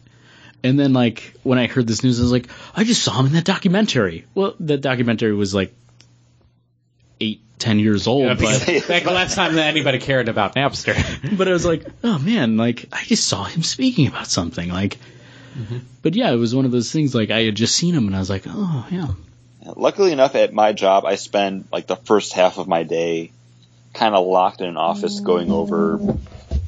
[0.63, 3.27] and then like when I heard this news, I was like, I just saw him
[3.27, 4.27] in that documentary.
[4.35, 5.75] Well, that documentary was like
[7.21, 10.55] eight, ten years old, Yeah, but because back the last time that anybody cared about
[10.55, 10.95] Napster.
[11.39, 14.99] but I was like, oh man, like I just saw him speaking about something, like.
[16.03, 17.15] But yeah, it was one of those things.
[17.15, 19.09] Like I had just seen him, and I was like, oh yeah.
[19.77, 23.31] Luckily enough, at my job, I spend like the first half of my day
[23.93, 26.01] kind of locked in an office going over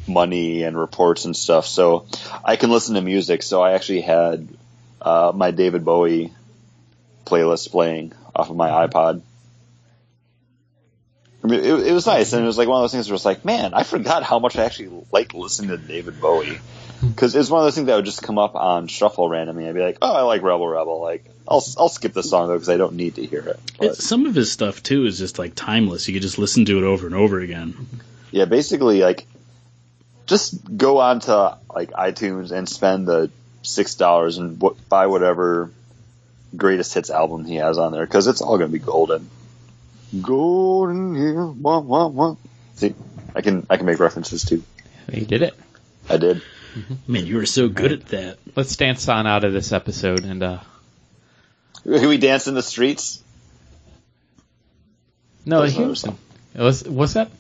[0.07, 1.67] money and reports and stuff.
[1.67, 2.07] So
[2.45, 3.43] I can listen to music.
[3.43, 4.49] So I actually had
[5.01, 6.33] uh, my David Bowie
[7.25, 9.23] playlist playing off of my iPod.
[11.45, 13.17] I mean, it, it was nice, and it was like one of those things where
[13.17, 16.59] it's like, man, I forgot how much I actually like listening to David Bowie.
[17.13, 19.69] Because it's one of those things that would just come up on shuffle randomly.
[19.69, 21.01] I'd be like, oh, I like Rebel Rebel.
[21.01, 23.61] Like, I'll I'll skip the song though because I don't need to hear it.
[23.79, 26.07] But, It, some of his stuff too is just like timeless.
[26.07, 27.75] You could just listen to it over and over again.
[28.31, 29.27] yeah, basically, like,
[30.27, 33.31] just go on to like iTunes and spend the
[33.63, 35.71] six dollars and w- buy whatever
[36.57, 39.29] greatest hits album he has on there because it's all gonna be golden.
[40.21, 42.37] Golden here, wah, wah, wah.
[42.77, 42.95] See,
[43.35, 44.63] I can I can make references too.
[45.11, 45.59] he did it.
[46.09, 46.43] I did.
[47.07, 48.39] Man, you were so good at that.
[48.57, 50.59] Let's dance on out of this episode and uh
[51.85, 53.23] We dance in the streets.
[55.45, 56.19] no, That's he another was, song.
[56.55, 57.31] was was that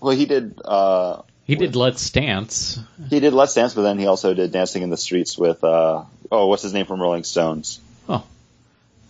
[0.00, 0.58] Well, he did.
[0.64, 2.78] uh he did Let's Dance.
[3.08, 6.04] He did Let's Dance, but then he also did Dancing in the Streets with uh
[6.30, 7.80] oh, what's his name from Rolling Stones?
[8.08, 8.22] Oh.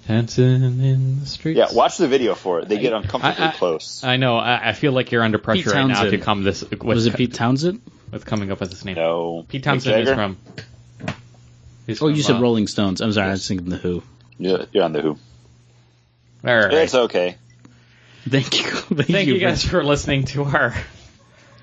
[0.06, 1.59] Dancing in the streets.
[1.59, 2.68] Yeah, watch the video for it.
[2.68, 4.05] They get uncomfortably I- close.
[4.05, 4.36] I know.
[4.39, 7.16] I, I feel like you're under pressure right now to come this with, Was it
[7.16, 7.80] Pete Townshend?
[8.10, 8.97] With coming up with his name.
[8.97, 10.39] no, Pete Mick Townshend is from.
[11.86, 13.01] he's Oh, you said uh, Rolling Stones.
[13.01, 14.02] I'm sorry, I was thinking the Who.
[14.39, 15.18] You're, you're on the Who.
[16.47, 16.72] All right.
[16.72, 17.36] It's okay.
[18.28, 18.64] Thank you.
[18.70, 20.74] Thank, Thank you for- guys for listening to our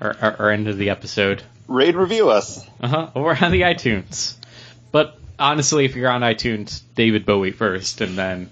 [0.00, 1.42] our, our, our end of the episode.
[1.68, 2.64] Rate review us.
[2.80, 3.10] Uh huh.
[3.14, 4.36] Over on the iTunes.
[4.92, 8.50] But honestly, if you're on iTunes, David Bowie first, and then,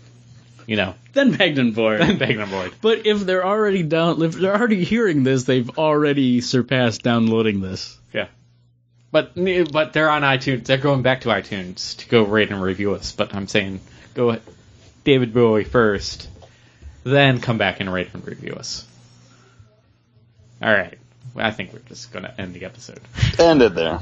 [0.67, 2.01] you know, Then Magnum Board.
[2.01, 2.73] then Magnum Board.
[2.81, 7.99] But if they're already down, if they're already hearing this, they've already surpassed downloading this.
[8.13, 8.27] Yeah.
[9.11, 10.65] But but they're on iTunes.
[10.65, 13.13] They're going back to iTunes to go rate and review us.
[13.13, 13.81] But I'm saying
[14.15, 14.39] go
[15.05, 16.29] David Bowie first,
[17.05, 18.87] then come back and rate and review us.
[20.63, 20.99] All right.
[21.37, 23.01] I think we're just going to end the episode.
[23.39, 23.99] End it there.